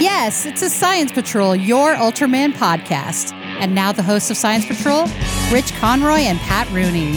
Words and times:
Yes, 0.00 0.46
it's 0.46 0.62
a 0.62 0.70
Science 0.70 1.10
Patrol, 1.10 1.56
your 1.56 1.96
Ultraman 1.96 2.52
podcast. 2.52 3.32
And 3.32 3.74
now 3.74 3.90
the 3.90 4.02
hosts 4.04 4.30
of 4.30 4.36
Science 4.36 4.64
Patrol, 4.64 5.08
Rich 5.50 5.72
Conroy 5.74 6.18
and 6.18 6.38
Pat 6.38 6.70
Rooney. 6.70 7.16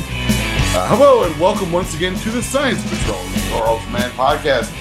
Uh, 0.73 0.87
hello 0.87 1.23
and 1.23 1.39
welcome 1.39 1.71
once 1.71 1.93
again 1.95 2.15
to 2.15 2.31
the 2.31 2.41
Science 2.41 2.81
Patrol, 2.89 3.21
your 3.51 3.67
Ultraman 3.67 4.09
podcast. 4.11 4.71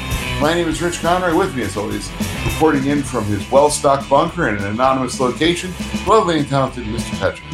My 0.40 0.54
name 0.54 0.66
is 0.66 0.80
Rich 0.80 1.00
Conroy. 1.02 1.36
With 1.36 1.54
me, 1.54 1.62
as 1.64 1.76
always, 1.76 2.10
reporting 2.46 2.86
in 2.86 3.02
from 3.02 3.24
his 3.26 3.48
well-stocked 3.50 4.08
bunker 4.08 4.48
in 4.48 4.56
an 4.56 4.64
anonymous 4.64 5.20
location, 5.20 5.70
lovely 6.06 6.38
and 6.38 6.48
talented 6.48 6.86
Mr. 6.86 7.18
Patrick. 7.18 7.46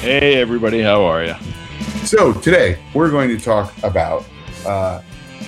Hey, 0.00 0.40
everybody, 0.40 0.80
how 0.80 1.04
are 1.04 1.22
you? 1.22 1.34
So 2.06 2.32
today 2.32 2.82
we're 2.94 3.10
going 3.10 3.28
to 3.28 3.38
talk 3.38 3.74
about 3.82 4.24
uh, 4.64 5.02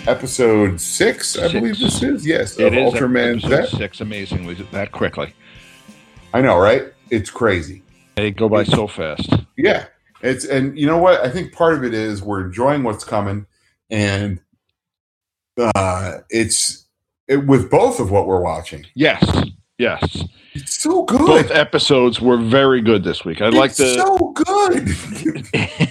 episode 0.07 0.81
six, 0.81 1.37
I 1.37 1.43
Six. 1.43 1.53
believe 1.55 1.79
this 1.79 2.03
is. 2.03 2.27
Yes, 2.27 2.59
It 2.59 2.67
of 2.69 2.75
is 2.75 2.93
Ultraman 2.95 3.41
Z. 3.41 3.77
six, 3.77 4.01
amazingly 4.01 4.55
that 4.73 4.93
quickly. 4.93 5.35
I 6.33 6.41
know, 6.41 6.59
right? 6.59 6.85
It's 7.11 7.31
crazy. 7.31 7.83
They 8.17 8.31
go 8.31 8.49
by 8.49 8.65
so 8.65 8.87
fast. 8.87 9.29
Yeah, 9.57 9.87
it's 10.23 10.45
and 10.45 10.79
you 10.79 10.87
know 10.87 10.99
what? 10.99 11.21
I 11.21 11.31
think 11.31 11.53
part 11.53 11.75
of 11.75 11.85
it 11.85 11.95
is 11.95 12.23
we're 12.23 12.45
enjoying 12.47 12.83
what's 12.83 13.05
coming, 13.05 13.47
and 13.91 14.41
uh, 15.59 16.19
it's 16.31 16.87
it, 17.29 17.47
with 17.47 17.71
both 17.71 18.01
of 18.01 18.11
what 18.11 18.27
we're 18.27 18.41
watching. 18.43 18.87
Yes, 18.95 19.25
yes. 19.79 20.25
It's 20.55 20.81
so 20.81 21.03
good. 21.05 21.19
Both 21.27 21.51
episodes 21.51 22.21
were 22.21 22.37
very 22.37 22.81
good 22.81 23.03
this 23.03 23.25
week. 23.25 23.41
I 23.43 23.49
like 23.49 23.71
it's 23.71 23.79
the 23.79 23.95
so 23.97 24.33
good. 24.35 25.89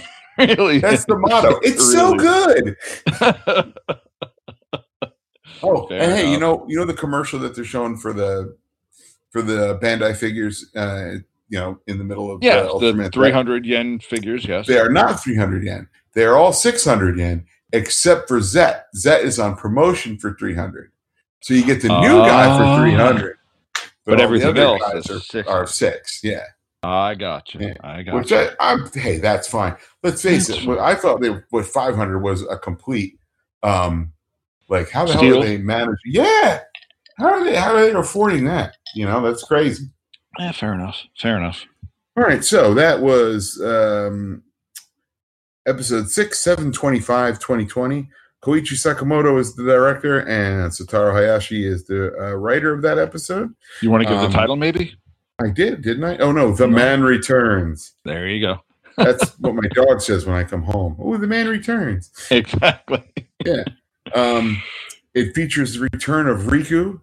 really. 0.58 0.78
That's 0.78 1.04
the 1.04 1.18
motto. 1.18 1.58
It's 1.62 1.92
so 1.92 2.14
good. 2.14 2.76
Oh, 5.66 5.86
Fair 5.86 6.16
hey, 6.16 6.30
you 6.30 6.38
know, 6.38 6.64
you 6.68 6.78
know 6.78 6.84
the 6.84 6.94
commercial 6.94 7.38
that 7.40 7.54
they're 7.54 7.64
showing 7.64 7.96
for 7.96 8.12
the 8.12 8.56
for 9.30 9.42
the 9.42 9.78
Bandai 9.78 10.16
figures. 10.16 10.70
Uh, 10.74 11.16
you 11.48 11.58
know, 11.60 11.78
in 11.86 11.98
the 11.98 12.04
middle 12.04 12.30
of 12.32 12.42
yeah, 12.42 12.56
uh, 12.56 12.78
the 12.78 12.92
Ultraman. 12.92 13.12
300 13.12 13.66
yen 13.66 13.98
figures. 14.00 14.44
Yes. 14.46 14.66
They 14.66 14.78
are 14.78 14.88
not 14.88 15.22
300 15.22 15.62
yen. 15.62 15.86
They 16.14 16.24
are 16.24 16.36
all 16.36 16.52
600 16.52 17.18
yen, 17.18 17.44
except 17.72 18.28
for 18.28 18.40
Zett. 18.40 18.86
Zett 18.96 19.22
is 19.24 19.38
on 19.38 19.54
promotion 19.54 20.16
for 20.18 20.34
300. 20.34 20.90
So 21.40 21.52
you 21.52 21.64
get 21.64 21.82
the 21.82 21.88
new 21.88 22.16
guy 22.18 22.46
Ah. 22.46 22.76
for 22.76 22.82
300. 22.82 23.36
But 24.06 24.16
the 24.16 24.22
everything 24.22 24.56
else 24.56 24.82
is 24.94 25.10
are, 25.10 25.20
six. 25.20 25.48
are 25.48 25.66
six. 25.66 26.20
Yeah. 26.24 26.44
I 26.82 27.14
got 27.14 27.54
you. 27.54 27.60
Yeah. 27.60 27.74
I 27.82 28.02
got 28.02 28.14
Which 28.14 28.30
you. 28.30 28.38
I, 28.38 28.50
I'm, 28.60 28.90
hey, 28.90 29.18
that's 29.18 29.46
fine. 29.46 29.76
Let's 30.02 30.22
face 30.22 30.48
That's 30.48 30.60
it. 30.62 30.66
What 30.66 30.78
I 30.78 30.94
thought 30.94 31.20
they 31.20 31.30
what 31.50 31.66
500 31.66 32.18
was 32.20 32.42
a 32.48 32.56
complete, 32.58 33.18
um, 33.62 34.12
like 34.68 34.90
how 34.90 35.06
the 35.06 35.12
hell 35.14 35.40
are 35.42 35.44
they 35.44 35.58
managing? 35.58 35.96
Yeah, 36.06 36.60
how 37.18 37.26
are 37.26 37.44
they? 37.44 37.54
How 37.56 37.74
are 37.74 37.80
they 37.82 37.92
affording 37.92 38.44
that? 38.46 38.76
You 38.94 39.06
know, 39.06 39.20
that's 39.22 39.42
crazy. 39.44 39.86
yeah, 40.38 40.52
fair 40.52 40.74
enough. 40.74 40.98
Fair 41.18 41.36
enough. 41.36 41.64
All 42.16 42.22
right, 42.24 42.44
so 42.44 42.74
that 42.74 43.00
was 43.00 43.60
um, 43.62 44.42
episode 45.66 46.08
six, 46.10 46.38
seven 46.38 46.72
twenty-five, 46.72 47.38
2020. 47.38 48.08
Koichi 48.42 48.74
Sakamoto 48.74 49.38
is 49.40 49.54
the 49.56 49.64
director, 49.64 50.18
and 50.20 50.70
Satoru 50.70 51.14
Hayashi 51.14 51.66
is 51.66 51.86
the 51.86 52.12
uh, 52.20 52.32
writer 52.34 52.74
of 52.74 52.82
that 52.82 52.98
episode. 52.98 53.54
You 53.80 53.90
want 53.90 54.02
to 54.02 54.08
give 54.08 54.18
Um, 54.18 54.30
the 54.30 54.36
title, 54.36 54.56
maybe? 54.56 54.94
I 55.42 55.48
did, 55.50 55.80
didn't 55.82 56.04
I? 56.04 56.18
Oh 56.18 56.30
no, 56.30 56.52
The 56.52 56.66
No. 56.66 56.76
Man 56.76 57.02
Returns. 57.02 57.92
There 58.04 58.28
you 58.28 58.40
go. 58.46 58.58
That's 58.98 59.30
what 59.38 59.54
my 59.54 59.66
dog 59.72 60.00
says 60.02 60.26
when 60.26 60.36
I 60.36 60.44
come 60.44 60.62
home. 60.62 60.94
Oh, 61.00 61.16
The 61.16 61.26
Man 61.26 61.48
Returns. 61.48 62.12
Exactly. 62.30 63.02
Um, 64.14 64.62
it 65.14 65.34
features 65.34 65.74
the 65.74 65.88
return 65.92 66.28
of 66.28 66.42
Riku 66.42 67.00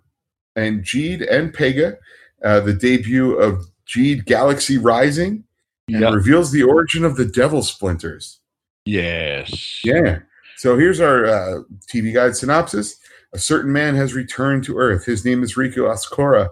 and 0.55 0.83
Jeed 0.83 1.25
and 1.31 1.53
Pega, 1.53 1.97
uh, 2.43 2.59
the 2.61 2.73
debut 2.73 3.35
of 3.35 3.65
Jeed 3.87 4.25
Galaxy 4.25 4.77
Rising, 4.77 5.43
and 5.87 6.01
Yeah. 6.01 6.09
reveals 6.13 6.51
the 6.51 6.63
origin 6.63 7.03
of 7.05 7.17
the 7.17 7.25
Devil 7.25 7.63
Splinters. 7.63 8.39
Yes. 8.85 9.83
Yeah. 9.83 10.19
So 10.57 10.77
here's 10.77 10.99
our 10.99 11.25
uh, 11.25 11.59
TV 11.91 12.13
guide 12.13 12.35
synopsis. 12.35 12.95
A 13.33 13.39
certain 13.39 13.71
man 13.71 13.95
has 13.95 14.13
returned 14.13 14.63
to 14.65 14.77
Earth. 14.77 15.05
His 15.05 15.23
name 15.25 15.43
is 15.43 15.55
Riku 15.55 15.89
Asakura, 15.89 16.49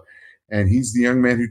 and 0.50 0.68
he's 0.68 0.92
the 0.92 1.02
young 1.02 1.20
man 1.20 1.38
who 1.38 1.48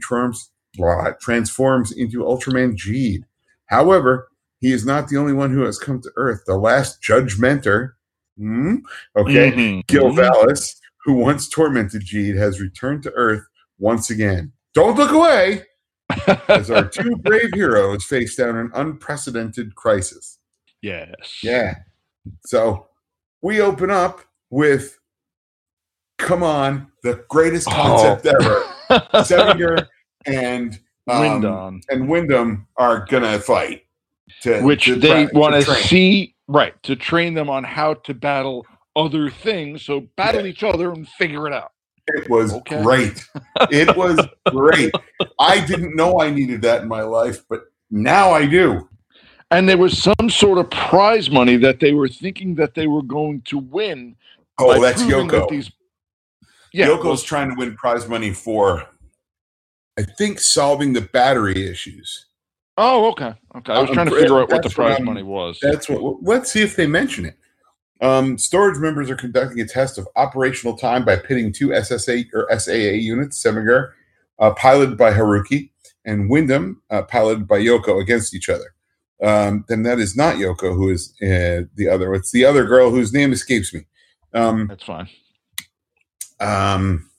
blah, 0.76 1.12
transforms 1.20 1.92
into 1.92 2.18
Ultraman 2.18 2.76
Jeed. 2.76 3.24
However, 3.66 4.28
he 4.60 4.72
is 4.72 4.84
not 4.84 5.08
the 5.08 5.16
only 5.16 5.32
one 5.32 5.52
who 5.52 5.62
has 5.62 5.78
come 5.78 6.00
to 6.02 6.10
Earth. 6.16 6.42
The 6.46 6.56
last 6.56 7.00
Judgmentor, 7.02 7.92
hmm, 8.40 8.76
okay, 9.16 9.52
Mhm. 9.52 9.86
Gilvalis, 9.86 10.76
who 11.04 11.14
once 11.14 11.48
tormented 11.48 12.02
Jeed, 12.02 12.36
has 12.36 12.60
returned 12.60 13.02
to 13.04 13.12
Earth 13.12 13.44
once 13.78 14.10
again. 14.10 14.52
Don't 14.74 14.96
look 14.96 15.10
away 15.12 15.64
as 16.48 16.70
our 16.70 16.86
two 16.88 17.16
brave 17.16 17.50
heroes 17.54 18.04
face 18.04 18.36
down 18.36 18.56
an 18.56 18.70
unprecedented 18.74 19.74
crisis. 19.74 20.38
yes. 20.82 21.38
Yeah. 21.42 21.74
So 22.46 22.88
we 23.42 23.60
open 23.60 23.90
up 23.90 24.20
with, 24.50 24.98
come 26.18 26.42
on, 26.42 26.90
the 27.02 27.24
greatest 27.28 27.66
concept 27.68 28.26
ever. 28.26 28.62
Sevenger 29.24 29.86
and 30.26 30.78
um, 31.08 31.20
Windom. 31.20 31.80
and 31.88 32.08
Windom 32.08 32.66
are 32.76 33.06
gonna 33.08 33.38
fight. 33.38 33.82
To, 34.42 34.60
which 34.62 34.84
to 34.84 34.94
they 34.96 35.26
want 35.32 35.54
to 35.54 35.74
see 35.74 36.34
right 36.50 36.74
to 36.82 36.96
train 36.96 37.32
them 37.34 37.48
on 37.48 37.62
how 37.64 37.94
to 37.94 38.12
battle 38.12 38.66
other 38.96 39.30
things 39.30 39.82
so 39.82 40.00
battle 40.16 40.44
each 40.46 40.62
other 40.62 40.90
and 40.92 41.08
figure 41.08 41.46
it 41.46 41.52
out 41.52 41.72
It 42.08 42.28
was 42.28 42.52
Okay. 42.52 42.82
great. 42.82 43.24
It 43.70 43.94
was 43.96 44.26
great. 44.50 44.92
I 45.38 45.64
didn't 45.64 45.94
know 45.94 46.20
I 46.20 46.30
needed 46.30 46.60
that 46.62 46.82
in 46.82 46.88
my 46.88 47.02
life, 47.02 47.44
but 47.48 47.60
now 47.90 48.30
I 48.32 48.46
do. 48.46 48.88
and 49.52 49.68
there 49.68 49.78
was 49.78 49.96
some 50.02 50.28
sort 50.28 50.58
of 50.58 50.68
prize 50.70 51.30
money 51.30 51.56
that 51.56 51.78
they 51.80 51.92
were 51.92 52.08
thinking 52.08 52.54
that 52.56 52.74
they 52.74 52.86
were 52.88 53.02
going 53.02 53.42
to 53.42 53.58
win 53.58 54.16
Oh, 54.58 54.80
that's 54.82 55.02
proving 55.04 55.28
that 55.30 55.42
Yoko. 55.44 55.48
these 55.48 55.70
yeah 56.72 56.86
Yoko's 56.88 57.22
trying 57.22 57.48
to 57.50 57.56
win 57.56 57.74
prize 57.76 58.08
money 58.08 58.32
for, 58.32 58.86
I 59.98 60.02
think, 60.18 60.38
solving 60.40 60.92
the 60.92 61.00
battery 61.00 61.66
issues. 61.68 62.26
Oh 62.82 63.10
okay 63.10 63.34
okay 63.56 63.72
i 63.72 63.80
was 63.80 63.90
I'm 63.90 63.94
trying 63.94 64.06
to 64.08 64.16
figure 64.16 64.40
out 64.40 64.50
what 64.50 64.62
the 64.62 64.68
that's 64.68 64.78
what 64.78 64.86
prize 64.88 65.00
money 65.00 65.22
was 65.22 65.58
That's 65.60 65.88
what. 65.88 66.22
Let's 66.22 66.50
see 66.50 66.62
if 66.62 66.76
they 66.76 66.86
mention 66.86 67.26
it. 67.26 67.36
Um, 68.00 68.38
storage 68.38 68.78
members 68.78 69.10
are 69.10 69.16
conducting 69.16 69.60
a 69.60 69.66
test 69.66 69.98
of 69.98 70.08
operational 70.16 70.76
time 70.76 71.04
by 71.04 71.16
pitting 71.16 71.52
two 71.52 71.68
SSA 71.68 72.28
or 72.32 72.48
SAA 72.58 72.96
units, 72.96 73.42
Semigar, 73.42 73.90
uh, 74.38 74.54
piloted 74.54 74.96
by 74.96 75.12
Haruki, 75.12 75.68
and 76.06 76.30
Windom, 76.30 76.80
uh, 76.88 77.02
piloted 77.02 77.46
by 77.46 77.60
Yoko, 77.60 78.00
against 78.00 78.34
each 78.34 78.48
other. 78.48 78.72
Um, 79.22 79.66
then 79.68 79.82
that 79.82 79.98
is 79.98 80.16
not 80.16 80.36
Yoko, 80.36 80.74
who 80.74 80.88
is 80.88 81.12
uh, 81.20 81.68
the 81.74 81.88
other. 81.92 82.14
It's 82.14 82.30
the 82.30 82.46
other 82.46 82.64
girl 82.64 82.90
whose 82.90 83.12
name 83.12 83.34
escapes 83.34 83.74
me. 83.74 83.84
Um, 84.32 84.68
that's 84.68 84.84
fine 84.84 85.10
um, 86.40 87.09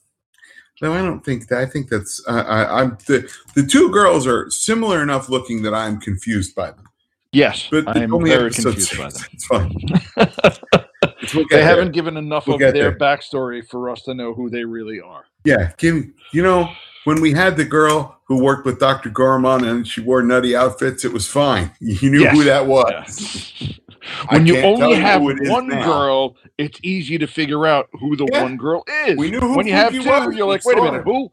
no, 0.82 0.92
I 0.92 0.98
don't 0.98 1.24
think 1.24 1.48
that. 1.48 1.58
I 1.60 1.66
think 1.66 1.88
that's. 1.88 2.22
Uh, 2.28 2.44
I, 2.46 2.80
I'm 2.82 2.98
the 3.06 3.30
the 3.54 3.62
two 3.64 3.90
girls 3.90 4.26
are 4.26 4.50
similar 4.50 5.02
enough 5.02 5.28
looking 5.28 5.62
that 5.62 5.72
I'm 5.74 6.00
confused 6.00 6.54
by 6.54 6.72
them. 6.72 6.88
yes 7.32 7.68
But 7.70 7.88
i 7.88 8.02
am 8.02 8.10
very 8.24 8.50
confused 8.50 8.98
by 8.98 9.08
them 9.14 9.22
It's 9.32 9.46
fine. 9.46 9.74
We'll 11.34 11.44
they 11.50 11.56
there. 11.58 11.64
haven't 11.64 11.92
given 11.92 12.16
enough 12.16 12.46
We'll 12.48 12.56
of 12.56 12.60
their 12.60 12.72
there. 12.72 12.98
backstory 12.98 13.66
for 13.66 13.88
us 13.90 14.02
to 14.02 14.12
know 14.14 14.34
who 14.34 14.50
they 14.50 14.64
really 14.64 15.00
are 15.00 15.24
Yeah, 15.44 15.70
Kim. 15.78 16.14
you 16.32 16.42
know 16.42 16.68
when 17.04 17.20
we 17.20 17.32
had 17.32 17.56
the 17.56 17.64
girl 17.64 18.18
who 18.26 18.42
worked 18.42 18.66
with 18.66 18.78
Dr. 18.80 19.08
Gorman 19.10 19.64
and 19.64 19.86
she 19.86 20.00
wore 20.00 20.22
nutty 20.22 20.54
outfits, 20.56 21.04
it 21.04 21.12
was 21.12 21.26
fine. 21.28 21.70
You 21.80 22.10
knew 22.10 22.20
Yes. 22.22 22.36
who 22.36 22.44
that 22.44 22.66
was. 22.66 23.52
Yeah. 23.58 23.91
When 24.30 24.46
you 24.46 24.58
only 24.58 24.94
have 24.94 25.22
who 25.22 25.30
it 25.30 25.38
is 25.42 25.50
one 25.50 25.68
now. 25.68 25.84
girl, 25.84 26.36
it's 26.58 26.78
easy 26.82 27.18
to 27.18 27.26
figure 27.26 27.66
out 27.66 27.88
who 27.92 28.16
the 28.16 28.28
Yeah. 28.32 28.42
one 28.42 28.56
girl 28.56 28.84
is. 29.06 29.16
We 29.16 29.30
knew 29.30 29.40
who 29.40 29.56
when 29.56 29.66
you 29.66 29.74
have 29.74 29.92
two, 29.92 30.02
was. 30.04 30.34
you're 30.34 30.46
like, 30.46 30.64
wait 30.64 30.78
a 30.78 30.82
minute, 30.82 31.04
who? 31.04 31.30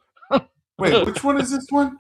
Wait, 0.78 1.06
which 1.06 1.24
one 1.24 1.40
is 1.42 1.50
this 1.52 1.66
one? 1.70 1.98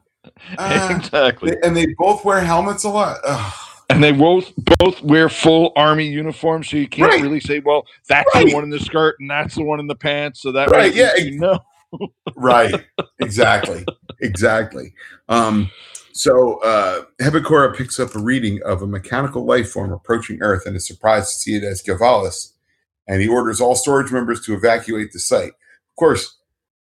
Uh, 0.57 0.89
exactly. 0.97 1.51
they- 1.51 1.67
and 1.67 1.75
they 1.75 1.87
both 1.97 2.23
wear 2.25 2.39
helmets 2.41 2.83
a 2.83 2.89
lot. 2.89 3.17
Ugh. 3.25 3.53
and 3.91 4.03
they 4.03 4.11
both 4.11 4.53
both 4.77 5.01
wear 5.01 5.29
full 5.29 5.71
army 5.75 6.05
uniforms, 6.07 6.69
so 6.69 6.77
you 6.77 6.87
can't 6.87 7.11
Right. 7.11 7.21
really 7.23 7.39
say, 7.39 7.59
well, 7.59 7.85
that's 8.07 8.29
Right. 8.35 8.45
the 8.47 8.53
one 8.53 8.63
in 8.63 8.69
the 8.69 8.79
skirt 8.79 9.15
and 9.19 9.29
that's 9.29 9.55
the 9.55 9.63
one 9.63 9.79
in 9.79 9.87
the 9.87 9.95
pants. 9.95 10.41
So 10.41 10.51
that 10.51 10.69
Right, 10.69 10.93
yeah, 10.93 11.15
you 11.15 11.39
know. 11.39 11.59
right 12.35 12.85
exactly 13.19 13.83
exactly 14.19 14.93
um 15.27 15.71
so 16.19 16.61
uh 16.63 17.71
picks 17.71 17.97
up 17.97 18.13
a 18.13 18.19
reading 18.19 18.59
of 18.65 18.81
a 18.81 18.87
mechanical 18.87 19.45
life 19.45 19.71
form 19.71 19.93
approaching 19.93 20.41
earth 20.41 20.65
and 20.65 20.75
is 20.75 20.85
surprised 20.85 21.31
to 21.31 21.39
see 21.39 21.55
it 21.55 21.63
as 21.63 21.81
Gilvalis 21.81 22.51
and 23.07 23.21
he 23.21 23.27
orders 23.27 23.61
all 23.61 23.73
storage 23.73 24.11
members 24.11 24.45
to 24.45 24.53
evacuate 24.53 25.13
the 25.13 25.19
site 25.19 25.51
of 25.51 25.95
course 25.95 26.37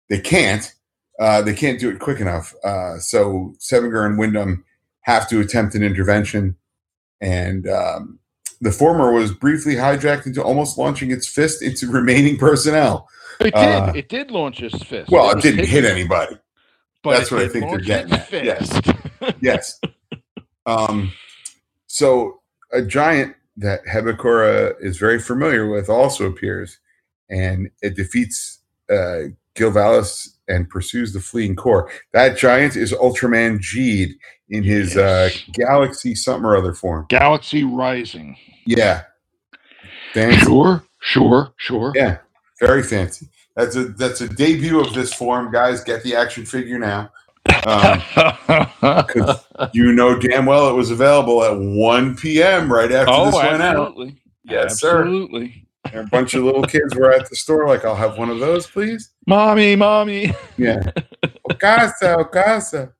they 0.09 0.19
can't 0.19 0.73
uh 1.21 1.41
they 1.41 1.53
can't 1.53 1.79
do 1.79 1.89
it 1.89 1.99
quick 1.99 2.19
enough 2.19 2.53
uh 2.65 2.99
so 2.99 3.53
Sevenger 3.59 4.05
and 4.05 4.19
Windom 4.19 4.65
have 5.01 5.29
to 5.29 5.39
attempt 5.39 5.73
an 5.73 5.83
intervention 5.83 6.57
and 7.21 7.65
um 7.69 8.19
the 8.59 8.73
former 8.73 9.13
was 9.13 9.31
briefly 9.31 9.75
hijacked 9.75 10.25
into 10.25 10.43
almost 10.43 10.77
launching 10.77 11.11
its 11.11 11.29
fist 11.29 11.61
into 11.61 11.87
remaining 11.91 12.37
personnel 12.37 13.07
It 13.39 13.53
did. 13.55 13.55
Uh, 13.55 13.93
it 13.95 14.09
did 14.09 14.31
launch 14.31 14.61
its 14.61 14.83
fist. 14.83 15.09
Well, 15.09 15.31
it 15.31 15.35
was 15.35 15.43
didn't 15.43 15.65
hit 15.65 15.85
anybody. 15.85 16.37
but 17.03 17.17
that's 17.17 17.31
what 17.31 17.41
I 17.41 17.47
think 17.47 17.69
they're 17.69 17.79
getting 17.79 18.11
at, 18.11 18.29
yes. 18.31 18.81
Yes. 19.41 19.79
um, 20.65 21.11
so 21.87 22.41
a 22.71 22.81
giant 22.81 23.35
that 23.57 23.85
Hebikura 23.85 24.75
is 24.79 24.97
very 24.97 25.19
familiar 25.19 25.69
with 25.69 25.89
also 25.89 26.25
appears, 26.25 26.79
and 27.29 27.69
it 27.81 27.95
defeats 27.95 28.59
uh, 28.89 29.29
Gilvalis 29.55 30.29
and 30.47 30.69
pursues 30.69 31.13
the 31.13 31.19
fleeing 31.19 31.55
core. 31.55 31.91
That 32.13 32.37
giant 32.37 32.75
is 32.75 32.93
Ultraman 32.93 33.59
Jeed 33.59 34.13
in 34.49 34.63
his 34.63 34.97
uh, 34.97 35.29
Galaxy 35.51 36.15
something 36.15 36.45
or 36.45 36.55
other 36.55 36.73
form. 36.73 37.05
Galaxy 37.09 37.63
Rising. 37.63 38.37
Yeah. 38.65 39.03
Fancy. 40.13 40.39
Sure, 40.39 40.83
sure, 41.01 41.53
sure. 41.57 41.91
Yeah, 41.95 42.17
very 42.59 42.81
fancy. 42.81 43.27
That's 43.55 43.75
a 43.75 43.85
that's 43.85 44.21
a 44.21 44.27
debut 44.29 44.79
of 44.79 44.93
this 44.93 45.13
form, 45.13 45.51
guys. 45.51 45.83
Get 45.83 46.03
the 46.03 46.15
action 46.15 46.45
figure 46.45 46.79
now. 46.79 47.11
Um, 47.65 48.01
you 49.73 49.91
know 49.91 50.17
damn 50.19 50.45
well 50.45 50.69
it 50.69 50.73
was 50.73 50.91
available 50.91 51.43
at 51.43 51.57
1 51.57 52.15
p.m. 52.17 52.71
right 52.71 52.91
after 52.91 53.11
oh, 53.13 53.25
this 53.25 53.35
went 53.35 53.61
out. 53.61 53.75
absolutely. 53.87 54.21
Yes, 54.43 54.79
sir. 54.79 54.99
absolutely. 55.01 55.67
And 55.85 56.07
a 56.07 56.09
bunch 56.09 56.33
of 56.33 56.43
little 56.43 56.63
kids 56.63 56.95
were 56.95 57.11
at 57.11 57.29
the 57.29 57.35
store, 57.35 57.67
like, 57.67 57.85
I'll 57.85 57.95
have 57.95 58.17
one 58.17 58.29
of 58.29 58.39
those, 58.39 58.67
please. 58.67 59.11
Mommy, 59.27 59.75
mommy. 59.75 60.33
Yeah. 60.57 60.81
Ocasa, 61.49 62.23
Ocasa. 62.29 62.91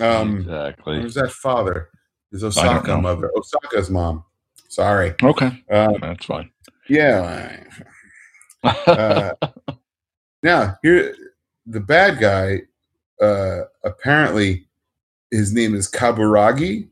Um, 0.00 0.38
exactly. 0.38 1.00
who's 1.02 1.14
that 1.14 1.30
father? 1.32 1.90
Is 2.32 2.44
Osaka 2.44 2.96
mother? 2.98 3.30
Osaka's 3.36 3.90
mom. 3.90 4.24
Sorry. 4.68 5.14
Okay, 5.22 5.62
Uh, 5.70 5.92
that's 6.00 6.24
fine. 6.26 6.50
yeah. 6.88 7.64
Uh, 8.64 9.32
now, 10.42 10.76
here, 10.82 11.14
the 11.66 11.78
bad 11.78 12.18
guy, 12.18 12.60
uh, 13.20 13.62
apparently, 13.84 14.66
his 15.30 15.52
name 15.52 15.74
is 15.74 15.90
Kaburagi, 15.90 16.88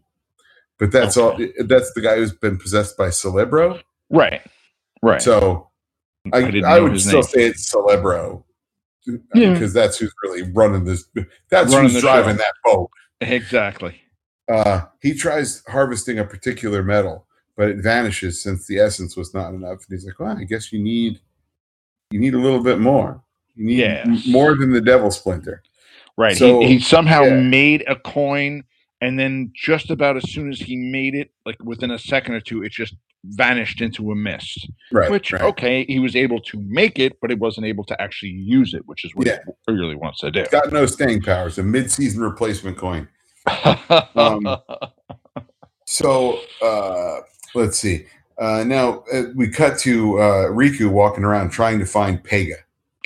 but 0.79 0.91
that's 0.93 1.17
Okay. 1.17 1.53
all. 1.59 1.65
That's 1.67 1.93
the 1.95 2.01
guy 2.01 2.17
who's 2.17 2.33
been 2.33 2.59
possessed 2.59 2.97
by 2.97 3.09
Celebro. 3.09 3.81
right, 4.11 4.43
right. 5.03 5.23
So 5.23 5.69
I, 6.33 6.43
didn't 6.43 6.65
I, 6.65 6.81
would 6.81 7.01
still 7.01 7.21
name. 7.21 7.23
say 7.23 7.45
it's 7.47 7.73
Celebro. 7.73 8.43
Yeah. 9.35 9.53
Because 9.53 9.73
that's 9.73 9.99
who's 9.99 10.13
really 10.25 10.43
running 10.51 10.85
this. 10.85 11.05
That's 11.49 11.73
Running 11.73 11.91
who's 11.93 12.01
driving 12.03 12.35
show. 12.35 12.39
that 12.39 12.55
boat. 12.65 12.91
exactly. 13.21 14.01
Uh, 14.49 14.83
he 15.01 15.15
tries 15.15 15.63
harvesting 15.69 16.19
a 16.19 16.25
particular 16.25 16.83
metal, 16.83 17.25
but 17.57 17.69
it 17.69 17.77
vanishes 17.79 18.43
since 18.43 18.67
the 18.67 18.79
essence 18.81 19.17
was 19.17 19.33
not 19.33 19.55
enough. 19.55 19.79
And 19.89 19.97
he's 19.97 20.05
like, 20.07 20.19
"Well, 20.19 20.37
I 20.37 20.43
guess 20.45 20.73
you 20.73 20.81
need 20.81 21.21
you 22.11 22.19
need 22.21 22.35
a 22.35 22.39
little 22.39 22.63
bit 22.63 22.79
more. 22.81 23.23
You 23.55 23.65
need 23.67 23.79
Yes. 23.79 24.27
more 24.27 24.57
than 24.57 24.73
the 24.73 24.81
devil 24.81 25.11
splinter." 25.13 25.63
Right. 26.17 26.37
So, 26.37 26.61
he, 26.61 26.67
he 26.75 26.81
somehow 26.81 27.25
yeah. 27.25 27.41
made 27.41 27.85
a 27.87 27.97
coin, 27.97 28.63
and 29.01 29.19
then 29.19 29.53
just 29.55 29.91
about 29.91 30.17
as 30.17 30.31
soon 30.31 30.51
as 30.51 30.59
he 30.59 30.77
made 30.77 31.15
it, 31.15 31.31
like 31.45 31.57
within 31.63 31.91
a 31.91 31.99
second 31.99 32.35
or 32.35 32.41
two, 32.41 32.63
it 32.63 32.73
just 32.73 32.95
vanished 33.25 33.81
into 33.81 34.13
a 34.13 34.15
mist. 34.15 34.71
Right. 34.93 35.11
Which 35.11 35.33
right. 35.33 35.43
okay, 35.43 35.85
he 35.87 35.99
was 35.99 36.15
able 36.17 36.41
to 36.43 36.63
make 36.67 36.99
it, 36.99 37.19
but 37.21 37.31
he 37.31 37.37
wasn't 37.37 37.67
able 37.67 37.85
to 37.85 38.01
actually 38.01 38.31
use 38.31 38.73
it, 38.73 38.87
which 38.87 39.05
is 39.05 39.15
what 39.15 39.27
Yeah. 39.27 39.39
he 39.67 39.73
really 39.73 39.97
wants 39.97 40.21
to 40.21 40.31
do. 40.31 40.45
got 40.51 40.73
no 40.73 40.87
staying 40.87 41.23
power. 41.23 41.49
It's 41.49 41.59
a 41.59 41.63
mid-season 41.63 42.23
replacement 42.23 42.77
coin. 42.79 43.09
Um, 44.17 44.59
So 45.87 46.41
uh, 46.63 47.21
let's 47.55 47.79
see. 47.79 48.07
Uh, 48.39 48.65
now 48.65 49.05
uh, 49.13 49.25
we 49.35 49.49
cut 49.49 49.79
to 49.79 50.19
uh, 50.19 50.45
Riku 50.49 50.91
walking 50.91 51.25
around 51.25 51.51
trying 51.51 51.79
to 51.79 51.87
find 51.87 52.23
Pega. 52.23 52.57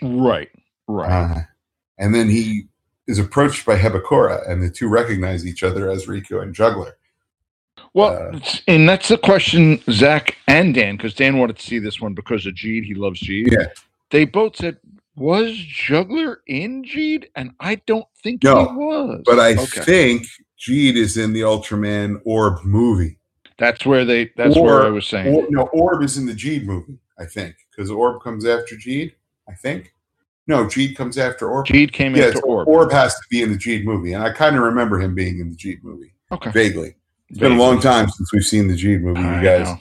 right. 0.02 0.48
Right. 0.88 1.10
Uh, 1.10 1.40
and 1.98 2.14
then 2.14 2.28
he 2.28 2.66
is 3.06 3.18
approached 3.18 3.66
by 3.66 3.76
Hebikura, 3.78 4.48
and 4.48 4.62
the 4.62 4.70
two 4.70 4.88
recognize 4.88 5.46
each 5.46 5.62
other 5.62 5.90
as 5.90 6.06
Riku 6.06 6.42
and 6.42 6.54
Juggler. 6.54 6.96
Well, 7.94 8.30
Uh, 8.34 8.40
and 8.68 8.88
that's 8.88 9.08
the 9.08 9.18
question 9.18 9.80
Zach 9.90 10.36
and 10.46 10.74
Dan, 10.74 10.96
because 10.96 11.14
Dan 11.14 11.38
wanted 11.38 11.56
to 11.56 11.62
see 11.66 11.78
this 11.78 12.00
one 12.00 12.14
because 12.14 12.46
of 12.46 12.54
Jeed. 12.54 12.84
He 12.84 12.94
loves 12.94 13.20
Jeed. 13.20 13.50
Yeah. 13.50 13.66
They 14.10 14.24
both 14.26 14.56
said, 14.56 14.76
"Was 15.16 15.56
Juggler 15.56 16.40
in 16.46 16.84
Jeed?" 16.84 17.26
And 17.36 17.52
I 17.58 17.76
don't 17.86 18.06
think 18.22 18.44
No, 18.44 18.68
he 18.68 18.74
was. 18.76 19.22
But 19.24 19.40
I 19.40 19.52
Okay. 19.54 19.80
think 19.82 20.26
Jeed 20.58 20.94
is 20.96 21.16
in 21.16 21.32
the 21.32 21.40
Ultraman 21.40 22.20
Orb 22.24 22.64
movie. 22.64 23.16
that's 23.58 23.84
where 23.84 24.04
they. 24.04 24.30
That's 24.36 24.56
where 24.56 24.82
I 24.84 24.90
was 24.90 25.06
saying. 25.06 25.34
Or, 25.34 25.46
no, 25.50 25.62
Orb 25.72 26.02
is 26.02 26.16
in 26.16 26.26
the 26.26 26.32
Jeed 26.34 26.64
movie, 26.64 26.98
I 27.18 27.24
think, 27.26 27.56
because 27.70 27.90
Orb 27.90 28.22
comes 28.22 28.46
after 28.46 28.74
Jeed, 28.76 29.12
I 29.48 29.54
think. 29.54 29.92
No, 30.46 30.64
Jeed 30.64 30.96
comes 30.96 31.16
after 31.18 31.48
Orb. 31.48 31.66
Jeed 31.66 31.92
came 31.92 32.16
yeah, 32.16 32.28
into 32.28 32.40
Orb. 32.40 32.66
Orb 32.66 32.90
has 32.92 33.14
to 33.14 33.20
be 33.30 33.42
in 33.42 33.52
the 33.52 33.58
Jeed 33.58 33.84
movie, 33.84 34.12
and 34.14 34.22
I 34.24 34.30
kind 34.32 34.56
of 34.56 34.62
remember 34.62 34.98
him 35.00 35.14
being 35.14 35.38
in 35.38 35.50
the 35.50 35.56
Jeed 35.56 35.82
movie 35.82 36.12
Okay. 36.32 36.50
vaguely. 36.50 36.94
It's 37.28 37.38
been 37.38 37.52
a 37.52 37.56
long 37.56 37.80
time 37.80 38.08
since 38.08 38.32
we've 38.32 38.44
seen 38.44 38.66
the 38.66 38.74
Jeed 38.74 39.00
movie, 39.02 39.20
you 39.20 39.26
I 39.28 39.42
guys. 39.42 39.66
know. 39.68 39.78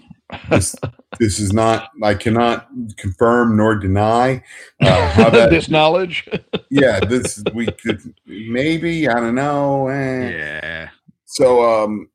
This, 0.52 0.76
this 1.20 1.40
is 1.40 1.52
not. 1.54 1.90
I 2.04 2.14
cannot 2.14 2.68
confirm 2.98 3.58
nor 3.58 3.74
deny 3.76 4.44
uh, 4.80 5.10
how 5.14 5.30
that. 5.32 5.50
this 5.50 5.70
knowledge. 5.70 6.30
yeah, 6.70 7.00
this 7.00 7.44
we 7.56 7.66
could 7.66 8.14
maybe. 8.28 9.10
I 9.10 9.16
don't 9.20 9.34
know. 9.34 9.88
eh. 9.88 10.30
yeah. 10.30 10.90
So, 11.26 11.64
um, 11.84 12.10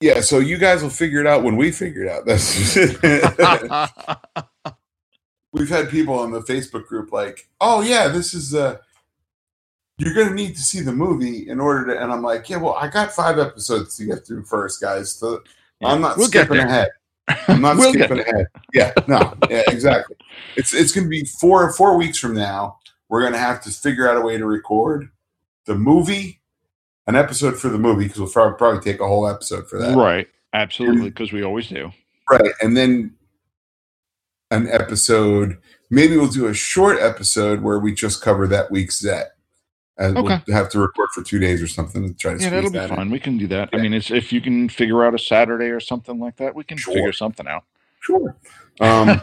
yeah. 0.00 0.20
So 0.20 0.38
you 0.38 0.56
guys 0.56 0.84
will 0.84 0.90
figure 0.90 1.20
it 1.20 1.26
out 1.26 1.42
when 1.42 1.56
we 1.56 1.72
figure 1.72 2.04
it 2.04 2.08
out. 2.10 2.26
That's. 2.26 2.76
We've 5.52 5.68
had 5.68 5.90
people 5.90 6.18
on 6.18 6.30
the 6.30 6.40
Facebook 6.42 6.86
group 6.86 7.12
like, 7.12 7.48
"Oh 7.60 7.80
yeah, 7.80 8.08
this 8.08 8.34
is 8.34 8.54
uh 8.54 8.78
you're 9.98 10.14
going 10.14 10.28
to 10.28 10.34
need 10.34 10.56
to 10.56 10.62
see 10.62 10.80
the 10.80 10.92
movie 10.92 11.48
in 11.48 11.60
order 11.60 11.86
to." 11.86 12.02
And 12.02 12.12
I'm 12.12 12.22
like, 12.22 12.48
"Yeah, 12.48 12.58
well, 12.58 12.74
I 12.74 12.88
got 12.88 13.12
five 13.12 13.38
episodes 13.38 13.96
to 13.96 14.04
get 14.04 14.26
through 14.26 14.44
first, 14.44 14.80
guys. 14.80 15.12
So 15.12 15.42
I'm 15.82 16.00
not 16.00 16.16
We'll 16.16 16.28
skipping 16.28 16.58
ahead. 16.58 16.88
I'm 17.48 17.60
not 17.60 17.76
We'll 17.76 17.92
skipping 17.92 18.20
ahead. 18.20 18.46
Yeah, 18.72 18.92
no, 19.06 19.34
yeah, 19.48 19.62
exactly. 19.68 20.16
It's 20.56 20.72
it's 20.74 20.92
going 20.92 21.04
to 21.04 21.10
be 21.10 21.24
four 21.24 21.72
four 21.72 21.96
weeks 21.96 22.18
from 22.18 22.34
now. 22.34 22.78
We're 23.08 23.20
going 23.20 23.32
to 23.32 23.38
have 23.38 23.60
to 23.62 23.70
figure 23.70 24.08
out 24.08 24.16
a 24.16 24.20
way 24.20 24.38
to 24.38 24.46
record 24.46 25.08
the 25.66 25.74
movie, 25.74 26.40
an 27.06 27.16
episode 27.16 27.58
for 27.58 27.68
the 27.68 27.78
movie 27.78 28.04
because 28.04 28.20
we'll 28.20 28.54
probably 28.54 28.80
take 28.80 29.00
a 29.00 29.06
whole 29.06 29.28
episode 29.28 29.68
for 29.68 29.78
that. 29.78 29.96
right. 29.96 30.28
Absolutely, 30.52 31.10
because 31.10 31.32
we 31.32 31.42
always 31.42 31.68
do. 31.68 31.92
Right. 32.28 32.52
And 32.60 32.76
then 32.76 33.14
an 34.50 34.68
episode, 34.68 35.58
maybe 35.90 36.16
we'll 36.16 36.28
do 36.28 36.46
a 36.46 36.54
short 36.54 36.98
episode 37.00 37.62
where 37.62 37.78
we 37.78 37.92
just 37.94 38.22
cover 38.22 38.46
that 38.48 38.70
week's 38.70 39.00
Zett. 39.00 39.32
And 39.98 40.16
Okay. 40.16 40.40
we'll 40.46 40.56
have 40.56 40.70
to 40.70 40.80
record 40.80 41.10
for 41.14 41.22
two 41.22 41.38
days 41.38 41.60
or 41.62 41.66
something 41.66 42.08
to 42.08 42.14
try 42.14 42.34
to 42.34 42.42
Yeah, 42.42 42.50
that'll 42.50 42.70
be 42.70 42.78
that 42.78 42.90
in. 42.98 43.10
We 43.10 43.20
can 43.20 43.36
do 43.36 43.46
that. 43.48 43.68
I 43.72 43.78
mean, 43.78 43.92
it's 43.92 44.10
if 44.10 44.32
you 44.32 44.40
can 44.40 44.68
figure 44.68 45.04
out 45.04 45.14
a 45.14 45.18
Saturday 45.18 45.66
or 45.66 45.78
something 45.80 46.18
like 46.18 46.36
that, 46.36 46.54
we 46.54 46.64
can 46.64 46.78
Sure. 46.78 46.94
figure 46.94 47.12
something 47.12 47.46
out. 47.46 47.64
Sure. 48.00 48.34
Um, 48.80 49.20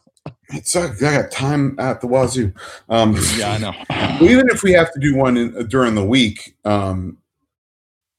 it's 0.48 0.74
I 0.74 0.94
got 0.98 1.30
time 1.30 1.78
at 1.78 2.00
the 2.00 2.06
wazoo. 2.06 2.54
Um, 2.88 3.16
yeah, 3.36 3.52
I 3.52 3.58
know. 3.58 3.74
Even 4.26 4.48
if 4.48 4.62
we 4.62 4.72
have 4.72 4.92
to 4.94 5.00
do 5.00 5.14
one 5.14 5.36
in, 5.36 5.66
during 5.68 5.94
the 5.94 6.04
week, 6.04 6.56
um, 6.64 7.18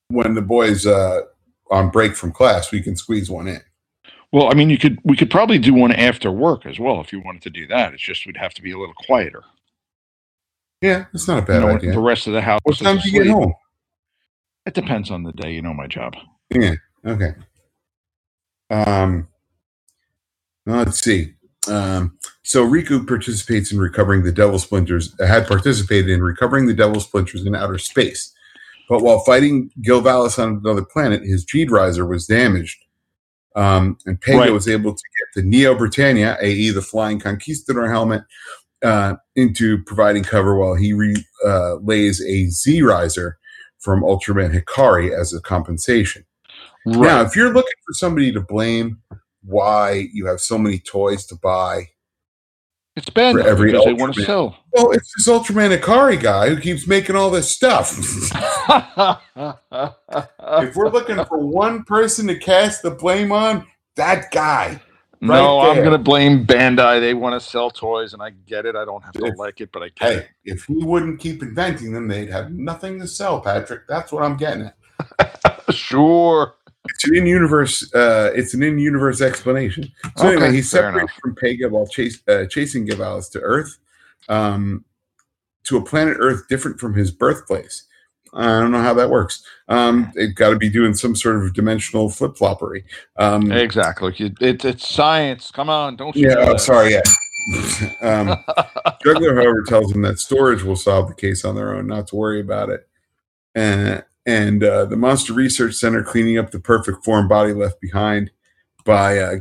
when 0.10 0.36
the 0.36 0.41
boys 0.44 0.86
uh, 0.86 1.22
on 1.72 1.89
break 1.89 2.15
from 2.15 2.32
class, 2.32 2.72
we 2.72 2.82
can 2.82 2.96
squeeze 2.96 3.32
one 3.32 3.48
in. 3.48 3.62
Well, 4.32 4.51
I 4.51 4.53
mean, 4.53 4.70
you 4.70 4.77
could 4.77 5.00
we 5.03 5.15
could 5.15 5.29
probably 5.29 5.60
do 5.60 5.74
one 5.74 5.91
after 5.91 6.32
work 6.32 6.65
as 6.65 6.79
well 6.79 7.00
if 7.01 7.13
you 7.13 7.22
wanted 7.22 7.41
to 7.44 7.50
do 7.50 7.67
that. 7.67 7.94
It's 7.94 8.03
just 8.03 8.25
we'd 8.25 8.38
have 8.38 8.53
to 8.55 8.62
be 8.62 8.72
a 8.72 8.77
little 8.77 8.96
quieter. 8.96 9.44
Yeah, 10.82 11.05
it's 11.13 11.27
not 11.27 11.38
a 11.38 11.41
You 11.41 11.48
bad 11.48 11.62
know, 11.62 11.75
idea. 11.75 11.91
The 11.94 12.00
rest 12.00 12.27
of 12.27 12.34
the 12.34 12.41
house. 12.41 12.60
What 12.63 12.77
time 12.77 12.98
do 12.98 13.10
you 13.10 13.24
get 13.24 13.32
home? 13.32 13.53
It 14.65 14.74
depends 14.74 15.12
on 15.12 15.24
the 15.24 15.32
day. 15.32 15.53
You 15.53 15.62
know 15.62 15.74
my 15.74 15.88
job. 15.88 16.15
Yeah. 16.50 16.75
Okay. 17.05 17.34
Um. 18.70 19.27
Let's 20.65 21.00
see. 21.00 21.36
Um, 21.67 22.17
so 22.44 22.67
Riku 22.67 23.08
participates 23.08 23.72
in 23.72 23.79
recovering 23.79 24.24
the 24.24 24.32
Devil 24.32 24.60
Splinters. 24.60 25.15
Had 25.20 25.48
participated 25.48 26.10
in 26.10 26.22
recovering 26.22 26.67
the 26.67 26.74
Devil 26.74 27.00
Splinters 27.00 27.46
in 27.46 27.55
outer 27.55 27.77
space, 27.77 28.34
but 28.89 29.01
while 29.01 29.20
fighting 29.20 29.72
Gilvalis 29.82 30.38
on 30.39 30.58
another 30.63 30.84
planet, 30.84 31.24
his 31.24 31.46
Jeed 31.46 31.70
Riser 31.72 32.05
was 32.05 32.27
damaged, 32.27 32.77
um, 33.56 33.98
and 34.06 34.20
Pega 34.22 34.40
Right. 34.40 34.52
was 34.54 34.68
able 34.68 34.94
to 34.94 35.04
get 35.20 35.42
the 35.42 35.48
Neo 35.48 35.76
Britannia, 35.76 36.38
i.e., 36.42 36.70
the 36.70 36.82
Flying 36.82 37.20
Conquistador 37.20 37.88
helmet, 37.90 38.24
uh, 38.84 39.16
into 39.36 39.82
providing 39.84 40.24
cover 40.24 40.56
while 40.58 40.76
he 40.76 40.94
re, 40.94 41.16
uh, 41.46 41.76
lays 41.76 42.22
a 42.22 42.48
Z 42.48 42.82
Riser 42.82 43.38
from 43.80 44.02
Ultraman 44.04 44.54
Hikari 44.54 45.18
as 45.18 45.34
a 45.34 45.42
compensation. 45.42 46.26
Now, 46.86 47.22
if 47.22 47.36
you're 47.36 47.54
looking 47.54 47.74
for 47.86 47.94
somebody 47.94 48.32
to 48.32 48.42
blame 48.42 49.02
why 49.44 50.08
you 50.14 50.26
have 50.28 50.40
so 50.40 50.58
many 50.58 50.80
toys 50.80 51.26
to 51.28 51.36
buy, 51.36 51.88
It's 52.96 53.10
bad 53.10 53.34
for 53.34 53.42
every 53.42 53.72
because 53.72 53.86
they 53.86 53.94
want 53.94 54.16
to 54.16 54.24
sell. 54.24 54.58
well, 54.72 54.92
it's 54.92 55.14
this 55.16 55.28
Ultraman 55.28 55.78
Hikari 55.78 56.18
guy 56.22 56.48
who 56.50 56.60
keeps 56.62 56.88
making 56.88 57.18
all 57.18 57.30
this 57.30 57.50
stuff. 57.52 57.98
if 59.38 60.75
we're 60.75 60.90
looking 60.90 61.18
for 61.25 61.40
one 61.40 61.84
person 61.84 62.28
to 62.28 62.38
cast 62.40 62.82
the 62.84 62.92
blame 62.92 63.32
on, 63.34 63.68
that 63.96 64.32
guy. 64.32 64.80
no, 65.20 65.60
Right 65.60 65.78
I'm 65.78 65.84
gonna 65.84 65.98
blame 65.98 66.46
Bandai. 66.46 67.02
They 67.02 67.14
want 67.14 67.42
to 67.42 67.46
sell 67.46 67.70
toys, 67.70 68.14
and 68.14 68.22
I 68.22 68.30
get 68.46 68.66
it. 68.66 68.75
I 68.78 68.86
don't 68.86 69.04
have 69.04 69.14
to 69.14 69.25
If- 69.25 69.38
like 69.38 69.60
it, 69.60 69.72
but 69.74 69.84
I 69.84 69.90
get 69.90 70.00
Hey, 70.14 70.28
if 70.46 70.64
he 70.66 70.75
wouldn't 70.75 71.20
keep 71.20 71.42
inventing 71.44 71.92
them, 71.92 72.08
they'd 72.08 72.30
have 72.30 72.52
nothing 72.52 73.00
to 73.02 73.08
sell, 73.08 73.42
Patrick. 73.42 73.88
That's 73.90 74.12
what 74.14 74.24
I'm 74.24 74.38
getting 74.38 74.72
at. 75.20 75.62
Sure. 75.72 76.54
It's 76.89 77.08
an 77.08 77.15
in-universe. 77.15 77.94
Uh, 77.94 78.32
it's 78.36 78.54
an 78.54 78.63
in-universe 78.63 79.22
explanation. 79.22 79.92
So 80.18 80.27
Okay, 80.27 80.34
anyway, 80.34 80.51
he's 80.54 80.70
separated 80.70 81.10
from 81.22 81.36
Pega 81.36 81.70
while 81.70 81.88
chase, 81.88 82.22
uh, 82.27 82.46
chasing 82.46 82.86
Gilvalis 82.86 83.30
to 83.32 83.39
Earth, 83.39 83.77
um, 84.30 84.86
to 85.63 85.77
a 85.77 85.84
planet 85.84 86.18
Earth 86.20 86.48
different 86.48 86.80
from 86.80 86.94
his 86.94 87.12
birthplace. 87.12 87.86
I 88.36 88.60
don't 88.60 88.72
know 88.72 88.82
how 88.82 88.94
that 88.96 89.10
works. 89.10 89.44
Um, 89.70 90.12
they've 90.13 90.36
got 90.36 90.50
to 90.50 90.58
be 90.58 90.70
doing 90.70 90.94
some 90.94 91.15
sort 91.15 91.38
of 91.44 91.54
dimensional 91.54 92.10
flip 92.10 92.36
floppery. 92.36 92.84
Um, 93.18 93.51
Exactly. 93.51 94.13
It, 94.20 94.42
it, 94.42 94.65
it's 94.65 94.88
science. 94.88 95.51
Come 95.51 95.70
on, 95.70 95.96
don't 95.96 96.15
you? 96.15 96.30
yeah, 96.30 96.36
oh, 96.39 96.58
sorry. 96.58 96.92
Yeah. 96.92 97.01
um, 98.01 98.44
Juggler, 99.04 99.36
however, 99.36 99.63
tells 99.63 99.94
him 99.94 100.01
that 100.01 100.20
storage 100.20 100.63
will 100.63 100.75
solve 100.75 101.08
the 101.08 101.15
case 101.15 101.46
on 101.46 101.56
their 101.56 101.75
own, 101.75 101.88
not 101.88 102.08
to 102.08 102.15
worry 102.15 102.42
about 102.42 102.70
it. 102.70 102.88
And 103.56 104.04
and 104.26 104.64
uh, 104.64 104.86
the 104.86 104.98
Monster 104.98 105.34
Research 105.34 105.76
Center 105.76 106.04
cleaning 106.04 106.38
up 106.38 106.52
the 106.52 106.60
perfect 106.60 107.04
form 107.06 107.28
body 107.28 107.54
left 107.54 107.80
behind 107.80 108.32
by 108.84 109.20
uh, 109.20 109.40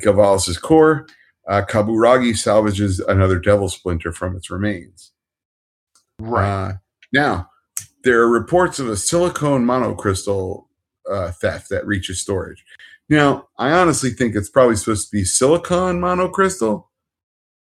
core. 0.62 1.06
Uh, 1.46 1.62
Kaburagi 1.68 2.36
salvages 2.36 3.00
another 3.00 3.38
devil 3.38 3.68
splinter 3.68 4.12
from 4.12 4.34
its 4.36 4.50
remains. 4.50 5.12
right. 6.18 6.68
Uh, 6.68 6.72
now, 7.12 7.50
there 8.02 8.20
are 8.20 8.28
reports 8.28 8.78
of 8.78 8.88
a 8.88 8.96
silicone 8.96 9.64
monocrystal 9.64 10.66
uh, 11.10 11.30
theft 11.32 11.68
that 11.68 11.86
reaches 11.86 12.20
storage. 12.20 12.64
Now, 13.08 13.48
I 13.58 13.72
honestly 13.72 14.10
think 14.10 14.34
it's 14.34 14.48
probably 14.48 14.76
supposed 14.76 15.10
to 15.10 15.16
be 15.16 15.24
silicon 15.24 16.00
monocrystal 16.00 16.86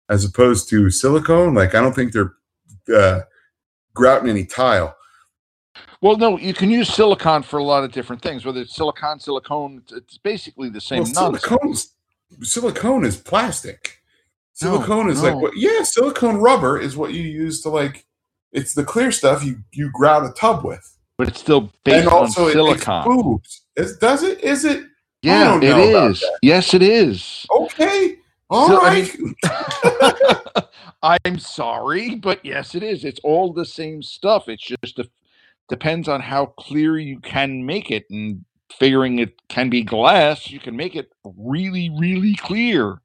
as 0.08 0.24
opposed 0.24 0.68
to 0.70 0.90
silicone. 0.90 1.54
Like, 1.54 1.74
I 1.74 1.80
don't 1.80 1.94
think 1.94 2.12
they're 2.12 2.34
uh, 2.94 3.20
grouting 3.94 4.30
any 4.30 4.46
tile. 4.46 4.96
Well, 6.00 6.16
no, 6.16 6.38
you 6.38 6.54
can 6.54 6.70
use 6.70 6.92
silicon 6.92 7.42
for 7.42 7.58
a 7.58 7.64
lot 7.64 7.84
of 7.84 7.92
different 7.92 8.22
things. 8.22 8.44
Whether 8.44 8.60
it's 8.60 8.74
silicon, 8.74 9.18
silicone, 9.18 9.82
it's- 9.96 10.18
basically 10.18 10.68
the 10.68 10.80
same 10.80 11.02
Well, 11.04 11.32
silicone's, 11.32 11.94
silicone 12.42 13.04
is 13.04 13.16
plastic. 13.16 14.00
No, 14.62 14.76
Silicone 14.76 15.10
is 15.10 15.20
like 15.22 15.34
what? 15.34 15.56
Yeah, 15.56 15.82
silicone 15.82 16.36
rubber 16.36 16.78
is 16.78 16.96
what 16.96 17.12
you 17.12 17.22
use 17.22 17.60
to 17.62 17.70
like. 17.70 18.06
It's 18.52 18.72
the 18.72 18.84
clear 18.84 19.10
stuff 19.10 19.44
you 19.44 19.58
you 19.72 19.90
grout 19.92 20.24
a 20.24 20.32
tub 20.32 20.64
with. 20.64 20.96
But 21.18 21.26
it's 21.26 21.40
still 21.40 21.72
based 21.84 22.04
and 22.04 22.08
also 22.08 22.44
on 22.44 22.50
it 22.50 22.52
silicon. 22.52 23.40
Is, 23.74 23.96
does 23.98 24.22
it? 24.22 24.40
Is 24.44 24.64
it? 24.64 24.84
Yeah, 25.22 25.58
know 25.58 25.90
about. 25.90 26.20
Yes, 26.42 26.72
it 26.72 26.82
is. 26.82 27.46
Okay. 27.56 28.16
all 28.48 28.68
So, 28.68 28.80
I 28.80 29.10
right. 29.42 30.64
I'm 31.02 31.38
sorry, 31.38 32.14
but 32.14 32.44
yes, 32.44 32.74
it 32.74 32.82
is. 32.82 33.04
It's 33.04 33.20
all 33.24 33.52
the 33.52 33.64
same 33.64 34.02
stuff. 34.02 34.48
It's 34.48 34.64
just 34.64 34.98
a, 34.98 35.08
depends 35.68 36.08
on 36.08 36.20
how 36.20 36.46
clear 36.46 36.98
you 36.98 37.20
can 37.20 37.64
make 37.66 37.90
it, 37.90 38.04
and 38.10 38.44
figuring 38.78 39.18
it 39.18 39.34
can 39.48 39.70
be 39.70 39.82
glass, 39.82 40.50
you 40.50 40.60
can 40.60 40.76
make 40.76 40.96
it 40.96 41.10
really, 41.24 41.90
really 41.98 42.34
clear. 42.34 43.00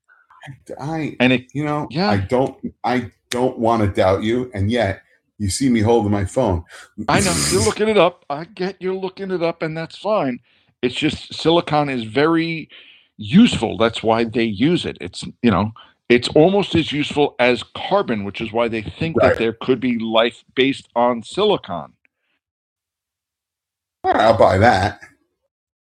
I, 0.79 1.15
And 1.19 1.33
it, 1.33 1.47
you 1.53 1.63
know, 1.65 1.87
Yeah. 1.91 2.09
I 2.09 2.17
don't, 2.17 2.57
I 2.83 3.11
don't 3.29 3.59
want 3.59 3.83
to 3.83 3.89
doubt 3.89 4.23
you, 4.23 4.49
and 4.53 4.71
yet 4.71 5.01
you 5.37 5.49
see 5.49 5.69
me 5.69 5.81
holding 5.81 6.11
my 6.11 6.25
phone. 6.25 6.63
I 7.07 7.19
know 7.21 7.35
you're 7.51 7.63
looking 7.63 7.87
it 7.89 7.97
up. 7.97 8.25
I 8.29 8.45
get 8.45 8.77
you're 8.81 8.95
looking 8.95 9.31
it 9.31 9.43
up, 9.43 9.61
and 9.61 9.77
that's 9.77 9.97
fine. 9.97 10.39
It's 10.81 10.95
just 10.95 11.33
silicon 11.33 11.89
is 11.89 12.03
very 12.05 12.69
useful. 13.17 13.77
That's 13.77 14.01
why 14.01 14.23
they 14.23 14.43
use 14.45 14.85
it. 14.85 14.97
It's 15.01 15.23
you 15.43 15.51
know, 15.51 15.71
it's 16.09 16.29
almost 16.29 16.75
as 16.75 16.91
useful 16.91 17.35
as 17.39 17.63
carbon, 17.75 18.23
which 18.23 18.41
is 18.41 18.51
why 18.51 18.67
they 18.69 18.81
think 18.81 19.17
Right. 19.17 19.29
that 19.29 19.37
there 19.37 19.53
could 19.53 19.79
be 19.79 19.99
life 19.99 20.43
based 20.55 20.89
on 20.95 21.23
silicon. 21.23 21.93
All 24.03 24.11
right, 24.13 24.21
I'll 24.21 24.37
buy 24.37 24.57
that. 24.57 24.99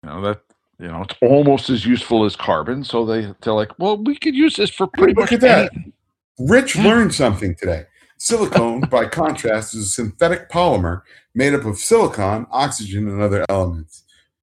You 0.03 0.11
know 0.11 0.21
that 0.23 0.41
you 0.79 0.89
know 0.89 1.03
it's 1.03 1.15
almost 1.23 1.71
as 1.71 1.85
useful 1.87 2.25
as 2.25 2.37
carbon. 2.37 2.85
So 2.85 3.05
they 3.05 3.33
they're 3.43 3.53
like, 3.55 3.77
well, 3.79 3.97
we 4.03 4.17
could 4.17 4.35
use 4.35 4.57
this 4.57 4.71
for 4.71 4.87
pretty 4.87 5.15
look 5.15 5.25
much 5.25 5.33
at 5.33 5.41
that. 5.43 5.71
anything. 5.73 5.93
Rich 6.39 6.77
Yeah. 6.77 6.85
learned 6.85 7.15
something 7.15 7.55
today. 7.57 7.85
Silicone, 8.19 8.81
by 8.91 9.07
contrast, 9.07 9.75
is 9.75 9.85
a 9.85 9.89
synthetic 9.89 10.51
polymer 10.51 11.03
made 11.35 11.55
up 11.55 11.65
of 11.65 11.79
silicon, 11.79 12.47
oxygen, 12.51 13.09
and 13.09 13.23
other 13.23 13.45
elements, 13.49 14.03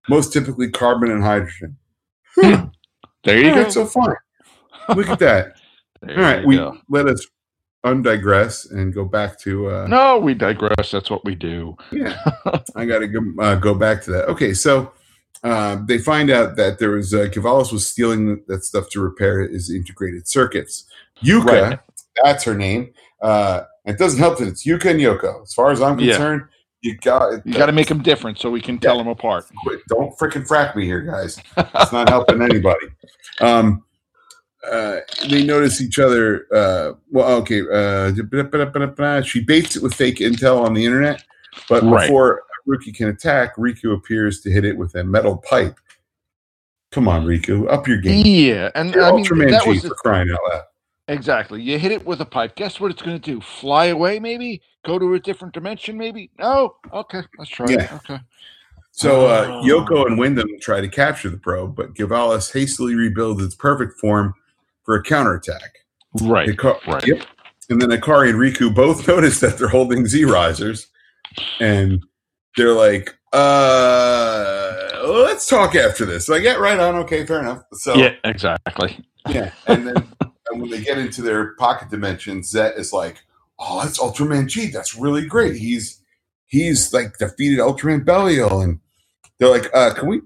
most 0.09 0.31
typically 0.31 0.69
carbon 0.69 1.11
and 1.11 1.21
hydrogen. 1.23 1.75
Hmm. 2.35 2.51
Huh. 2.51 2.65
There 3.25 3.37
you 3.39 3.49
All 3.49 3.55
go. 3.55 3.61
right, 3.63 3.71
so 3.71 3.85
far, 3.85 4.23
Look 4.95 5.09
at 5.09 5.19
that. 5.19 5.55
All 6.09 6.15
right, 6.15 6.45
we 6.45 6.57
go. 6.57 6.77
let 6.89 7.07
us 7.07 7.25
undigress 7.85 8.65
and 8.71 8.93
go 8.93 9.05
back 9.05 9.39
to. 9.39 9.69
Uh, 9.69 9.87
No, 9.87 10.17
we 10.17 10.33
digress. 10.33 10.91
That's 10.91 11.09
what 11.09 11.23
we 11.23 11.35
do. 11.35 11.77
Yeah, 11.91 12.17
I 12.75 12.85
got 12.85 12.99
to 12.99 13.07
go, 13.07 13.19
uh, 13.39 13.55
go 13.55 13.73
back 13.73 14.01
to 14.03 14.11
that. 14.11 14.27
Okay, 14.29 14.53
so 14.53 14.91
uh, 15.43 15.77
they 15.85 15.97
find 15.97 16.29
out 16.29 16.55
that 16.57 16.79
there 16.79 16.91
was 16.91 17.13
uh, 17.13 17.27
Gilvalis 17.31 17.71
was 17.71 17.87
stealing 17.87 18.43
that 18.47 18.65
stuff 18.65 18.89
to 18.89 18.99
repair 19.01 19.39
his 19.47 19.69
integrated 19.71 20.27
circuits. 20.27 20.85
Yuka, 21.23 21.45
Right. 21.69 21.79
that's 22.23 22.43
her 22.43 22.55
name. 22.55 22.91
Uh, 23.21 23.61
it 23.85 23.97
doesn't 23.97 24.19
help 24.19 24.39
that 24.39 24.47
it's 24.47 24.65
Yuka 24.65 24.91
and 24.91 24.99
Yoko. 24.99 25.43
As 25.43 25.53
far 25.53 25.71
as 25.71 25.81
I'm 25.81 25.99
Yeah. 25.99 26.13
concerned, 26.13 26.41
you 26.81 26.97
got 26.97 27.45
You 27.45 27.53
got 27.53 27.67
to 27.67 27.71
make 27.71 27.87
them 27.87 28.01
different 28.03 28.37
so 28.39 28.49
we 28.51 28.61
can 28.61 28.77
tell 28.79 28.97
them 28.97 29.07
apart. 29.07 29.45
quit. 29.63 29.79
Don't 29.87 30.11
freaking 30.19 30.45
frack 30.47 30.75
me 30.75 30.85
here, 30.85 31.01
guys. 31.01 31.39
It's 31.57 31.91
not 31.93 32.09
helping 32.09 32.41
anybody. 32.41 32.87
Um, 33.41 33.83
uh, 34.71 34.99
they 35.29 35.43
notice 35.43 35.81
each 35.81 35.99
other. 35.99 36.47
Uh, 36.53 36.93
well, 37.11 37.37
okay. 37.41 37.61
Uh, 37.61 38.13
she 39.23 39.39
baits 39.43 39.75
it 39.75 39.83
with 39.83 39.93
fake 39.93 40.17
intel 40.19 40.61
on 40.63 40.73
the 40.73 40.85
internet, 40.85 41.23
but 41.69 41.83
Right. 41.83 42.01
before 42.07 42.43
Ruki 42.67 42.93
can 42.95 43.09
attack, 43.09 43.55
Riku 43.57 43.93
appears 43.93 44.41
to 44.41 44.51
hit 44.51 44.65
it 44.65 44.77
with 44.77 44.95
a 44.95 45.03
metal 45.03 45.37
pipe. 45.37 45.77
Come 46.91 47.07
on, 47.07 47.25
Riku, 47.25 47.71
up 47.71 47.87
your 47.87 47.97
game. 47.97 48.25
Yeah, 48.25 48.71
and 48.75 48.93
You're 48.93 49.03
I 49.03 49.11
mean 49.11 49.25
Ultraman 49.25 49.51
that 49.51 49.63
G 49.63 49.69
was 49.69 49.81
for 49.81 49.89
the- 49.89 49.95
crying 49.95 50.29
out 50.31 50.39
loud. 50.51 50.63
exactly. 51.07 51.61
You 51.61 51.77
hit 51.77 51.91
it 51.91 52.05
with 52.05 52.21
a 52.21 52.25
pipe. 52.25 52.55
Guess 52.55 52.79
what 52.79 52.89
it's 52.91 53.01
going 53.01 53.19
to 53.19 53.31
do? 53.31 53.41
Fly 53.41 53.85
away? 53.87 54.19
Maybe 54.19 54.61
go 54.85 54.97
to 54.97 55.13
a 55.13 55.19
different 55.19 55.53
dimension? 55.53 55.97
Maybe? 55.97 56.29
No. 56.39 56.75
Okay, 56.93 57.21
let's 57.37 57.51
try 57.51 57.65
it. 57.69 57.91
Okay. 57.93 58.19
So 58.91 59.27
uh, 59.27 59.45
Oh. 59.49 59.61
Yoko 59.65 60.05
and 60.07 60.17
Windom 60.17 60.47
try 60.61 60.79
to 60.79 60.87
capture 60.87 61.29
the 61.29 61.37
probe, 61.37 61.75
but 61.75 61.93
Gilvalis 61.95 62.53
hastily 62.53 62.95
rebuilds 62.95 63.43
its 63.43 63.53
perfect 63.55 63.99
form 63.99 64.33
for 64.85 64.95
a 64.95 65.03
counterattack. 65.03 65.79
Right. 66.21 66.49
Right. 66.87 67.05
Yep. 67.05 67.23
And 67.69 67.81
then 67.81 67.89
Akari 67.89 68.29
and 68.29 68.39
Riku 68.39 68.73
both 68.73 69.07
notice 69.07 69.39
that 69.39 69.57
they're 69.57 69.67
holding 69.67 70.05
Z 70.05 70.23
risers, 70.25 70.87
and 71.59 72.03
they're 72.55 72.73
like, 72.73 73.17
"Uh, 73.33 75.01
let's 75.07 75.47
talk 75.47 75.75
after 75.75 76.05
this." 76.05 76.29
Like, 76.29 76.43
yeah, 76.43 76.53
right 76.53 76.79
on. 76.79 76.95
Okay, 76.97 77.25
fair 77.25 77.39
enough. 77.39 77.63
So 77.73 77.95
Yeah. 77.95 78.13
Exactly. 78.23 79.03
yeah. 79.29 79.51
And 79.67 79.87
then 79.87 79.95
and 80.51 80.61
when 80.61 80.69
they 80.69 80.81
get 80.83 80.97
into 80.99 81.21
their 81.21 81.55
pocket 81.55 81.89
dimension, 81.89 82.43
Zett 82.43 82.77
is 82.77 82.93
like, 82.93 83.17
"Oh, 83.59 83.81
that's 83.83 83.99
Ultraman 83.99 84.45
Jeed. 84.45 84.71
That's 84.71 84.95
really 84.95 85.25
great. 85.25 85.55
He's 85.55 86.01
he's 86.45 86.93
like 86.93 87.17
defeated 87.17 87.59
Ultraman 87.59 88.05
Belial." 88.05 88.61
And 88.61 88.79
they're 89.39 89.49
like, 89.49 89.69
"Uh, 89.73 89.93
can 89.95 90.07
we 90.07 90.21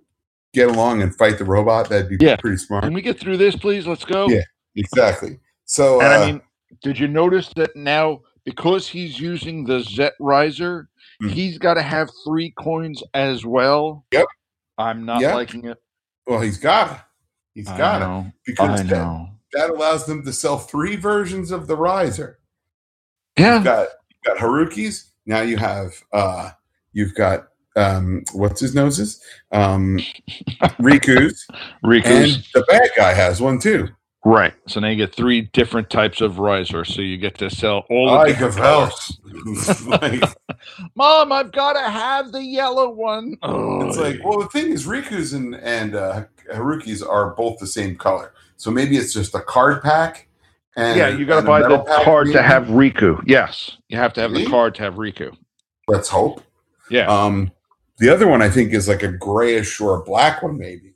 get 0.53 0.70
along 0.70 1.01
and 1.01 1.15
fight 1.15 1.38
the 1.38 1.46
robot? 1.46 1.89
That'd 1.89 2.10
be 2.10 2.18
Yeah. 2.24 2.36
pretty 2.38 2.58
smart." 2.58 2.84
Can 2.84 2.94
we 2.94 3.01
get 3.01 3.20
through 3.20 3.38
this, 3.38 3.56
please? 3.56 3.86
Let's 3.88 4.06
go. 4.06 4.27
Yeah. 4.29 4.41
Exactly. 4.75 5.39
So 5.65 6.01
And 6.01 6.13
uh, 6.13 6.18
I 6.20 6.25
mean, 6.32 6.41
did 6.82 6.98
you 7.00 7.08
notice 7.08 7.50
that 7.56 7.75
now 7.75 8.22
because 8.46 8.88
he's 8.88 9.20
using 9.20 9.63
the 9.65 9.82
Zett 9.82 10.13
riser, 10.20 10.89
Mhm. 11.22 11.29
he's 11.32 11.58
got 11.58 11.74
to 11.75 11.82
have 11.82 12.10
three 12.25 12.51
coins 12.51 13.03
as 13.13 13.46
well? 13.46 14.06
Yep. 14.12 14.25
I'm 14.77 15.06
not 15.06 15.22
Yep. 15.22 15.34
liking 15.36 15.65
it. 15.65 15.77
well, 16.27 16.39
he's 16.39 16.58
got 16.58 16.91
it. 16.91 16.98
He's 17.56 17.68
I 17.68 17.77
got 17.77 18.01
it 18.27 18.34
because 18.46 18.79
I 18.82 18.84
that, 18.84 19.27
that 19.53 19.70
allows 19.72 20.06
them 20.06 20.24
to 20.24 20.32
sell 20.32 20.58
three 20.60 20.96
versions 20.96 21.51
of 21.51 21.65
the 21.68 21.75
riser. 21.75 22.39
Yeah. 23.38 23.56
You've 23.56 23.63
got 23.63 23.88
you've 24.10 24.24
got 24.24 24.38
Haruki's. 24.38 25.12
Now 25.25 25.41
you 25.41 25.58
have 25.58 25.94
uh 26.13 26.51
you've 26.94 27.15
got 27.15 27.49
um 27.75 28.23
what's 28.33 28.59
his 28.61 28.73
noses? 28.75 29.21
Um 29.51 29.99
Riku's 30.79 31.45
Riku's 31.83 32.35
and 32.35 32.43
the 32.53 32.65
bad 32.67 32.89
guy 32.97 33.13
has 33.13 33.41
one 33.41 33.59
too. 33.59 33.89
right. 34.25 34.53
So 34.67 34.79
now 34.79 34.88
you 34.89 34.95
get 34.97 35.13
three 35.15 35.41
different 35.53 35.89
types 35.89 36.19
of 36.21 36.39
riser. 36.39 36.83
So 36.83 37.01
you 37.01 37.17
get 37.17 37.38
to 37.38 37.49
sell 37.49 37.85
all 37.89 38.05
the 38.11 38.17
I 38.17 38.27
different 38.29 38.55
colors. 38.55 39.19
house. 39.55 39.85
like, 39.85 40.23
Mom, 40.95 41.31
I've 41.31 41.51
got 41.51 41.73
to 41.73 41.89
have 41.89 42.31
the 42.31 42.43
yellow 42.43 42.89
one. 42.89 43.38
Oh, 43.43 43.88
it's 43.88 43.97
like, 43.97 44.19
well, 44.23 44.39
the 44.39 44.47
thing 44.47 44.71
is, 44.71 44.85
Riku's 44.85 45.33
and 45.33 45.55
and 45.55 45.95
uh, 45.95 46.25
Haruki's 46.53 47.01
are 47.01 47.29
both 47.35 47.59
the 47.59 47.67
same 47.67 47.95
color, 47.95 48.33
so 48.57 48.69
maybe 48.71 48.97
it's 48.97 49.13
just 49.13 49.33
a 49.35 49.39
card 49.41 49.81
pack. 49.81 50.27
And 50.75 50.97
yeah, 50.97 51.09
you 51.09 51.25
got 51.25 51.41
to 51.41 51.47
buy 51.47 51.61
the 51.61 51.79
card 52.03 52.27
to 52.33 52.41
have 52.41 52.65
Riku. 52.67 53.21
Yes, 53.25 53.77
you 53.88 53.97
have 53.97 54.13
to 54.13 54.21
have 54.21 54.33
the 54.33 54.45
card 54.47 54.75
to 54.75 54.83
have 54.83 54.95
Riku. 54.95 55.35
Let's 55.88 56.09
hope. 56.09 56.41
Yeah. 56.89 57.07
Um, 57.07 57.51
the 58.00 58.10
other 58.10 58.27
one 58.27 58.41
I 58.41 58.50
think 58.50 58.74
is 58.74 58.88
like 58.88 59.03
a 59.03 59.12
grayish 59.12 59.79
or 59.79 60.00
a 60.00 60.03
black 60.03 60.41
one, 60.41 60.58
maybe. 60.58 60.94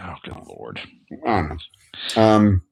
oh, 0.00 0.14
good 0.24 0.36
lord. 0.48 0.80
I 1.26 1.36
don't 1.40 1.48
know. 2.16 2.22
Um, 2.22 2.62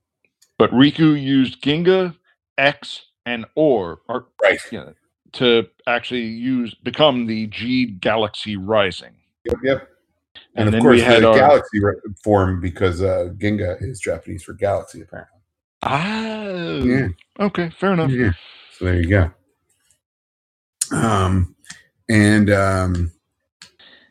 but 0.59 0.71
Riku 0.71 1.21
used 1.21 1.63
Ginga, 1.63 2.17
X, 2.59 3.07
and 3.27 3.47
Orb, 3.55 3.99
or 4.09 4.27
Right. 4.43 4.61
yeah, 4.71 4.91
to 5.33 5.67
actually 5.87 6.23
use 6.25 6.75
become 6.75 7.27
the 7.27 7.49
Jeed 7.49 8.01
Galaxy 8.01 8.57
Rising. 8.57 9.15
Yep. 9.45 9.57
Yep. 9.63 9.89
And 10.57 10.67
And, 10.69 10.75
of 10.77 10.83
course, 10.83 10.97
we 10.97 11.01
had 11.01 11.23
the 11.23 11.29
our- 11.29 11.35
galaxy 11.39 11.81
form 12.23 12.61
because 12.61 13.03
uh, 13.03 13.31
Ginga 13.37 13.81
is 13.83 13.99
Japanese 14.01 14.43
for 14.45 14.53
galaxy, 14.53 15.01
apparently. 15.01 15.41
Ah, 15.83 16.45
Yeah. 16.85 17.09
okay, 17.41 17.71
fair 17.79 17.93
enough. 17.93 18.11
Yeah. 18.11 18.33
So 18.73 18.85
there 18.87 19.01
you 19.01 19.09
go. 19.09 19.31
Um, 20.93 21.55
and 22.09 22.51
um, 22.51 23.13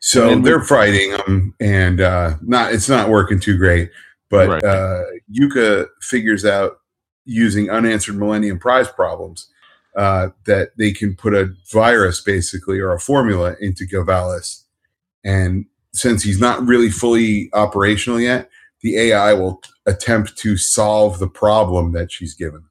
so 0.05 0.27
then 0.27 0.41
we- 0.41 0.49
they're 0.49 0.61
fighting 0.63 1.11
them, 1.11 1.55
and 1.59 2.01
uh, 2.01 2.35
not 2.41 2.73
it's 2.73 2.89
not 2.89 3.09
working 3.09 3.39
too 3.39 3.57
great. 3.57 3.89
But 4.29 4.49
Right. 4.49 4.63
uh, 4.63 5.03
Yuka 5.31 5.87
figures 6.01 6.43
out 6.45 6.79
using 7.25 7.69
unanswered 7.69 8.15
Millennium 8.17 8.59
Prize 8.59 8.89
problems 8.89 9.47
uh, 9.95 10.29
that 10.45 10.71
they 10.77 10.91
can 10.91 11.15
put 11.15 11.33
a 11.33 11.53
virus, 11.71 12.19
basically, 12.21 12.79
or 12.79 12.91
a 12.91 12.99
formula 12.99 13.55
into 13.61 13.85
Gilvalis, 13.85 14.63
and 15.23 15.65
since 15.93 16.23
he's 16.23 16.39
not 16.39 16.65
really 16.65 16.89
fully 16.89 17.49
operational 17.53 18.19
yet, 18.19 18.49
the 18.81 18.97
AI 18.97 19.33
will 19.33 19.61
attempt 19.85 20.35
to 20.39 20.57
solve 20.57 21.19
the 21.19 21.27
problem 21.27 21.91
that 21.93 22.11
she's 22.11 22.33
given. 22.33 22.63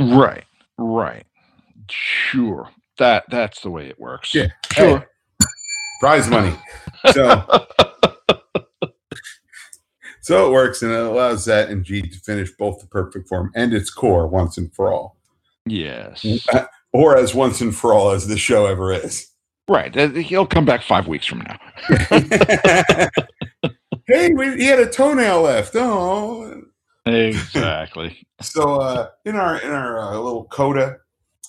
Right, 0.00 0.44
right. 0.78 1.26
Sure. 1.90 2.68
That 2.98 3.24
that's 3.30 3.60
the 3.60 3.70
way 3.70 3.86
it 3.88 4.00
works. 4.00 4.34
Yeah. 4.34 4.48
Sure. 4.72 5.06
Prize 6.00 6.28
money. 6.28 6.54
So 7.12 7.44
so 10.22 10.46
it 10.48 10.52
works 10.52 10.82
and 10.82 10.92
it 10.92 10.98
allows 11.00 11.44
that 11.46 11.68
and 11.70 11.84
Jeed 11.84 12.12
to 12.12 12.18
finish 12.20 12.50
both 12.58 12.80
the 12.80 12.86
perfect 12.86 13.28
form 13.28 13.50
and 13.54 13.72
its 13.72 13.90
core 13.90 14.26
once 14.26 14.58
and 14.58 14.72
for 14.74 14.92
all. 14.92 15.16
yes. 15.66 16.24
Or 16.92 17.16
as 17.16 17.36
once 17.36 17.60
and 17.60 17.72
for 17.72 17.94
all 17.94 18.10
as 18.10 18.26
the 18.26 18.36
show 18.36 18.66
ever 18.66 18.92
is. 18.92 19.28
Right. 19.68 19.96
uh, 19.96 20.08
He'll 20.08 20.44
come 20.44 20.64
back 20.64 20.82
five 20.82 21.06
weeks 21.06 21.24
from 21.24 21.42
now. 21.42 21.56
hey, 24.08 24.32
we, 24.32 24.56
he 24.56 24.64
had 24.66 24.80
a 24.80 24.90
toenail 24.90 25.42
left. 25.42 25.70
Oh, 25.76 26.62
Exactly. 27.06 28.26
so 28.40 28.80
uh, 28.80 29.08
in 29.24 29.36
our 29.36 29.60
in 29.60 29.70
our 29.70 30.00
uh, 30.00 30.18
little 30.18 30.46
coda, 30.46 30.96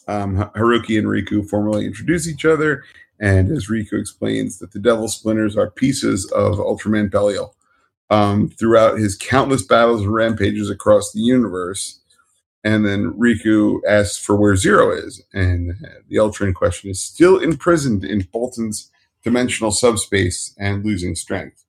um, 0.07 0.37
Haruki 0.55 0.99
and 0.99 1.07
Riku 1.07 1.49
formally 1.49 1.87
introduce 1.87 2.27
each 2.27 2.45
other, 2.45 2.83
and 3.21 3.51
as 3.51 3.69
Riku 3.69 3.93
explains 3.93 4.57
that 4.57 4.71
the 4.71 4.79
Devil 4.79 5.07
Splinters 5.07 5.55
are 5.55 5.69
pieces 5.69 6.29
of 6.31 6.55
Ultraman 6.55 7.09
Belial. 7.09 7.55
Um, 8.09 8.49
throughout 8.49 8.99
his 8.99 9.15
countless 9.15 9.63
battles 9.63 10.01
and 10.01 10.13
rampages 10.13 10.69
across 10.69 11.13
the 11.13 11.21
universe, 11.21 12.01
and 12.61 12.85
then 12.85 13.13
Riku 13.13 13.79
asks 13.87 14.17
for 14.17 14.35
where 14.35 14.57
Zero 14.57 14.91
is, 14.91 15.23
and 15.33 15.73
the 16.09 16.19
Ultra 16.19 16.47
in 16.47 16.53
question 16.53 16.89
is 16.89 17.01
still 17.01 17.39
imprisoned 17.39 18.03
in 18.03 18.27
Bolton's 18.33 18.91
dimensional 19.23 19.71
subspace 19.71 20.53
and 20.59 20.83
losing 20.83 21.15
strength. 21.15 21.63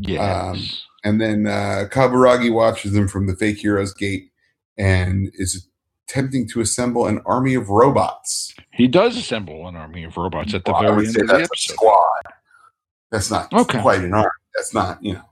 Yes. 0.00 0.82
And 1.02 1.20
then 1.20 1.46
uh, 1.46 1.88
Kaburagi 1.90 2.52
watches 2.52 2.92
them 2.92 3.08
from 3.08 3.26
the 3.26 3.36
fake 3.36 3.58
hero's 3.58 3.94
gate 3.94 4.30
and 4.76 5.30
is 5.34 5.66
attempting 6.08 6.46
to 6.48 6.60
assemble 6.60 7.06
an 7.06 7.20
army 7.26 7.54
of 7.54 7.68
robots. 7.70 8.54
he 8.72 8.86
does 8.86 9.16
assemble 9.16 9.66
an 9.68 9.76
army 9.76 10.04
of 10.04 10.16
robots 10.16 10.52
at 10.54 10.64
the 10.64 10.72
Well, 10.72 10.82
very 10.82 11.06
end 11.06 11.16
of 11.16 11.26
the 11.28 11.34
episode. 11.34 11.74
squad. 11.74 12.22
That's 13.10 13.30
not 13.30 13.52
Okay. 13.52 13.80
quite 13.80 14.00
an 14.00 14.12
army. 14.14 14.28
That's 14.54 14.74
not, 14.74 15.02
you 15.02 15.14
know, 15.14 15.24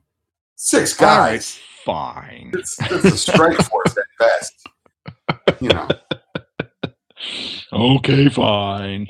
six 0.57 1.01
All 1.01 1.07
right, 1.07 1.33
guys. 1.33 1.59
fine. 1.85 2.51
It's, 2.55 2.77
it's 2.91 3.05
a 3.05 3.17
strike 3.19 3.59
force 3.63 3.97
at 3.97 4.05
best. 4.19 5.61
You 5.61 5.69
know. 5.71 5.89
Okay, 7.73 8.29
fine. 8.29 9.07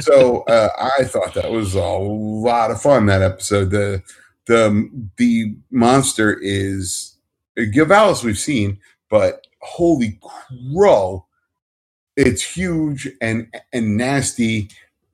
So 0.00 0.42
uh, 0.42 0.68
I 0.98 1.04
thought 1.04 1.32
that 1.34 1.50
was 1.50 1.74
a 1.76 1.80
lot 1.80 2.70
of 2.72 2.82
fun. 2.82 3.06
That 3.06 3.22
episode. 3.22 3.70
The 3.70 4.02
the 4.48 4.90
the 5.16 5.54
monster 5.70 6.36
is 6.42 7.16
Gilvalis 7.56 8.24
we've 8.24 8.38
seen, 8.38 8.78
but 9.08 9.46
holy 9.62 10.18
crow, 10.74 11.26
it's 12.16 12.42
huge 12.42 13.08
and 13.20 13.48
and 13.72 13.96
nasty 13.96 14.68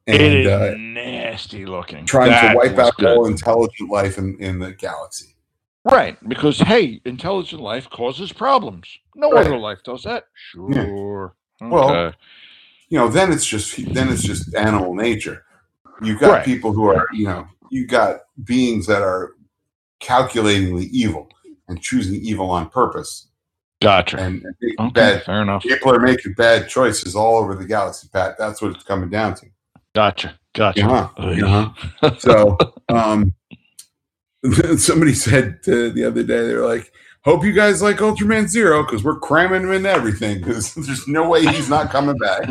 it 0.06 0.20
and 0.20 0.46
is 0.46 0.46
uh, 0.46 0.74
nasty 0.76 1.66
looking. 1.66 2.06
trying 2.06 2.30
That 2.30 2.50
to 2.52 2.56
wipe 2.56 2.78
out 2.78 2.96
good. 2.98 3.06
all 3.08 3.26
intelligent 3.26 3.90
life 3.90 4.18
in, 4.18 4.36
in 4.40 4.58
the 4.58 4.72
galaxy. 4.72 5.34
Right, 5.84 6.18
because 6.28 6.58
hey, 6.58 7.00
intelligent 7.04 7.62
life 7.62 7.88
causes 7.90 8.32
problems. 8.32 8.88
No 9.14 9.30
Right. 9.30 9.46
other 9.46 9.58
life 9.58 9.78
does 9.84 10.02
that. 10.04 10.24
Sure. 10.34 11.34
Well, 11.60 11.90
Okay. 11.90 12.16
You 12.90 12.98
know, 12.98 13.08
then 13.08 13.32
it's 13.32 13.44
just 13.46 13.76
then 13.94 14.08
it's 14.10 14.22
just 14.22 14.54
animal 14.54 14.94
nature. 14.94 15.44
You've 16.02 16.20
got 16.20 16.30
Right. 16.32 16.44
people 16.44 16.72
who 16.72 16.86
are 16.88 17.06
you 17.12 17.26
know 17.26 17.46
you 17.70 17.86
got 17.86 18.20
beings 18.44 18.86
that 18.86 19.02
are 19.02 19.34
calculatingly 20.00 20.86
evil 20.86 21.28
and 21.68 21.80
choosing 21.82 22.20
evil 22.22 22.50
on 22.50 22.70
purpose 22.70 23.28
gotcha. 23.80 24.18
and, 24.18 24.42
and 24.60 24.80
Okay, 24.80 24.90
bad 24.92 25.24
fair 25.24 25.42
enough. 25.42 25.62
people 25.62 25.92
are 25.94 26.00
making 26.00 26.32
bad 26.34 26.68
choices 26.68 27.14
all 27.16 27.36
over 27.36 27.54
the 27.54 27.64
galaxy, 27.66 28.08
Pat. 28.12 28.36
That's 28.38 28.60
what 28.62 28.72
it's 28.72 28.84
coming 28.84 29.08
down 29.10 29.34
to. 29.36 29.46
Gotcha. 29.94 30.38
Gotcha. 30.54 30.84
Uh-huh. 30.84 31.70
Uh-huh. 32.02 32.10
So, 32.18 32.56
um, 32.88 33.34
somebody 34.76 35.14
said 35.14 35.58
uh, 35.66 35.90
the 35.94 36.04
other 36.06 36.22
day, 36.22 36.46
they 36.46 36.54
were 36.54 36.66
like, 36.66 36.92
"Hope 37.24 37.44
you 37.44 37.52
guys 37.52 37.82
like 37.82 37.96
Ultraman 37.98 38.46
Zero 38.48 38.82
because 38.84 39.02
we're 39.04 39.18
cramming 39.18 39.62
him 39.62 39.72
in 39.72 39.86
everything 39.86 40.38
because 40.38 40.74
there's 40.86 41.06
no 41.08 41.28
way 41.28 41.44
he's 41.44 41.68
not 41.68 41.90
coming 41.90 42.16
back." 42.18 42.48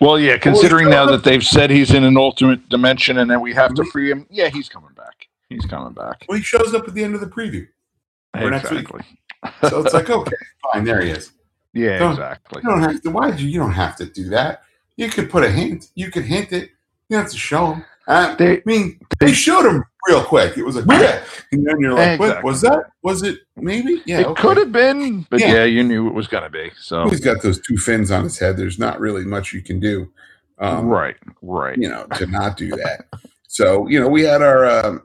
Well, 0.00 0.18
yeah, 0.18 0.36
considering 0.38 0.88
now 0.90 1.06
that 1.06 1.24
they've 1.24 1.44
said 1.44 1.70
he's 1.70 1.92
in 1.92 2.04
an 2.04 2.16
ultimate 2.16 2.68
dimension 2.68 3.18
and 3.18 3.30
then 3.30 3.40
we 3.40 3.52
have 3.54 3.74
to 3.74 3.82
Mhm. 3.82 3.90
free 3.92 4.10
him, 4.10 4.26
yeah, 4.30 4.48
he's 4.48 4.68
coming 4.68 4.92
back. 4.96 5.26
He's 5.48 5.64
coming 5.64 5.92
back. 5.94 6.24
Well, 6.28 6.36
he 6.38 6.44
shows 6.44 6.74
up 6.74 6.86
at 6.88 6.94
the 6.94 7.02
end 7.04 7.14
of 7.14 7.20
the 7.20 7.26
preview, 7.28 7.66
For 8.38 8.50
next 8.50 8.70
week. 8.70 8.80
Exactly. 8.80 9.02
So 9.68 9.82
it's 9.82 9.94
like, 9.94 10.08
okay, 10.10 10.36
fine, 10.72 10.84
there 10.84 11.00
he 11.02 11.10
is. 11.10 11.32
Yeah, 11.72 11.98
Don't- 11.98 12.12
exactly. 12.12 12.62
You 12.64 12.70
don't 12.70 12.80
have 12.80 13.02
to. 13.02 13.10
Why 13.10 13.30
did 13.30 13.38
you? 13.40 13.48
You 13.50 13.58
don't 13.58 13.72
have 13.72 13.96
to 13.96 14.06
do 14.06 14.30
that. 14.30 14.62
You 14.96 15.10
could 15.10 15.28
put 15.28 15.44
a 15.44 15.50
hint. 15.50 15.90
You 15.94 16.10
could 16.10 16.24
hint 16.24 16.50
it. 16.52 16.70
You 17.10 17.16
don't 17.16 17.24
have 17.24 17.30
to 17.32 17.36
show 17.36 17.74
him. 17.74 17.84
Uh, 18.08 18.34
They- 18.36 18.56
I 18.58 18.62
mean, 18.64 18.98
they 19.20 19.32
showed 19.34 19.66
him 19.66 19.84
real 20.08 20.24
quick. 20.24 20.56
It 20.56 20.64
was 20.64 20.76
like, 20.76 20.86
yeah. 21.02 21.22
and 21.52 21.66
then 21.66 21.78
you're 21.78 21.92
like, 21.92 22.18
what 22.18 22.42
was 22.42 22.62
that? 22.62 22.84
Was 23.02 23.22
it 23.22 23.40
maybe? 23.56 24.00
Yeah, 24.06 24.20
it 24.20 24.26
okay. 24.28 24.40
could 24.40 24.56
have 24.56 24.72
been, 24.72 25.26
but 25.28 25.38
Yeah. 25.40 25.52
yeah. 25.52 25.64
you 25.64 25.82
knew 25.84 26.08
it 26.08 26.14
was 26.14 26.28
going 26.28 26.44
to 26.44 26.48
be. 26.48 26.70
So, 26.80 27.10
He's 27.10 27.20
got 27.20 27.42
those 27.42 27.60
two 27.60 27.76
fins 27.76 28.10
on 28.10 28.24
his 28.24 28.38
head. 28.38 28.56
There's 28.56 28.78
not 28.78 28.98
really 28.98 29.26
much 29.26 29.52
you 29.52 29.60
can 29.60 29.78
do, 29.78 30.10
um, 30.58 30.86
right, 30.86 31.16
right. 31.42 31.76
you 31.76 31.90
know, 31.90 32.06
to 32.14 32.24
not 32.26 32.56
do 32.56 32.70
that. 32.70 33.04
So, 33.48 33.86
you 33.88 34.00
know, 34.00 34.08
we 34.08 34.22
had 34.22 34.40
our, 34.40 34.64
um, 34.64 35.02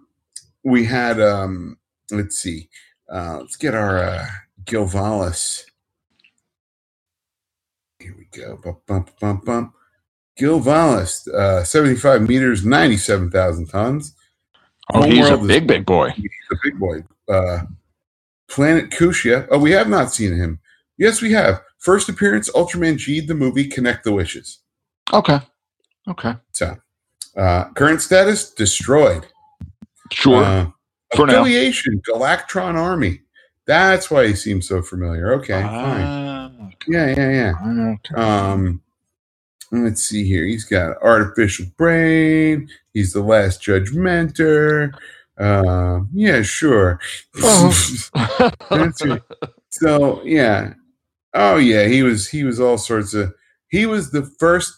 we 0.63 0.86
had, 0.86 1.20
um, 1.20 1.78
let's 2.12 2.38
see, 2.38 2.70
uh, 3.12 3.38
let's 3.39 3.58
get 3.58 3.76
our 3.76 3.97
uh, 3.97 4.26
Gilvalis. 4.63 5.65
Here 8.00 8.15
we 8.17 8.26
go. 8.32 8.58
Bum, 8.63 8.78
bum, 8.88 9.06
bum, 9.19 9.41
bum. 9.45 9.74
Gilvalis, 10.39 11.28
uh, 11.28 11.63
75 11.63 12.28
meters, 12.28 12.65
97,000 12.65 13.67
tons. 13.67 14.15
Oh, 14.93 15.04
he's 15.04 15.30
a 15.30 15.38
big, 15.38 15.67
big 15.67 15.86
boy. 15.86 16.10
He's 16.10 16.32
a 16.52 16.56
big 16.63 16.80
boy. 16.80 17.04
Uh, 17.30 17.63
Planet 18.50 18.89
Kushia. 18.89 19.47
Oh, 19.52 19.60
we 19.60 19.71
have 19.71 19.88
not 19.88 20.12
seen 20.12 20.36
him. 20.36 20.60
Yes, 20.97 21.21
we 21.21 21.32
have. 21.34 21.62
First 21.80 22.10
appearance, 22.10 22.50
Ultraman 22.52 22.95
Jeed, 22.95 23.28
the 23.28 23.36
movie 23.36 23.67
Connect 23.67 24.04
the 24.04 24.12
Wishes. 24.12 24.60
Okay. 25.13 25.39
Okay. 26.08 26.36
So, 26.52 26.78
uh, 27.38 27.65
current 27.71 28.02
status 28.02 28.52
destroyed. 28.52 29.28
Sure. 30.12 30.43
Uh, 30.43 30.71
For 31.15 31.28
now. 31.28 31.41
affiliation, 31.41 32.02
Galactron 32.10 32.76
Army. 32.76 33.21
That's 33.67 34.10
why 34.10 34.28
he 34.28 34.34
seems 34.36 34.67
so 34.67 34.82
familiar. 34.82 35.34
Okay, 35.34 35.62
fine. 35.62 36.04
Ah, 36.06 36.52
Yeah, 36.88 37.13
yeah, 37.15 37.54
yeah. 37.63 37.93
okay. 37.95 38.15
Um, 38.15 38.82
let's 39.71 40.04
see 40.04 40.26
here. 40.26 40.45
He's 40.45 40.65
got 40.65 41.02
artificial 41.02 41.67
brain. 41.78 42.69
He's 42.93 43.13
the 43.13 43.21
last 43.21 43.62
judgmentor. 43.62 44.93
Uh, 45.38 46.02
yeah, 46.13 46.41
sure. 46.41 47.00
Oh. 47.43 48.52
Right. 48.69 49.21
So 49.69 50.21
yeah. 50.24 50.74
Oh 51.34 51.58
yeah, 51.58 51.88
he 51.88 52.04
was 52.04 52.28
he 52.28 52.43
was 52.43 52.60
all 52.60 52.78
sorts 52.78 53.13
of 53.13 53.34
he 53.69 53.86
was 53.86 54.12
the 54.12 54.24
first 54.39 54.78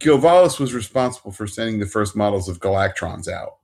Gilvalis 0.00 0.58
was 0.58 0.74
responsible 0.74 1.30
for 1.32 1.46
sending 1.46 1.78
the 1.78 1.86
first 1.86 2.16
models 2.16 2.48
of 2.48 2.58
Galactrons 2.60 3.28
out 3.28 3.58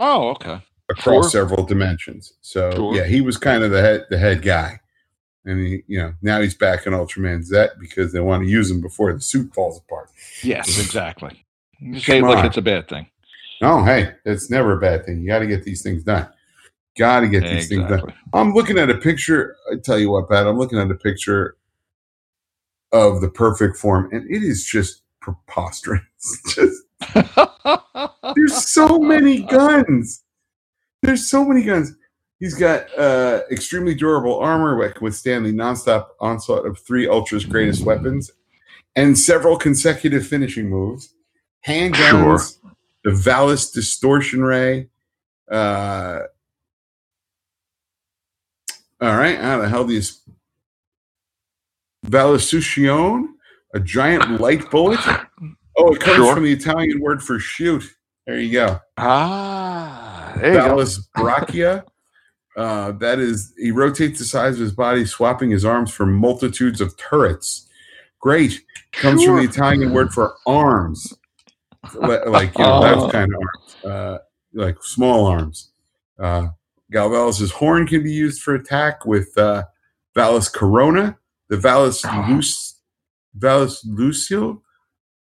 oh, 0.00 0.30
okay. 0.30 0.60
across 0.88 1.30
Sure. 1.30 1.42
several 1.42 1.64
dimensions. 1.64 2.32
So 2.40 2.72
Sure. 2.72 2.94
yeah, 2.96 3.04
he 3.04 3.20
was 3.20 3.36
kind 3.36 3.62
of 3.62 3.70
the 3.70 3.80
head 3.80 4.06
the 4.10 4.18
head 4.18 4.42
guy. 4.42 4.80
And 5.46 5.66
he, 5.66 5.82
you 5.86 5.98
know, 5.98 6.12
now 6.20 6.40
he's 6.40 6.54
back 6.54 6.86
in 6.86 6.92
Ultraman 6.92 7.42
Z 7.42 7.68
because 7.78 8.12
they 8.12 8.20
want 8.20 8.42
to 8.44 8.48
use 8.50 8.70
him 8.70 8.80
before 8.82 9.12
the 9.12 9.20
suit 9.20 9.54
falls 9.54 9.78
apart. 9.78 10.10
Yes, 10.42 10.78
exactly. 10.78 11.46
You 11.78 11.98
say 12.00 12.20
like 12.20 12.44
it's 12.44 12.58
a 12.58 12.62
bad 12.62 12.88
thing. 12.88 13.06
Oh, 13.62 13.82
hey, 13.84 14.12
it's 14.24 14.50
never 14.50 14.72
a 14.72 14.80
bad 14.80 15.06
thing. 15.06 15.20
You 15.20 15.28
got 15.28 15.38
to 15.40 15.46
get 15.46 15.64
these 15.64 15.82
things 15.82 16.02
done. 16.02 16.28
Got 16.98 17.20
to 17.20 17.28
get 17.28 17.42
these 17.44 17.68
things 17.68 17.88
done. 17.88 18.12
I'm 18.34 18.52
looking 18.52 18.78
at 18.78 18.90
a 18.90 18.96
picture. 18.96 19.56
I 19.72 19.76
tell 19.82 19.98
you 19.98 20.10
what, 20.10 20.28
Pat, 20.28 20.46
I'm 20.46 20.58
looking 20.58 20.78
at 20.78 20.90
a 20.90 20.94
picture 20.94 21.56
of 22.92 23.20
the 23.20 23.28
perfect 23.30 23.76
form, 23.76 24.08
and 24.12 24.28
it 24.30 24.42
is 24.42 24.64
just 24.64 25.02
preposterous. 25.20 26.02
just 26.54 26.79
there's 28.34 28.70
so 28.70 28.98
many 28.98 29.42
guns. 29.42 30.24
There's 31.02 31.28
so 31.28 31.44
many 31.44 31.62
guns. 31.62 31.94
He's 32.38 32.54
got 32.54 32.86
uh, 32.98 33.42
extremely 33.50 33.94
durable 33.94 34.38
armor 34.38 34.80
that 34.82 34.94
can 34.94 35.04
withstand 35.04 35.44
the 35.44 35.52
nonstop 35.52 36.08
onslaught 36.20 36.66
of 36.66 36.78
three 36.78 37.06
Ultra's 37.06 37.44
greatest 37.44 37.84
weapons 37.84 38.30
and 38.96 39.18
several 39.18 39.58
consecutive 39.58 40.26
finishing 40.26 40.68
moves. 40.68 41.14
Handguns, 41.66 42.58
the 43.04 43.10
Valis 43.10 43.72
Distortion 43.72 44.42
Ray. 44.42 44.88
Uh, 45.50 46.20
all 49.00 49.16
right, 49.16 49.38
how 49.38 49.58
the 49.58 49.68
hell 49.68 49.86
do 49.86 49.94
you. 49.94 50.02
Valisucion, 52.06 53.28
a 53.74 53.80
giant 53.80 54.40
light 54.40 54.70
bullet. 54.70 55.00
Oh, 55.78 55.92
it 55.94 56.00
comes 56.00 56.16
Sure. 56.16 56.34
from 56.34 56.44
the 56.44 56.52
Italian 56.52 57.00
word 57.00 57.22
for 57.22 57.38
shoot. 57.38 57.84
There 58.26 58.38
you 58.38 58.52
go. 58.52 58.80
ah, 58.98 60.32
there 60.40 60.52
you 60.54 60.58
go. 60.58 60.76
Valis 60.76 60.98
Brachia. 61.16 61.84
Uh, 62.56 62.92
that 62.92 63.18
is, 63.18 63.54
he 63.56 63.70
rotates 63.70 64.18
the 64.18 64.24
size 64.24 64.54
of 64.54 64.60
his 64.60 64.72
body, 64.72 65.06
swapping 65.06 65.50
his 65.50 65.64
arms 65.64 65.90
for 65.92 66.04
multitudes 66.04 66.80
of 66.80 66.96
turrets. 66.96 67.68
Great. 68.20 68.60
Comes 68.92 69.24
from 69.24 69.36
the 69.36 69.44
Italian 69.44 69.92
word 69.92 70.12
for 70.12 70.34
arms. 70.46 71.12
Like, 71.94 72.56
you 72.58 72.64
know, 72.64 73.04
Oh. 73.06 73.10
kind 73.10 73.32
of 73.32 73.40
arms. 73.40 73.84
Uh, 73.84 74.18
like 74.52 74.76
small 74.82 75.26
arms. 75.26 75.70
Uh, 76.18 76.48
Gilvalis' 76.92 77.50
horn 77.52 77.86
can 77.86 78.02
be 78.02 78.12
used 78.12 78.42
for 78.42 78.54
attack 78.54 79.06
with 79.06 79.36
uh, 79.38 79.62
Valis 80.14 80.52
Corona, 80.52 81.16
the 81.48 81.56
Valis 81.56 82.04
Oh. 82.04 82.26
Luce, 82.30 82.80
Valis 83.38 83.78
Lucio, 83.86 84.60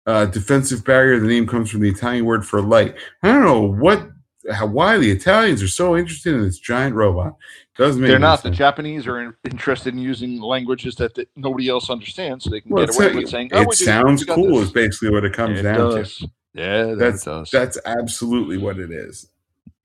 uh, 0.08 0.24
defensive 0.26 0.84
barrier. 0.84 1.20
The 1.20 1.28
name 1.28 1.46
comes 1.46 1.70
from 1.70 1.80
the 1.80 1.88
Italian 1.90 2.24
word 2.24 2.46
for 2.46 2.62
light. 2.62 2.96
I 3.22 3.28
don't 3.28 3.44
know 3.44 3.60
what, 3.60 4.08
how, 4.50 4.66
why 4.66 4.96
the 4.96 5.10
Italians 5.10 5.62
are 5.62 5.68
so 5.68 5.96
interested 5.96 6.34
in 6.34 6.42
this 6.42 6.58
giant 6.58 6.94
robot. 6.94 7.36
Doesn't 7.76 8.00
make 8.00 8.08
They're 8.08 8.18
not. 8.18 8.42
The. 8.42 8.50
Japanese 8.50 9.06
are 9.06 9.20
in- 9.20 9.34
interested 9.44 9.92
in 9.92 10.00
using 10.00 10.40
languages 10.40 10.94
that, 10.96 11.14
that 11.14 11.28
nobody 11.36 11.68
else 11.68 11.90
understands, 11.90 12.44
so 12.44 12.50
they 12.50 12.62
can 12.62 12.72
Well, 12.72 12.86
get 12.86 12.96
away 12.96 13.14
with 13.14 13.28
saying, 13.28 13.50
"Oh, 13.52 13.60
it 13.62 13.68
do- 13.70 13.84
sounds 13.84 14.24
cool. 14.24 14.56
this." 14.58 14.68
Is 14.68 14.72
basically 14.72 15.10
what 15.10 15.24
it 15.24 15.34
comes 15.34 15.60
it 15.60 15.62
down 15.62 15.76
to. 15.76 16.28
Yeah, 16.54 16.84
that 16.86 16.98
That's- 16.98 17.24
does. 17.24 17.50
That's 17.50 17.78
absolutely 17.84 18.56
what 18.56 18.78
it 18.78 18.90
is. 18.90 19.30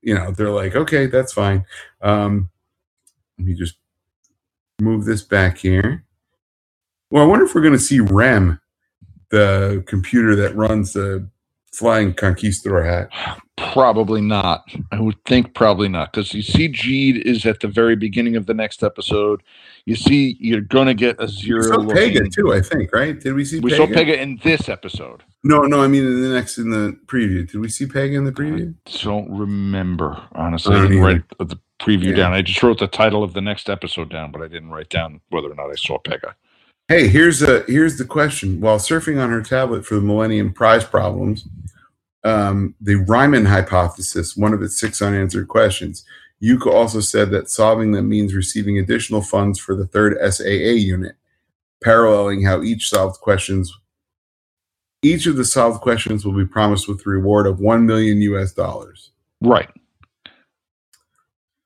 You 0.00 0.14
know, 0.14 0.32
they're 0.32 0.50
like, 0.50 0.74
okay, 0.74 1.06
that's 1.06 1.32
fine. 1.32 1.64
Um, 2.02 2.48
let 3.38 3.46
me 3.46 3.54
just 3.54 3.76
move 4.80 5.04
this 5.04 5.22
back 5.22 5.58
here. 5.58 6.04
Well, 7.10 7.22
I 7.22 7.26
wonder 7.26 7.44
if 7.44 7.54
we're 7.54 7.60
going 7.62 7.74
to 7.74 7.78
see 7.78 8.00
REM, 8.00 8.60
the 9.34 9.82
computer 9.86 10.34
that 10.36 10.54
runs 10.56 10.92
the 10.92 11.28
flying 11.72 12.14
conquistador 12.14 12.84
hat. 12.84 13.08
Probably 13.56 14.20
not. 14.20 14.64
I 14.92 15.00
would 15.00 15.16
think 15.24 15.54
probably 15.54 15.88
not 15.88 16.12
because 16.12 16.32
you 16.32 16.42
see, 16.42 16.68
Jeed 16.68 17.20
is 17.22 17.44
at 17.46 17.60
the 17.60 17.68
very 17.68 17.96
beginning 17.96 18.36
of 18.36 18.46
the 18.46 18.54
next 18.54 18.82
episode. 18.84 19.42
You 19.84 19.96
see, 19.96 20.36
you're 20.40 20.60
going 20.60 20.86
to 20.86 20.94
get 20.94 21.16
a 21.20 21.26
zero. 21.28 21.58
We 21.62 21.66
saw 21.66 21.76
Pega 21.78 22.14
looking- 22.14 22.30
too, 22.30 22.52
I 22.52 22.60
think, 22.60 22.92
right? 22.94 23.18
Did 23.20 23.34
we 23.34 23.44
see 23.44 23.58
We 23.60 23.72
Pega? 23.72 23.76
saw 23.76 23.86
Pega 23.86 24.16
in 24.18 24.38
this 24.44 24.68
episode. 24.68 25.22
No, 25.42 25.62
no, 25.62 25.82
I 25.82 25.88
mean 25.88 26.04
in 26.04 26.22
the 26.22 26.28
next 26.28 26.58
in 26.58 26.70
the 26.70 26.96
preview. 27.06 27.50
Did 27.50 27.58
we 27.60 27.68
see 27.68 27.86
Pega 27.86 28.14
in 28.16 28.24
the 28.24 28.32
preview? 28.32 28.74
Don't 29.02 29.30
remember 29.30 30.22
honestly. 30.32 30.74
I 30.76 30.78
I 30.78 30.82
didn't 30.82 31.00
write 31.02 31.22
the 31.38 31.58
preview 31.80 32.10
Yeah. 32.10 32.16
down. 32.16 32.32
I 32.32 32.42
just 32.42 32.62
wrote 32.62 32.78
the 32.78 32.86
title 32.86 33.22
of 33.24 33.34
the 33.34 33.40
next 33.42 33.68
episode 33.68 34.10
down, 34.10 34.30
but 34.30 34.42
I 34.42 34.48
didn't 34.48 34.70
write 34.70 34.88
down 34.90 35.20
whether 35.30 35.50
or 35.50 35.54
not 35.54 35.70
I 35.70 35.74
saw 35.76 35.98
Pega. 35.98 36.34
Hey, 36.88 37.08
here's 37.08 37.42
a 37.42 37.64
here's 37.68 37.98
the 37.98 38.04
question. 38.04 38.60
While 38.60 38.78
surfing 38.78 39.22
on 39.22 39.30
her 39.30 39.42
tablet 39.42 39.86
for 39.86 39.96
the 39.96 40.02
Millennium 40.02 40.52
Prize 40.52 40.84
problems, 40.84 41.48
um, 42.24 42.74
the 42.80 42.96
Riemann 42.96 43.46
hypothesis, 43.46 44.36
one 44.36 44.54
of 44.54 44.62
its 44.62 44.78
six 44.80 45.02
unanswered 45.02 45.48
questions, 45.48 46.04
Yuka 46.42 46.68
also 46.68 47.00
said 47.00 47.30
that 47.30 47.50
solving 47.50 47.92
them 47.92 48.08
means 48.08 48.34
receiving 48.34 48.78
additional 48.78 49.22
funds 49.22 49.58
for 49.58 49.76
the 49.76 49.86
third 49.86 50.16
SAA 50.32 50.46
unit, 50.76 51.16
paralleling 51.84 52.44
how 52.44 52.62
each 52.62 52.88
solved 52.90 53.20
questions 53.20 53.72
each 55.02 55.26
of 55.26 55.36
the 55.36 55.46
solved 55.46 55.82
questions 55.82 56.26
will 56.26 56.34
be 56.34 56.46
promised 56.46 56.88
with 56.88 57.06
a 57.06 57.10
reward 57.10 57.48
of 57.48 57.60
one 57.60 57.86
million 57.86 58.22
US 58.22 58.52
dollars. 58.52 59.12
Right. 59.42 59.70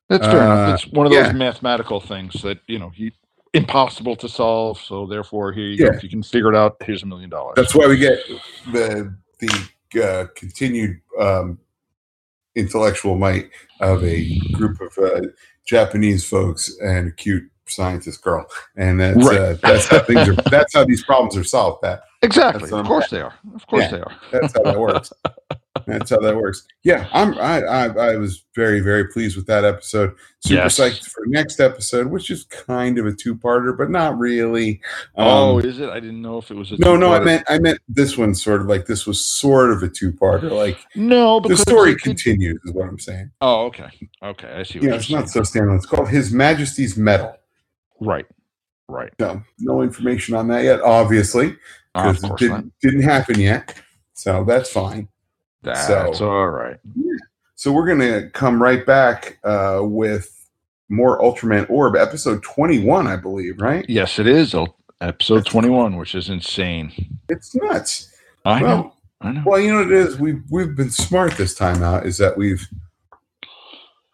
That's 0.09 0.28
fair 0.28 0.42
Uh, 0.42 0.44
enough. 0.44 0.85
It's 0.85 0.92
one 0.92 1.07
of 1.07 1.12
those 1.12 1.28
yeah. 1.28 1.33
mathematical 1.33 2.00
things 2.00 2.42
that 2.42 2.61
you 2.68 2.78
know 2.78 2.90
he 2.90 3.12
impossible 3.54 4.16
to 4.16 4.28
solve. 4.28 4.78
So 4.78 5.06
therefore, 5.06 5.52
here 5.52 5.66
you 5.66 5.78
go. 5.78 5.84
Yeah. 5.87 5.96
If 5.96 6.02
you 6.02 6.08
can 6.08 6.22
figure 6.22 6.52
it 6.52 6.56
out, 6.56 6.76
here's 6.84 7.02
a 7.02 7.06
million 7.06 7.30
dollars. 7.30 7.54
That's 7.56 7.74
why 7.74 7.87
we 7.87 7.96
get 7.96 8.18
the 8.72 9.14
the 9.40 10.02
uh, 10.04 10.26
continued 10.34 11.00
um, 11.18 11.58
intellectual 12.54 13.16
might 13.16 13.50
of 13.80 14.02
a 14.04 14.38
group 14.52 14.80
of 14.80 14.96
uh, 14.98 15.20
Japanese 15.66 16.28
folks 16.28 16.76
and 16.82 17.08
a 17.08 17.12
cute 17.12 17.44
scientist 17.66 18.22
girl, 18.22 18.46
and 18.76 19.00
that's 19.00 19.26
uh, 19.28 19.56
that's 19.62 19.87
how 19.87 20.00
things 20.00 20.28
are. 20.28 20.34
That's 20.50 20.74
how 20.74 20.84
these 20.84 21.04
problems 21.04 21.37
are 21.37 21.44
solved. 21.44 21.82
Pat. 21.82 22.02
exactly. 22.22 22.61
That's 22.62 22.72
what 22.72 22.80
Of 22.80 22.87
course 22.87 23.11
they 23.11 23.20
are. 23.20 23.34
Of 23.54 23.66
course 23.66 23.84
Yeah. 23.84 23.90
they 23.90 24.00
are. 24.00 24.12
That's 24.32 24.52
how 24.54 24.62
that 24.62 24.78
works. 24.78 25.12
That's 25.88 26.11
how 26.11 26.18
that 26.18 26.37
works. 26.37 26.66
Yeah, 26.85 27.09
I'm. 27.12 27.35
I, 27.38 27.62
I 27.62 27.85
I 28.12 28.16
was 28.16 28.44
very 28.55 28.81
very 28.81 29.09
pleased 29.09 29.37
with 29.37 29.46
that 29.46 29.64
episode. 29.64 30.14
Super 30.40 30.62
Yes. 30.62 30.79
psyched 30.79 31.07
for 31.11 31.24
next 31.27 31.59
episode, 31.61 32.07
which 32.09 32.31
is 32.31 32.44
kind 32.44 32.98
of 32.98 33.07
a 33.07 33.12
two 33.12 33.35
parter, 33.35 33.77
but 33.77 33.90
not 33.90 34.18
really. 34.18 34.81
oh, 35.16 35.59
Um, 35.59 35.64
is 35.64 35.81
it? 35.81 35.88
I 35.88 35.98
didn't 35.98 36.22
know 36.22 36.38
if 36.38 36.51
it 36.51 36.55
was 36.55 36.70
a 36.72 36.77
no, 36.79 36.96
no, 36.96 37.12
I 37.12 37.20
meant 37.20 37.44
I 37.48 37.59
meant 37.59 37.79
this 37.88 38.16
one 38.18 38.35
sort 38.35 38.61
of 38.61 38.66
like 38.68 38.87
this 38.87 39.07
was 39.07 39.24
sort 39.24 39.70
of 39.70 39.83
a 39.83 39.88
two 39.88 40.12
parter. 40.12 40.51
Like 40.51 40.79
no. 40.94 41.40
the 41.40 41.57
story 41.57 41.90
it 41.92 41.94
did- 41.94 42.03
continues, 42.05 42.61
is 42.64 42.72
what 42.72 42.88
I'm 42.88 42.98
saying. 42.98 43.31
Oh, 43.40 43.66
okay. 43.66 43.88
Okay, 44.22 44.48
I 44.53 44.62
see. 44.62 44.79
What 44.79 44.88
Yeah, 44.88 44.94
it's 44.96 45.11
not 45.11 45.29
so 45.29 45.40
standalone. 45.40 45.77
It's 45.79 45.87
called 45.87 46.09
His 46.09 46.33
Majesty's 46.33 46.96
Medal. 46.96 47.35
right. 48.01 48.27
Right. 48.90 49.12
No, 49.18 49.42
no 49.59 49.83
information 49.83 50.35
on 50.35 50.48
that 50.48 50.64
yet, 50.64 50.81
obviously, 50.81 51.57
because 51.94 52.24
it 52.24 52.27
course 52.29 52.31
not. 52.31 52.38
didn't, 52.38 52.72
didn't 52.81 53.03
happen 53.03 53.38
yet. 53.38 53.74
So 54.14 54.44
that's 54.44 54.70
fine. 54.72 55.09
That's 55.62 55.87
so- 55.87 56.29
all 56.31 56.49
right. 56.49 56.77
So 57.55 57.73
we're 57.73 57.87
gonna 57.88 58.31
come 58.31 58.62
right 58.62 58.87
back 58.87 59.38
uh, 59.42 59.81
with 59.83 60.33
more 60.88 61.21
Ultraman 61.21 61.68
Orb, 61.68 61.97
episode 61.97 62.42
21, 62.44 63.07
I 63.09 63.16
believe. 63.16 63.61
Right? 63.61 63.85
Yes, 63.88 64.18
it 64.21 64.27
is. 64.29 64.55
Episode 65.01 65.44
21, 65.47 65.97
which 65.97 66.14
is 66.14 66.29
insane. 66.29 66.92
It's 67.29 67.55
nuts. 67.57 68.12
I 68.44 68.62
well, 68.62 68.77
know. 68.77 68.94
I 69.21 69.33
know. 69.33 69.42
Well, 69.44 69.61
you 69.61 69.73
know 69.73 69.79
what 69.79 69.87
it 69.92 69.92
is. 69.92 70.18
We've 70.18 70.42
we've 70.51 70.77
been 70.77 70.90
smart 70.90 71.33
this 71.37 71.55
time 71.55 71.83
out. 71.83 72.07
Is 72.07 72.18
that 72.18 72.37
we've 72.37 72.64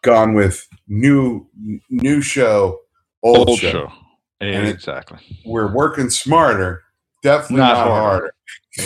gone 0.02 0.32
with 0.34 0.66
new 0.88 1.46
new 1.90 2.22
show, 2.22 2.80
old, 3.22 3.50
Old 3.50 3.58
show. 3.58 3.70
show. 3.70 3.92
And 4.40 4.66
it- 4.66 4.74
exactly. 4.74 5.18
We're 5.44 5.72
working 5.72 6.08
smarter, 6.10 6.82
definitely 7.24 7.56
Not 7.56 7.74
not, 7.74 7.88
harder. 7.88 8.34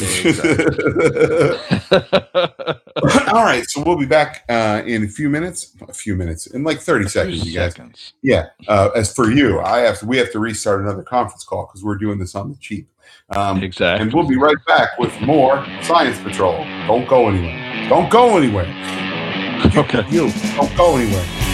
harder. 1.90 3.28
All 3.34 3.44
right, 3.44 3.64
so 3.66 3.82
we'll 3.82 3.98
be 3.98 4.06
back 4.06 4.44
uh, 4.48 4.82
in 4.86 5.04
a 5.04 5.08
few 5.08 5.28
minutes. 5.28 5.74
A 5.86 5.92
few 5.92 6.14
minutes, 6.14 6.46
in 6.46 6.62
like 6.62 6.80
thirty 6.80 7.08
seconds, 7.08 7.44
you 7.44 7.52
guys. 7.58 7.72
Seconds. 7.72 8.14
Yeah. 8.22 8.46
Uh, 8.66 8.90
as 8.94 9.12
for 9.14 9.30
you, 9.30 9.60
I 9.60 9.80
have 9.80 9.98
to. 10.00 10.06
We 10.06 10.16
have 10.18 10.32
to 10.32 10.38
restart 10.38 10.80
another 10.80 11.02
conference 11.02 11.44
call 11.44 11.66
because 11.66 11.84
we're 11.84 11.98
doing 11.98 12.18
this 12.18 12.34
on 12.34 12.50
the 12.50 12.56
cheap. 12.56 12.88
Um, 13.30 13.62
Exactly. 13.62 14.02
and 14.02 14.14
we'll 14.14 14.26
be 14.26 14.36
right 14.36 14.56
back 14.66 14.98
with 14.98 15.18
more 15.20 15.66
Science 15.82 16.18
Patrol. 16.20 16.64
Don't 16.86 17.06
go 17.08 17.28
anywhere. 17.28 17.88
Don't 17.88 18.10
go 18.10 18.38
anywhere. 18.38 18.64
okay. 19.76 20.04
You 20.08 20.30
don't 20.56 20.76
go 20.76 20.96
anywhere. 20.96 21.47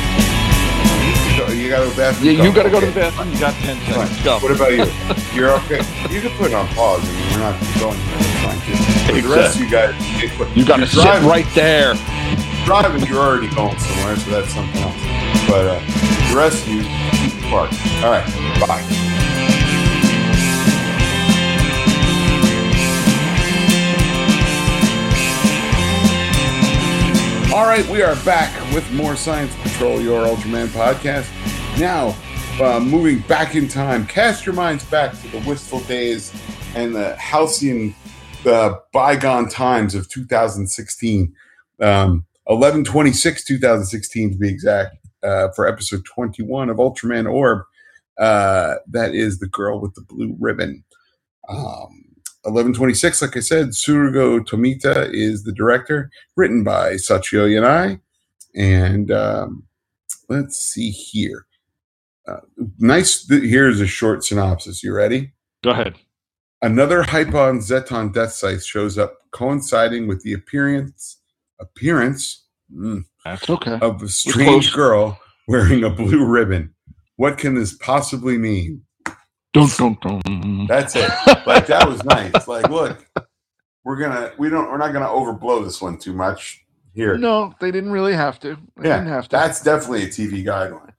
You 1.65 1.71
got 1.71 1.81
to 1.81 1.85
go 1.85 1.89
to 1.89 1.97
the 1.97 2.03
bathroom. 2.03 2.27
Yeah, 2.27 2.45
you 2.45 2.53
got 2.53 2.63
to 2.65 2.71
go 2.71 2.81
to 2.81 2.87
the 2.87 2.93
bathroom. 2.93 3.33
You 3.33 3.41
got 3.41 3.55
10 3.55 3.81
seconds. 3.87 4.23
Go. 4.23 4.39
What 4.39 4.53
about 4.53 4.73
you? 4.73 4.85
You're 5.35 5.51
okay. 5.65 5.81
You 6.13 6.21
can 6.21 6.37
put 6.37 6.49
it 6.51 6.55
on 6.55 6.69
pause. 6.69 7.01
I 7.03 7.09
mean, 7.09 7.33
we're 7.33 7.39
not 7.39 7.57
going 7.81 7.97
anywhere. 7.97 8.21
It's 8.21 8.45
fine 8.45 8.61
too. 8.69 9.13
But 9.15 9.23
the 9.23 9.35
rest 9.35 9.57
of 9.57 9.63
you 9.63 9.71
guys, 9.71 10.57
You 10.57 10.67
got 10.67 10.77
to 10.81 10.87
sit 10.87 11.01
driving, 11.03 11.27
right 11.27 11.47
there. 11.55 11.95
Driving, 12.67 13.07
you're 13.09 13.19
already 13.19 13.49
going 13.55 13.79
somewhere, 13.79 14.17
so 14.17 14.31
that's 14.31 14.53
something 14.53 14.83
else. 14.83 15.01
But 15.49 15.65
uh, 15.65 15.81
the 16.29 16.37
rest 16.37 16.67
of 16.67 16.69
you, 16.69 16.83
keep 17.17 17.33
the 17.41 17.49
park. 17.49 17.73
All 18.05 18.11
right. 18.13 18.27
Bye. 18.61 18.85
All 27.55 27.67
right, 27.67 27.87
we 27.89 28.03
are 28.03 28.17
back 28.25 28.53
with 28.75 28.91
more 28.93 29.15
Science 29.15 29.55
Patrol, 29.63 30.01
your 30.01 30.27
Ultraman 30.27 30.67
podcast. 30.69 31.31
Now, 31.79 32.17
uh, 32.61 32.79
moving 32.79 33.19
back 33.27 33.57
in 33.57 33.67
time, 33.67 34.07
cast 34.07 34.47
your 34.47 34.55
minds 34.55 34.85
back 34.85 35.11
to 35.21 35.29
the 35.29 35.41
wistful 35.41 35.81
days 35.81 36.33
and 36.77 36.95
the 36.95 37.17
halcyon, 37.17 37.93
the 38.45 38.81
bygone 38.93 39.49
times 39.49 39.97
of 39.97 40.09
2016. 40.09 41.35
Um, 41.81 42.25
11 42.49 42.85
26 42.85 43.45
2016 43.45 44.33
to 44.33 44.39
be 44.39 44.49
exact 44.49 44.97
uh, 45.25 45.49
for 45.57 45.67
episode 45.67 46.05
21 46.05 46.71
of 46.71 46.77
Ultraman 46.77 47.29
Orb. 47.31 47.63
Uh, 48.19 48.77
that 48.87 49.13
is 49.13 49.41
the 49.41 49.49
girl 49.49 49.81
with 49.81 49.95
the 49.95 50.03
blue 50.03 50.37
ribbon. 50.39 50.85
Um, 51.49 52.05
1126, 52.43 53.21
like 53.21 53.37
I 53.37 53.41
said, 53.41 53.69
Tsurugo 53.71 54.47
Tomita 54.47 55.13
is 55.13 55.43
the 55.43 55.53
director, 55.53 56.09
written 56.37 56.63
by 56.63 56.93
Sachio 56.93 57.49
Yanai. 57.49 58.01
And 58.55 59.11
um, 59.11 59.65
let's 60.29 60.57
see 60.57 60.91
here. 60.91 61.47
Uh, 62.27 62.41
nice. 62.79 63.25
Th- 63.27 63.43
here's 63.43 63.81
a 63.81 63.87
short 63.87 64.25
synopsis. 64.25 64.83
You 64.83 64.95
ready? 64.95 65.33
Go 65.63 65.71
ahead. 65.71 65.95
Another 66.63 67.03
Hyper 67.03 67.53
Zetton 67.55 68.13
death 68.15 68.33
scythe 68.33 68.65
shows 68.65 68.97
up, 68.97 69.19
coinciding 69.33 70.07
with 70.07 70.23
the 70.23 70.33
appearance 70.33 71.21
appearance 71.61 72.47
mm, 72.75 73.05
That's 73.25 73.49
okay. 73.49 73.79
of 73.81 74.03
a 74.03 74.09
strange 74.09 74.73
girl 74.73 75.19
wearing 75.47 75.85
a 75.85 75.91
blue 75.91 76.25
ribbon. 76.27 76.75
What 77.17 77.39
can 77.39 77.55
this 77.55 77.75
possibly 77.75 78.39
mean? 78.39 78.83
Dun, 79.53 79.69
dun, 79.79 79.97
dun. 80.03 80.67
That's 80.67 80.97
it. 80.97 81.11
Like 81.47 81.67
that 81.67 81.87
was 81.87 82.03
nice. 82.05 82.49
Like, 82.49 82.69
look, 82.71 83.07
we're 83.85 83.97
gonna 83.99 84.33
we 84.39 84.49
don't 84.49 84.71
we're 84.71 84.79
not 84.79 84.93
gonna 84.95 85.07
overblow 85.07 85.63
this 85.63 85.81
one 85.83 85.99
too 85.99 86.15
much 86.15 86.65
here. 86.95 87.19
No, 87.19 87.55
they 87.61 87.71
didn't 87.71 87.93
really 87.93 88.15
have 88.15 88.41
to. 88.41 88.57
They 88.79 88.89
Yeah, 88.89 88.97
didn't 88.97 89.13
have 89.13 89.29
to. 89.29 89.37
That's 89.37 89.63
definitely 89.63 90.05
a 90.05 90.09
TV 90.09 90.43
guideline. 90.43 90.94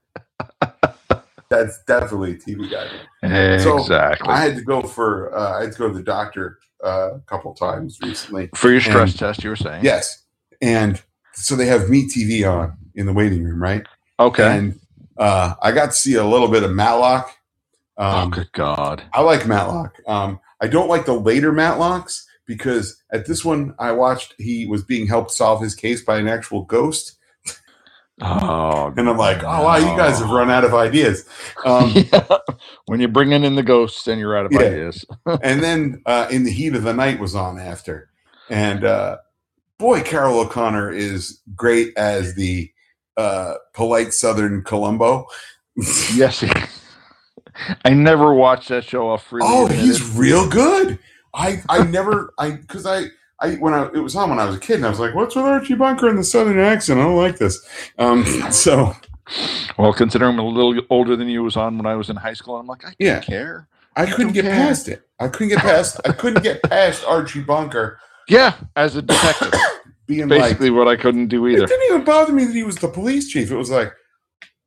That's 1.48 1.82
definitely 1.84 2.32
a 2.32 2.36
TV. 2.36 3.60
So, 3.62 3.78
exactly. 3.78 4.28
I 4.28 4.38
had 4.40 4.56
to 4.56 4.62
go 4.62 4.82
for 4.82 5.36
uh, 5.36 5.58
I 5.58 5.62
had 5.62 5.72
to 5.72 5.78
go 5.78 5.88
to 5.88 5.94
the 5.94 6.02
doctor 6.02 6.58
uh, 6.84 7.14
a 7.14 7.20
couple 7.20 7.54
times 7.54 7.98
recently. 8.02 8.50
For 8.54 8.70
your 8.70 8.80
stress 8.80 9.10
and- 9.12 9.18
test, 9.18 9.44
you 9.44 9.50
were 9.50 9.56
saying. 9.56 9.84
Yes, 9.84 10.24
and 10.60 11.00
so 11.32 11.54
they 11.56 11.66
have 11.66 11.88
Me 11.88 12.08
TV 12.08 12.50
on 12.50 12.76
in 12.94 13.06
the 13.06 13.12
waiting 13.12 13.44
room, 13.44 13.62
right? 13.62 13.84
Okay. 14.18 14.56
And 14.58 14.80
uh, 15.18 15.54
I 15.62 15.72
got 15.72 15.86
to 15.86 15.92
see 15.92 16.14
a 16.14 16.24
little 16.24 16.48
bit 16.48 16.62
of 16.62 16.72
Matlock. 16.72 17.30
oh, 17.98 18.04
Um, 18.22 18.30
good 18.30 18.50
God. 18.52 19.02
I 19.12 19.20
like 19.20 19.46
Matlock. 19.46 20.00
Um, 20.06 20.40
I 20.60 20.66
don't 20.68 20.88
like 20.88 21.04
the 21.04 21.12
later 21.12 21.52
Matlocks 21.52 22.22
because 22.46 23.02
at 23.12 23.26
this 23.26 23.44
one 23.44 23.74
I 23.78 23.92
watched, 23.92 24.34
he 24.38 24.66
was 24.66 24.82
being 24.82 25.06
helped 25.06 25.30
solve 25.32 25.60
his 25.60 25.74
case 25.74 26.02
by 26.02 26.16
an 26.18 26.26
actual 26.28 26.62
ghost, 26.62 27.15
Oh, 28.22 28.94
and 28.96 29.08
I'm 29.10 29.18
like, 29.18 29.42
oh 29.44 29.62
wow, 29.64 29.76
you 29.76 29.94
guys 29.96 30.18
have 30.20 30.30
run 30.30 30.50
out 30.50 30.64
of 30.64 30.72
ideas. 30.72 31.28
Um, 31.66 31.92
yeah. 32.12 32.26
When 32.86 32.98
you're 33.00 33.10
bringing 33.10 33.44
in 33.44 33.56
the 33.56 33.62
ghosts, 33.62 34.06
and 34.06 34.18
you're 34.18 34.36
out 34.36 34.46
of 34.46 34.52
Yeah. 34.52 34.60
ideas. 34.60 35.04
and 35.42 35.62
then 35.62 36.02
uh, 36.06 36.26
in 36.30 36.44
the 36.44 36.50
heat 36.50 36.74
of 36.74 36.82
the 36.82 36.94
night 36.94 37.18
was 37.20 37.34
on 37.34 37.58
after, 37.58 38.08
and 38.48 38.84
uh, 38.84 39.18
boy, 39.78 40.00
Carroll 40.02 40.40
O'Connor 40.40 40.92
is 40.92 41.40
great 41.54 41.92
as 41.98 42.34
the 42.34 42.70
uh, 43.18 43.54
polite 43.74 44.14
Southern 44.14 44.62
Columbo. 44.62 45.26
yes. 46.14 46.40
he- 46.40 46.50
I 47.84 47.90
never 47.94 48.34
watched 48.34 48.68
that 48.68 48.84
show 48.84 49.08
off 49.08 49.26
freely. 49.26 49.46
Oh, 49.50 49.64
admitted. 49.66 49.84
he's 49.84 50.14
real 50.16 50.48
good. 50.48 50.98
I 51.34 51.62
I 51.68 51.84
never 51.84 52.32
I 52.38 52.50
because 52.52 52.86
I 52.86 53.06
I 53.40 53.54
when 53.56 53.74
I 53.74 53.86
it 53.86 53.98
was 54.02 54.16
on 54.16 54.30
when 54.30 54.38
I 54.38 54.46
was 54.46 54.56
a 54.56 54.60
kid 54.60 54.76
and 54.76 54.86
I 54.86 54.90
was 54.90 55.00
like, 55.00 55.14
what's 55.14 55.36
with 55.36 55.44
Archie 55.44 55.74
Bunker 55.74 56.08
and 56.08 56.18
the 56.18 56.24
Southern 56.24 56.58
accent? 56.58 57.00
I 57.00 57.04
don't 57.04 57.16
like 57.16 57.38
this. 57.38 57.66
Um, 57.98 58.24
so 58.50 58.94
well, 59.78 59.92
considering 59.92 60.34
I'm 60.34 60.38
a 60.38 60.46
little 60.46 60.80
older 60.90 61.16
than 61.16 61.28
you 61.28 61.42
was 61.42 61.56
on 61.56 61.76
when 61.76 61.86
I 61.86 61.96
was 61.96 62.10
in 62.10 62.16
high 62.16 62.32
school. 62.34 62.56
I'm 62.56 62.66
like, 62.66 62.84
I 62.84 62.88
don't 62.88 62.96
Yeah. 62.98 63.20
care. 63.20 63.68
I 63.96 64.06
couldn't 64.06 64.32
get 64.32 64.44
care. 64.44 64.54
past 64.54 64.88
it. 64.88 65.02
I 65.18 65.28
couldn't 65.28 65.48
get 65.48 65.58
past. 65.58 66.00
I 66.04 66.12
couldn't 66.12 66.42
get 66.42 66.62
past 66.62 67.02
Archie 67.06 67.40
Bunker 67.42 67.98
Yeah, 68.28 68.54
as 68.76 68.96
a 68.96 69.02
detective. 69.02 69.52
being 70.06 70.28
like. 70.28 70.40
Basically, 70.42 70.70
what 70.70 70.86
I 70.86 70.96
couldn't 70.96 71.28
do 71.28 71.46
either. 71.48 71.64
It 71.64 71.68
didn't 71.68 71.90
even 71.90 72.04
bother 72.04 72.32
me 72.32 72.44
that 72.44 72.54
he 72.54 72.62
was 72.62 72.76
the 72.76 72.88
police 72.88 73.28
chief. 73.28 73.50
It 73.50 73.56
was 73.56 73.70
like, 73.70 73.92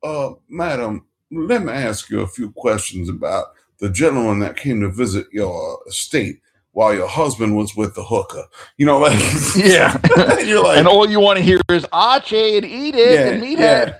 uh, 0.02 0.30
madam, 0.48 1.06
let 1.30 1.62
me 1.64 1.72
ask 1.72 2.10
you 2.10 2.20
a 2.20 2.26
few 2.26 2.50
questions 2.52 3.08
about 3.08 3.46
the 3.78 3.88
gentleman 3.88 4.40
that 4.40 4.56
came 4.56 4.80
to 4.80 4.90
visit 4.90 5.26
your 5.32 5.78
estate 5.86 6.40
while 6.72 6.94
your 6.94 7.08
husband 7.08 7.56
was 7.56 7.74
with 7.76 7.94
the 7.94 8.04
hooker. 8.04 8.44
You 8.76 8.86
know, 8.86 8.98
like 8.98 9.18
Yeah. 9.56 9.96
you're 10.44 10.62
like, 10.62 10.78
and 10.78 10.86
all 10.86 11.08
you 11.10 11.20
want 11.20 11.38
to 11.38 11.42
hear 11.44 11.58
is 11.70 11.86
Archie 11.92 12.56
and 12.58 12.66
eat 12.66 12.94
it 12.94 13.14
Yeah, 13.20 13.26
and 13.28 13.42
meathead. 13.42 13.98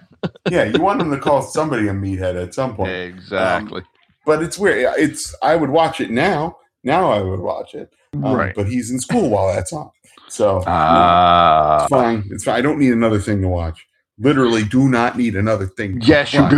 yeah, 0.51 0.65
you 0.65 0.81
want 0.81 0.99
them 1.01 1.11
to 1.11 1.19
call 1.19 1.43
somebody 1.43 1.89
a 1.89 1.93
meathead 1.93 2.41
at 2.43 2.55
some 2.55 2.77
point. 2.77 2.91
Exactly. 2.93 3.83
But 4.27 4.43
it's 4.43 4.59
weird. 4.59 4.95
It's 4.99 5.35
I 5.43 5.57
would 5.57 5.71
watch 5.71 6.01
it 6.01 6.11
now. 6.11 6.59
Now 6.85 7.11
I 7.11 7.21
would 7.21 7.41
watch 7.41 7.75
it. 7.75 7.93
Um, 8.15 8.23
right. 8.35 8.55
But 8.55 8.69
he's 8.69 8.91
in 8.91 9.01
school 9.01 9.31
while 9.31 9.53
that's 9.55 9.73
on. 9.73 9.91
So 10.29 10.63
Ah. 10.67 11.83
it's 11.83 11.91
fine. 11.91 12.25
It's 12.31 12.45
fine. 12.45 12.55
I 12.57 12.61
don't 12.61 12.79
need 12.79 12.93
another 12.93 13.19
thing 13.19 13.41
to 13.43 13.49
watch. 13.49 13.87
Literally 14.19 14.63
do 14.65 14.89
not 14.89 15.17
need 15.17 15.35
another 15.37 15.67
thing. 15.67 16.01
to 16.01 16.07
yes, 16.07 16.33
you 16.35 16.43
watch. 16.43 16.51
do. 16.51 16.57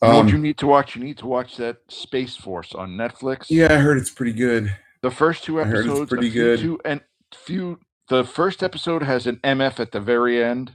You 0.00 0.08
know 0.08 0.14
what 0.14 0.16
Um, 0.20 0.28
you 0.28 0.38
need 0.38 0.58
to 0.58 0.66
watch? 0.66 0.96
You 0.96 1.02
need 1.04 1.18
to 1.18 1.26
watch 1.26 1.56
that 1.56 1.76
Space 1.88 2.36
Force 2.36 2.72
on 2.74 2.90
Netflix. 2.96 3.46
yeah, 3.50 3.72
I 3.72 3.76
heard 3.78 3.98
it's 3.98 4.10
pretty 4.10 4.32
good. 4.32 4.74
The 5.02 5.10
first 5.10 5.44
two 5.44 5.60
I 5.60 5.64
heard 5.64 5.80
it's 5.80 5.88
episodes, 5.88 6.08
pretty 6.10 6.30
good. 6.30 6.60
Two, 6.60 6.80
and 6.84 7.00
few. 7.34 7.78
The 8.08 8.24
first 8.24 8.62
episode 8.62 9.02
has 9.02 9.26
an 9.26 9.36
MF 9.44 9.78
at 9.80 9.92
the 9.92 10.00
very 10.00 10.42
end. 10.42 10.72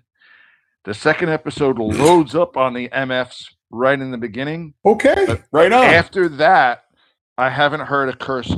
The 0.85 0.93
second 0.93 1.29
episode 1.29 1.79
loads 1.79 2.35
up 2.35 2.57
on 2.57 2.73
the 2.73 2.89
MFs 2.89 3.45
right 3.71 3.99
in 3.99 4.11
the 4.11 4.17
beginning. 4.17 4.73
Okay, 4.85 5.23
But 5.25 5.41
right 5.51 5.71
on. 5.71 5.83
After 5.85 6.29
that, 6.29 6.83
I 7.37 7.49
haven't 7.49 7.81
heard 7.81 8.09
a 8.09 8.15
curse 8.15 8.53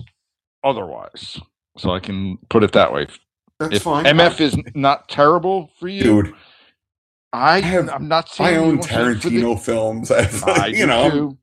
otherwise. 0.64 1.40
So 1.78 1.92
I 1.92 2.00
can 2.00 2.38
put 2.50 2.64
it 2.64 2.72
that 2.74 2.92
way. 2.94 3.08
That's 3.60 3.76
if 3.76 3.84
fine. 3.84 4.06
MF 4.06 4.42
is 4.42 4.58
not 4.74 5.08
terrible 5.08 5.72
for 5.80 5.88
you, 5.88 6.04
dude. 6.04 6.34
I, 7.32 7.58
I 7.58 7.62
have- 7.62 7.90
I'm 7.90 8.08
not 8.08 8.30
saying 8.30 8.56
I 8.56 8.58
own 8.58 8.78
don't 8.78 8.86
hate 8.90 9.22
for 9.22 9.30
the- 9.30 9.42
Tarantino 9.42 9.60
films. 9.62 10.12
I, 10.12 10.28
I 10.64 10.68
you 10.68 10.76
do 10.78 10.86
know, 10.88 11.10
too. 11.12 11.38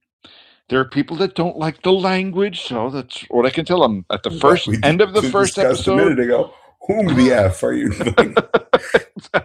There 0.72 0.80
are 0.80 0.86
people 0.86 1.18
that 1.18 1.34
don't 1.34 1.58
like 1.58 1.82
the 1.82 1.92
language, 1.92 2.62
so 2.62 2.88
that's 2.88 3.26
what 3.28 3.44
I 3.44 3.50
can 3.50 3.66
tell 3.66 3.82
them. 3.82 4.06
At 4.10 4.22
the 4.22 4.30
first 4.30 4.66
we 4.66 4.78
end 4.82 5.02
of 5.02 5.12
the 5.12 5.20
first 5.20 5.56
discussed 5.56 5.86
a 5.86 5.92
episode, 5.92 5.96
minute 5.96 6.20
ago. 6.20 6.54
Whom 6.86 7.14
the 7.14 7.30
f 7.30 7.62
are 7.62 7.74
you? 7.74 7.92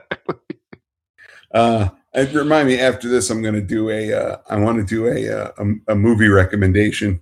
uh, 1.53 1.89
and 2.13 2.33
remind 2.33 2.69
me 2.69 2.79
after 2.79 3.09
this, 3.09 3.29
I'm 3.29 3.41
going 3.41 3.55
to 3.55 3.61
do 3.61 3.89
a. 3.89 4.13
Uh, 4.13 4.37
I 4.49 4.55
want 4.55 4.77
to 4.77 4.85
do 4.85 5.07
a, 5.07 5.29
uh, 5.29 5.51
a 5.57 5.91
a 5.91 5.95
movie 5.95 6.29
recommendation. 6.29 7.19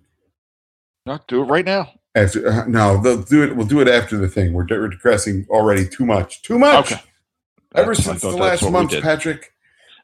not 1.07 1.27
do 1.27 1.41
it 1.41 1.45
right 1.45 1.65
now. 1.65 1.91
After 2.13 2.47
uh, 2.47 2.67
no, 2.67 3.01
they'll 3.01 3.23
do 3.23 3.41
it. 3.41 3.55
We'll 3.55 3.65
do 3.65 3.79
it 3.79 3.87
after 3.87 4.17
the 4.17 4.27
thing. 4.27 4.53
We're, 4.53 4.67
we're 4.69 4.89
digressing 4.89 5.47
already 5.49 5.87
too 5.87 6.05
much. 6.05 6.43
Too 6.43 6.59
much. 6.59 6.91
Okay. 6.91 7.01
Ever 7.73 7.95
That's- 7.95 8.05
since 8.05 8.21
the 8.21 8.37
last 8.37 8.69
month. 8.69 9.01
Patrick, 9.01 9.51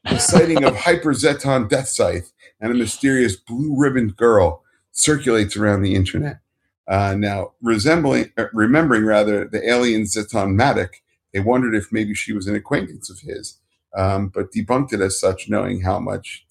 the 0.06 0.18
sighting 0.32 0.64
of 0.64 0.74
Hyperzeton 0.74 1.70
Death 1.70 1.90
Scythe 1.90 2.32
and 2.62 2.72
a 2.72 2.76
mysterious 2.76 3.36
blue 3.36 3.76
ribboned 3.78 4.16
girl 4.16 4.64
circulates 4.92 5.58
around 5.58 5.82
the 5.82 5.96
internet. 5.96 6.40
Uh, 6.88 7.16
now, 7.18 7.54
resembling, 7.62 8.32
uh, 8.38 8.46
remembering 8.54 9.06
rather 9.06 9.46
the 9.46 9.68
alien 9.70 10.04
Zeton 10.04 10.56
Matic, 10.56 10.90
they 11.34 11.40
wondered 11.40 11.76
if 11.76 11.92
maybe 11.92 12.14
she 12.14 12.34
was 12.34 12.48
an 12.48 12.56
acquaintance 12.56 13.10
of 13.10 13.20
his, 13.20 13.58
um, 13.96 14.28
but 14.28 14.52
debunked 14.52 14.94
it 14.94 15.02
as 15.02 15.20
such, 15.20 15.50
knowing 15.50 15.82
how 15.82 16.00
much 16.00 16.46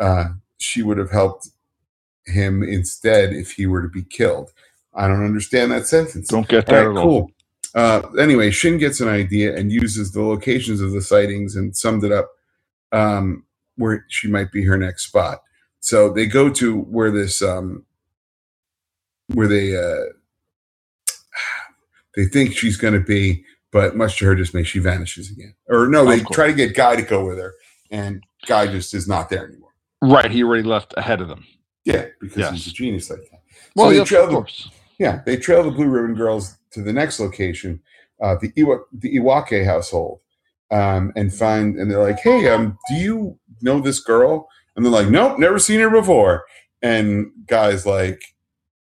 uh, 0.00 0.26
she 0.58 0.82
would 0.82 0.98
have 0.98 1.10
helped 1.10 1.48
him 2.26 2.62
instead 2.62 3.32
if 3.32 3.52
he 3.52 3.66
were 3.66 3.82
to 3.82 3.88
be 3.88 4.02
killed. 4.02 4.50
I 4.94 5.08
don't 5.08 5.24
understand 5.24 5.72
that 5.72 5.86
sentence. 5.86 6.28
Don't 6.28 6.48
get 6.48 6.66
that 6.66 6.86
right, 6.86 6.90
at 6.90 6.96
all. 6.96 7.04
cool. 7.04 7.30
Uh, 7.74 8.02
anyway, 8.18 8.50
Shin 8.50 8.78
gets 8.78 9.00
an 9.00 9.08
idea 9.08 9.56
and 9.56 9.72
uses 9.72 10.12
the 10.12 10.22
locations 10.22 10.80
of 10.80 10.92
the 10.92 11.02
sightings 11.02 11.56
and 11.56 11.76
summed 11.76 12.04
it 12.04 12.12
up 12.12 12.30
um, 12.92 13.44
where 13.76 14.04
she 14.08 14.28
might 14.28 14.52
be 14.52 14.64
her 14.64 14.78
next 14.78 15.06
spot. 15.06 15.42
So 15.84 16.10
they 16.10 16.24
go 16.24 16.48
to 16.48 16.78
where 16.80 17.10
this, 17.10 17.42
um, 17.42 17.84
where 19.34 19.46
they 19.46 19.76
uh, 19.76 20.04
they 22.16 22.24
think 22.24 22.54
she's 22.56 22.78
going 22.78 22.94
to 22.94 23.00
be, 23.00 23.44
but 23.70 23.94
much 23.94 24.16
to 24.18 24.24
her 24.24 24.34
dismay, 24.34 24.62
she 24.62 24.78
vanishes 24.78 25.30
again. 25.30 25.54
Or 25.68 25.86
no, 25.86 26.06
they 26.06 26.20
try 26.32 26.46
to 26.46 26.54
get 26.54 26.74
Guy 26.74 26.96
to 26.96 27.02
go 27.02 27.26
with 27.26 27.36
her, 27.36 27.52
and 27.90 28.22
Guy 28.46 28.66
just 28.68 28.94
is 28.94 29.06
not 29.06 29.28
there 29.28 29.46
anymore. 29.46 29.72
Right, 30.02 30.30
he 30.30 30.42
already 30.42 30.62
left 30.62 30.94
ahead 30.96 31.20
of 31.20 31.28
them. 31.28 31.44
Yeah, 31.84 32.06
because 32.18 32.38
Yes. 32.38 32.52
he's 32.52 32.66
a 32.68 32.70
genius 32.72 33.10
like 33.10 33.20
that. 33.30 33.40
Well, 33.76 33.90
they 33.90 33.96
yes, 33.96 34.08
trail 34.08 34.24
of 34.24 34.30
the- 34.30 34.36
course. 34.36 34.70
Yeah, 34.98 35.20
they 35.26 35.36
trail 35.36 35.64
the 35.64 35.70
Blue 35.70 35.88
Ribbon 35.88 36.14
Girls 36.14 36.56
to 36.70 36.80
the 36.80 36.94
next 36.94 37.20
location, 37.20 37.82
uh, 38.22 38.36
the 38.40 38.52
Iwa- 38.56 38.84
the 38.90 39.16
Iwake 39.18 39.66
household, 39.66 40.20
um, 40.70 41.12
and 41.14 41.34
find 41.34 41.76
and 41.78 41.90
they're 41.90 42.02
like, 42.02 42.20
"Hey, 42.20 42.48
um, 42.48 42.78
do 42.88 42.94
you 42.94 43.38
know 43.60 43.80
this 43.80 44.00
girl?" 44.00 44.48
And 44.76 44.84
they're 44.84 44.92
like, 44.92 45.08
"Nope, 45.08 45.38
never 45.38 45.58
seen 45.58 45.80
her 45.80 45.90
before." 45.90 46.44
And 46.82 47.30
guys 47.46 47.86
like, 47.86 48.22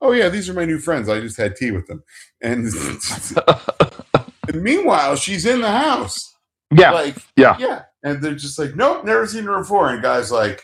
"Oh 0.01 0.13
yeah, 0.13 0.29
these 0.29 0.49
are 0.49 0.55
my 0.55 0.65
new 0.65 0.79
friends. 0.79 1.09
I 1.09 1.21
just 1.21 1.37
had 1.37 1.57
tea 1.57 1.71
with 1.71 1.87
them." 1.87 2.03
And, 2.43 2.67
and 4.49 4.63
meanwhile, 4.63 5.17
she's 5.17 5.47
in 5.47 5.61
the 5.61 5.71
house, 5.71 6.35
yeah, 6.75 6.91
like, 6.93 7.17
yeah. 7.37 7.57
yeah, 7.59 7.83
and 8.03 8.23
they're 8.23 8.35
just 8.35 8.59
like, 8.59 8.75
"Nope, 8.77 9.05
never 9.05 9.27
seen 9.27 9.45
her 9.45 9.59
before." 9.59 9.91
And 9.91 10.03
guys 10.03 10.31
like, 10.33 10.63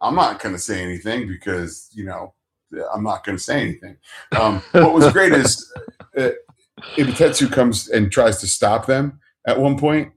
"I'm 0.00 0.14
not 0.14 0.40
going 0.42 0.54
to 0.54 0.60
say 0.60 0.82
anything 0.82 1.28
because 1.28 1.88
you 1.92 2.04
know." 2.04 2.34
I'm 2.94 3.04
not 3.04 3.22
going 3.22 3.36
to 3.36 3.42
say 3.44 3.60
anything. 3.60 3.98
Um, 4.34 4.62
what 4.72 4.94
was 4.94 5.12
great 5.12 5.34
is 5.34 5.70
uh, 6.16 6.30
Ibutetsu 6.96 7.52
comes 7.52 7.88
and 7.90 8.10
tries 8.10 8.40
to 8.40 8.46
stop 8.46 8.86
them 8.86 9.20
at 9.46 9.60
one 9.60 9.78
point, 9.78 10.10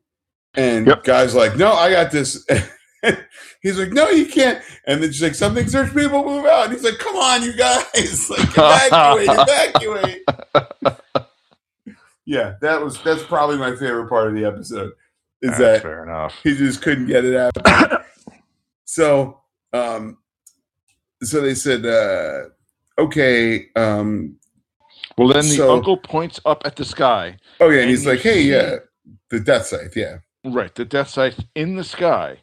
and 0.53 0.87
Yep. 0.87 1.03
guys 1.03 1.35
like, 1.35 1.57
"No, 1.57 1.73
I 1.73 1.91
got 1.91 2.11
this." 2.11 2.45
he's 3.61 3.77
like, 3.79 3.91
no, 3.91 4.09
you 4.09 4.25
can't. 4.27 4.61
And 4.87 5.01
then 5.01 5.11
she's 5.11 5.21
like, 5.21 5.35
something 5.35 5.67
search 5.67 5.93
people 5.93 6.23
move 6.23 6.45
out. 6.45 6.65
And 6.65 6.73
he's 6.73 6.83
like, 6.83 6.97
come 6.99 7.15
on, 7.15 7.43
you 7.43 7.53
guys, 7.53 8.29
like 8.29 8.39
evacuate, 8.57 9.29
evacuate. 10.23 10.23
yeah, 12.25 12.55
that 12.61 12.81
was 12.81 13.01
that's 13.03 13.23
probably 13.23 13.57
my 13.57 13.75
favorite 13.75 14.09
part 14.09 14.27
of 14.27 14.33
the 14.35 14.45
episode. 14.45 14.91
Is 15.41 15.51
That's 15.51 15.59
that 15.59 15.81
fair 15.81 16.03
enough? 16.03 16.33
he 16.43 16.55
just 16.55 16.81
couldn't 16.81 17.07
get 17.07 17.23
it 17.25 17.35
out. 17.35 18.05
so, 18.85 19.41
um, 19.73 20.17
so 21.21 21.41
they 21.41 21.53
said, 21.53 21.85
uh, 21.85 22.45
okay, 22.97 23.67
um, 23.75 24.37
Well, 25.17 25.27
then 25.27 25.43
the 25.43 25.55
So- 25.57 25.73
uncle 25.73 25.97
points 25.97 26.39
up 26.45 26.63
at 26.65 26.75
the 26.77 26.85
sky. 26.85 27.37
okay, 27.61 27.73
and 27.73 27.81
And 27.81 27.89
he's 27.89 28.05
like, 28.07 28.21
hey, 28.21 28.41
yeah, 28.41 28.77
the 29.29 29.39
death 29.39 29.67
site, 29.67 29.95
yeah, 29.95 30.17
Right, 30.45 30.73
the 30.73 30.85
death 30.85 31.09
site 31.09 31.35
in 31.55 31.75
the 31.75 31.83
sky, 31.83 32.37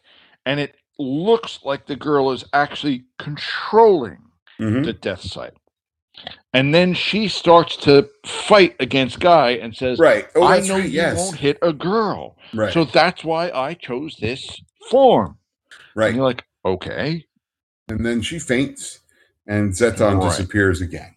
and 0.46 0.60
it 0.60 0.74
looks 0.98 1.60
like 1.64 1.86
the 1.86 1.96
girl 1.96 2.30
is 2.32 2.44
actually 2.52 3.04
controlling 3.18 4.18
Mhm. 4.60 4.84
the 4.84 4.92
Death 4.92 5.22
Scythe. 5.22 5.54
And 6.52 6.74
then 6.74 6.92
she 6.94 7.26
starts 7.28 7.76
to 7.78 8.08
fight 8.26 8.76
against 8.78 9.18
Guy 9.18 9.52
and 9.52 9.74
says, 9.74 9.98
right. 9.98 10.28
Oh, 10.36 10.44
I 10.44 10.60
know 10.60 10.74
right. 10.74 10.84
you 10.84 10.90
Yes, 10.90 11.16
won't 11.16 11.36
hit 11.38 11.58
a 11.62 11.72
girl. 11.72 12.36
right, 12.52 12.72
So 12.72 12.84
that's 12.84 13.24
why 13.24 13.50
I 13.50 13.74
chose 13.74 14.16
this 14.20 14.60
form. 14.90 15.38
right. 15.94 16.08
And 16.08 16.16
you're 16.16 16.24
like, 16.26 16.44
okay. 16.64 17.24
And 17.88 18.04
then 18.04 18.20
she 18.22 18.38
faints, 18.38 19.00
and 19.48 19.72
Zetton 19.72 20.20
Right. 20.20 20.28
disappears 20.30 20.80
again. 20.82 21.14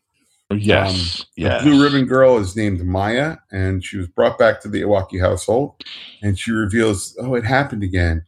Yes. 0.52 0.90
Um, 1.22 1.26
The 1.36 1.42
yes. 1.42 1.64
blue 1.64 1.84
ribbon 1.84 2.06
girl 2.06 2.38
is 2.38 2.56
named 2.56 2.84
Maya, 2.86 3.38
and 3.52 3.84
she 3.84 3.98
was 3.98 4.08
brought 4.08 4.38
back 4.40 4.62
to 4.62 4.70
the 4.70 4.82
Iwaki 4.82 5.20
household. 5.20 5.76
And 6.22 6.40
she 6.40 6.52
reveals, 6.52 7.18
oh, 7.20 7.36
it 7.36 7.44
happened 7.44 7.84
again. 7.84 8.24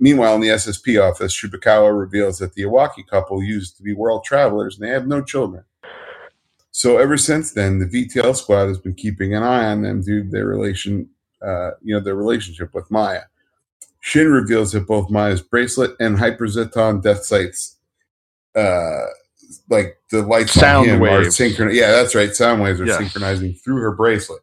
Meanwhile, 0.00 0.36
in 0.36 0.40
the 0.40 0.48
SSP 0.48 1.00
office, 1.00 1.32
Shibukawa 1.38 1.96
reveals 1.98 2.38
that 2.38 2.54
the 2.54 2.62
Iwaki 2.62 3.06
couple 3.06 3.42
used 3.42 3.76
to 3.76 3.82
be 3.82 3.92
world 3.94 4.24
travelers 4.24 4.78
and 4.78 4.88
they 4.88 4.92
have 4.92 5.06
no 5.06 5.22
children. 5.22 5.64
So 6.72 6.98
ever 6.98 7.16
since 7.18 7.52
then, 7.52 7.78
the 7.80 7.86
VTL 7.86 8.34
squad 8.36 8.66
has 8.68 8.78
been 8.78 8.94
keeping 8.94 9.34
an 9.34 9.42
eye 9.42 9.66
on 9.66 9.82
them 9.82 10.02
due 10.02 10.24
to 10.24 10.30
their 10.30 10.46
relation, 10.46 11.10
uh, 11.42 11.72
you 11.82 11.94
know, 11.94 12.00
their 12.00 12.14
relationship 12.14 12.72
with 12.74 12.90
Maya. 12.90 13.22
Shin 14.00 14.32
reveals 14.32 14.72
that 14.72 14.86
both 14.86 15.10
Maya's 15.10 15.42
bracelet 15.42 15.92
and 16.00 16.18
Hyper 16.18 16.46
Zetton 16.46 17.02
Death 17.02 17.24
Scythes, 17.24 17.76
uh, 18.56 19.06
like 19.68 19.98
the 20.10 20.22
lights 20.22 20.52
Sound 20.52 20.88
on 20.88 20.96
him 20.96 21.02
are 21.02 21.20
waves. 21.20 21.36
synchronized. 21.36 21.76
Yeah, 21.76 21.90
that's 21.92 22.14
right. 22.14 22.34
Sound 22.34 22.62
waves 22.62 22.80
are 22.80 22.86
Yes. 22.86 22.98
synchronizing 22.98 23.54
through 23.54 23.78
her 23.82 23.92
bracelet. 23.92 24.42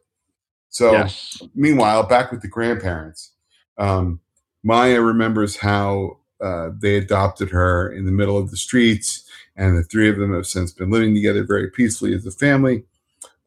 So 0.68 0.92
yes. 0.92 1.42
meanwhile, 1.54 2.04
back 2.04 2.30
with 2.30 2.42
the 2.42 2.48
grandparents, 2.48 3.32
um, 3.78 4.20
Maya 4.68 5.00
remembers 5.00 5.56
how 5.56 6.18
uh, 6.42 6.68
they 6.78 6.96
adopted 6.96 7.48
her 7.48 7.90
in 7.90 8.04
the 8.04 8.12
middle 8.12 8.36
of 8.36 8.50
the 8.50 8.56
streets, 8.58 9.24
and 9.56 9.78
the 9.78 9.82
three 9.82 10.10
of 10.10 10.18
them 10.18 10.34
have 10.34 10.46
since 10.46 10.72
been 10.72 10.90
living 10.90 11.14
together 11.14 11.42
very 11.42 11.70
peacefully 11.70 12.12
as 12.14 12.26
a 12.26 12.30
family. 12.30 12.84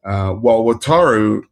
Uh, 0.04 0.32
while 0.32 0.64
Wataru 0.64 1.44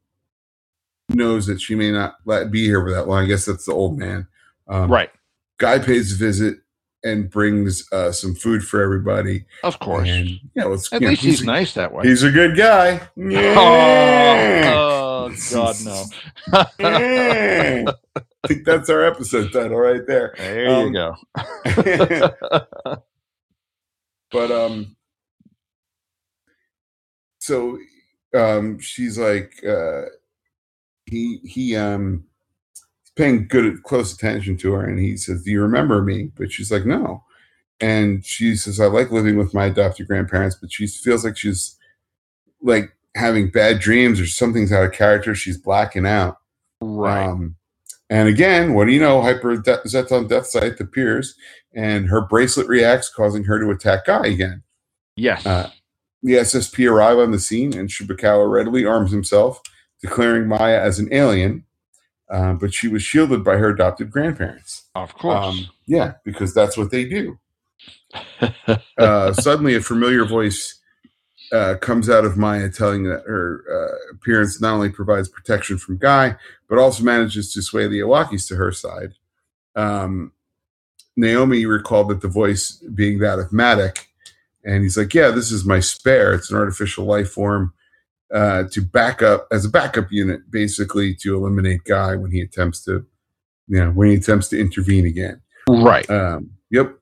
knows 1.08 1.46
that 1.46 1.60
she 1.60 1.76
may 1.76 1.92
not 1.92 2.16
let 2.24 2.50
be 2.50 2.64
here 2.64 2.80
for 2.82 2.90
that 2.90 3.06
long, 3.06 3.22
I 3.22 3.26
guess 3.28 3.44
that's 3.44 3.66
the 3.66 3.72
old 3.72 3.96
man. 3.96 4.26
Um, 4.66 4.90
right. 4.90 5.10
Guy 5.58 5.78
pays 5.78 6.12
a 6.12 6.16
visit 6.16 6.58
and 7.04 7.30
brings 7.30 7.86
uh, 7.92 8.10
some 8.10 8.34
food 8.34 8.64
for 8.64 8.82
everybody. 8.82 9.44
Of 9.62 9.78
course. 9.78 10.08
And 10.08 10.30
yeah, 10.56 10.64
At 10.64 10.92
you 10.94 11.00
know, 11.00 11.08
least 11.10 11.22
he's, 11.22 11.42
a- 11.42 11.46
nice 11.46 11.74
that 11.74 11.92
way. 11.94 12.08
He's 12.08 12.24
a 12.24 12.32
good 12.32 12.56
guy. 12.56 13.02
Yeah. 13.16 13.54
Oh, 13.56 14.72
oh, 14.74 15.09
God, 15.50 15.76
no. 15.84 16.04
I 16.80 18.48
think 18.48 18.64
that's 18.64 18.88
our 18.90 19.04
episode 19.04 19.52
title 19.52 19.78
right 19.78 20.06
there. 20.06 20.34
there 20.38 20.68
Um, 20.68 20.86
you 20.86 20.92
go. 20.92 21.14
but 24.32 24.50
um 24.50 24.96
so 27.38 27.78
um 28.34 28.78
she's 28.78 29.18
like 29.18 29.52
uh 29.64 30.02
he 31.06 31.40
he 31.44 31.76
um 31.76 32.24
he's 33.02 33.10
paying 33.16 33.48
good 33.48 33.82
close 33.82 34.12
attention 34.14 34.56
to 34.58 34.72
her 34.72 34.84
and 34.84 34.98
he 35.00 35.16
says 35.16 35.42
do 35.42 35.50
you 35.50 35.60
remember 35.60 36.00
me 36.02 36.30
but 36.36 36.52
she's 36.52 36.70
like 36.70 36.86
no 36.86 37.24
and 37.80 38.24
she 38.24 38.54
says 38.54 38.78
i 38.80 38.86
like 38.86 39.10
living 39.10 39.36
with 39.36 39.52
my 39.52 39.66
adopted 39.66 40.06
grandparents 40.06 40.56
but 40.60 40.72
she 40.72 40.86
feels 40.86 41.24
like 41.24 41.36
she's 41.36 41.76
like 42.62 42.92
having 43.16 43.50
bad 43.50 43.78
dreams 43.80 44.20
or 44.20 44.26
something's 44.26 44.72
out 44.72 44.84
of 44.84 44.92
character 44.92 45.34
she's 45.34 45.58
blacking 45.58 46.06
out 46.06 46.36
right. 46.80 47.24
um, 47.26 47.56
and 48.08 48.28
again, 48.28 48.74
what 48.74 48.86
do 48.86 48.92
you 48.92 48.98
know? 49.00 49.22
Hyper 49.22 49.56
De- 49.56 49.82
Zetton 49.86 50.28
Death 50.28 50.48
Scythe 50.48 50.80
appears, 50.80 51.36
and 51.72 52.08
her 52.08 52.20
bracelet 52.20 52.66
reacts, 52.66 53.08
causing 53.08 53.44
her 53.44 53.60
to 53.60 53.70
attack 53.70 54.06
Guy 54.06 54.26
again. 54.26 54.64
yes. 55.14 55.46
uh, 55.46 55.70
The 56.24 56.32
SSP 56.32 56.90
arrive 56.90 57.18
on 57.18 57.30
the 57.30 57.38
scene, 57.38 57.72
and 57.78 57.88
Shibukawa 57.88 58.50
readily 58.50 58.84
arms 58.84 59.12
himself, 59.12 59.60
declaring 60.02 60.48
Maya 60.48 60.80
as 60.80 60.98
an 60.98 61.08
alien. 61.12 61.64
Uh, 62.28 62.54
but 62.54 62.74
she 62.74 62.88
was 62.88 63.02
shielded 63.04 63.44
by 63.44 63.58
her 63.58 63.68
adopted 63.68 64.10
grandparents. 64.10 64.88
of 64.96 65.14
course. 65.14 65.46
Um, 65.46 65.68
yeah, 65.86 66.14
because 66.24 66.52
that's 66.52 66.76
what 66.76 66.90
they 66.90 67.04
do. 67.04 67.38
Uh, 68.98 69.32
suddenly, 69.34 69.76
a 69.76 69.80
familiar 69.80 70.24
voice 70.24 70.79
uh, 71.52 71.76
comes 71.80 72.08
out 72.08 72.24
of 72.24 72.36
Maya 72.36 72.68
telling 72.70 73.04
that 73.04 73.24
her 73.26 73.64
uh, 73.70 74.12
appearance 74.14 74.60
not 74.60 74.74
only 74.74 74.90
provides 74.90 75.28
protection 75.28 75.78
from 75.78 75.98
Guy, 75.98 76.36
but 76.68 76.78
also 76.78 77.02
manages 77.02 77.52
to 77.52 77.62
sway 77.62 77.86
the 77.86 78.00
Iwakis 78.00 78.46
to 78.48 78.56
her 78.56 78.72
side. 78.72 79.14
Um, 79.74 80.32
Naomi 81.16 81.66
recalled 81.66 82.08
that 82.08 82.20
the 82.20 82.28
voice 82.28 82.82
being 82.94 83.18
that 83.18 83.38
of 83.38 83.50
Matic, 83.50 84.06
and 84.64 84.82
he's 84.82 84.96
like, 84.96 85.12
"Yeah, 85.12 85.30
this 85.30 85.50
is 85.50 85.64
my 85.64 85.80
spare. 85.80 86.32
It's 86.34 86.50
an 86.50 86.56
artificial 86.56 87.04
life 87.04 87.30
form 87.30 87.72
uh, 88.32 88.64
to 88.70 88.80
back 88.80 89.22
up 89.22 89.48
as 89.50 89.64
a 89.64 89.68
backup 89.68 90.10
unit, 90.10 90.50
basically 90.50 91.14
to 91.16 91.36
eliminate 91.36 91.84
Guy 91.84 92.14
when 92.14 92.30
he 92.30 92.40
attempts 92.40 92.84
to, 92.84 93.06
you 93.68 93.84
know, 93.84 93.90
when 93.90 94.08
he 94.08 94.14
attempts 94.14 94.48
to 94.48 94.60
intervene 94.60 95.06
again." 95.06 95.40
right. 95.68 96.08
Um, 96.08 96.50
yep. 96.70 96.99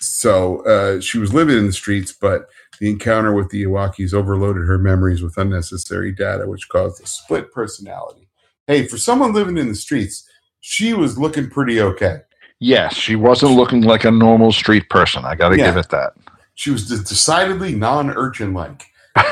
So 0.00 0.64
uh, 0.66 1.00
she 1.00 1.18
was 1.18 1.32
living 1.32 1.56
in 1.56 1.66
the 1.66 1.72
streets, 1.72 2.12
but 2.12 2.46
the 2.80 2.90
encounter 2.90 3.32
with 3.32 3.50
the 3.50 3.64
Iwakis 3.64 4.12
overloaded 4.12 4.66
her 4.66 4.78
memories 4.78 5.22
with 5.22 5.38
unnecessary 5.38 6.12
data, 6.12 6.46
which 6.48 6.68
caused 6.68 7.02
a 7.02 7.06
split 7.06 7.52
personality. 7.52 8.28
Hey, 8.66 8.86
for 8.86 8.98
someone 8.98 9.32
living 9.32 9.56
in 9.58 9.68
the 9.68 9.74
streets, 9.74 10.28
she 10.60 10.94
was 10.94 11.18
looking 11.18 11.48
pretty 11.50 11.80
okay. 11.80 12.18
Yes, 12.60 12.94
she 12.96 13.14
wasn't 13.16 13.52
looking 13.52 13.82
like 13.82 14.04
a 14.04 14.10
normal 14.10 14.50
street 14.52 14.88
person. 14.90 15.24
I 15.24 15.34
got 15.34 15.50
to 15.50 15.58
Yeah. 15.58 15.66
give 15.66 15.76
it 15.76 15.90
that. 15.90 16.14
She 16.54 16.70
was 16.70 16.86
decidedly 16.88 17.74
non-urchin 17.74 18.54
like. 18.54 18.84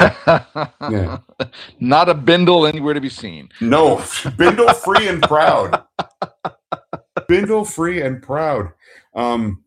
Yeah. 0.90 1.18
Not 1.81 2.09
a 2.09 2.14
bindle 2.14 2.66
anywhere 2.66 2.94
to 2.94 3.01
be 3.01 3.09
seen. 3.09 3.48
No, 3.61 4.03
Bindle 4.37 4.72
free 4.75 5.09
and 5.09 5.22
proud. 5.22 5.83
Bindle 7.29 7.64
free 7.64 8.03
and 8.03 8.22
proud. 8.22 8.72
Um, 9.14 9.62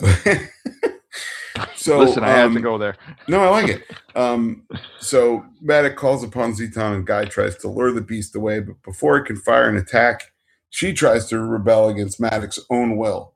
so 1.76 1.98
Listen, 1.98 2.24
I 2.24 2.28
had 2.30 2.50
to 2.50 2.56
um, 2.56 2.62
go 2.62 2.78
there. 2.78 2.96
No, 3.28 3.40
I 3.42 3.48
like 3.48 3.68
it. 3.68 3.84
Um, 4.14 4.64
so 5.00 5.42
Maddox 5.62 5.98
calls 5.98 6.22
upon 6.22 6.52
Zetton 6.52 6.96
and 6.96 7.06
Guy 7.06 7.24
tries 7.24 7.56
to 7.56 7.68
lure 7.68 7.92
the 7.92 8.02
beast 8.02 8.36
away, 8.36 8.60
but 8.60 8.74
before 8.82 9.16
it 9.16 9.24
can 9.24 9.36
fire 9.36 9.70
an 9.70 9.78
attack, 9.78 10.32
she 10.68 10.92
tries 10.92 11.28
to 11.28 11.38
rebel 11.40 11.88
against 11.88 12.20
Maddox's 12.20 12.66
own 12.68 12.98
will. 12.98 13.32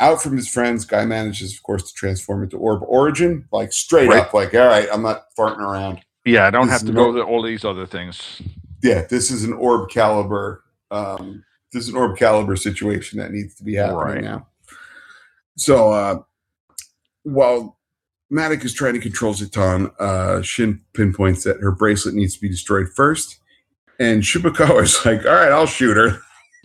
Out 0.00 0.20
from 0.22 0.36
his 0.36 0.50
friends, 0.50 0.84
Guy 0.84 1.06
manages, 1.06 1.54
of 1.54 1.62
course, 1.62 1.84
to 1.90 1.94
transform 1.94 2.42
into 2.42 2.58
Orb 2.58 2.82
Origin, 2.86 3.46
like 3.52 3.72
straight 3.72 4.08
Right. 4.10 4.18
up, 4.20 4.34
like, 4.34 4.52
all 4.54 4.66
right, 4.66 4.86
I'm 4.92 5.00
not 5.00 5.22
farting 5.34 5.60
around. 5.60 6.00
Yeah, 6.26 6.46
I 6.46 6.50
don't 6.50 6.66
This 6.66 6.78
have 6.80 6.86
to 6.88 6.92
go 6.92 7.10
to 7.12 7.22
all 7.22 7.40
these 7.42 7.64
other 7.64 7.86
things. 7.86 8.42
Yeah, 8.82 9.06
this 9.08 9.30
is 9.30 9.44
an 9.44 9.54
Orbcalibur. 9.54 10.58
Um, 10.90 11.42
this 11.72 11.84
is 11.84 11.88
an 11.88 11.94
Orbcalibur 11.94 12.58
situation 12.58 13.18
that 13.18 13.32
needs 13.32 13.54
to 13.54 13.64
be 13.64 13.76
happening 13.76 13.96
Right. 13.96 14.22
now. 14.24 14.46
So 15.56 15.92
uh, 15.92 16.22
while 17.24 17.78
Matic 18.32 18.64
is 18.64 18.72
trying 18.74 18.94
to 18.94 19.00
control 19.00 19.34
Zetton, 19.34 19.92
uh, 19.98 20.42
Shin 20.42 20.80
pinpoints 20.94 21.44
that 21.44 21.60
her 21.60 21.72
bracelet 21.72 22.14
needs 22.14 22.34
to 22.34 22.40
be 22.40 22.48
destroyed 22.48 22.88
first. 22.94 23.38
And 23.98 24.22
Shibukawa 24.22 24.82
is 24.82 24.98
like, 25.06 25.24
all 25.26 25.32
right, 25.32 25.52
I'll 25.52 25.66
shoot 25.66 25.96
her. 25.96 26.20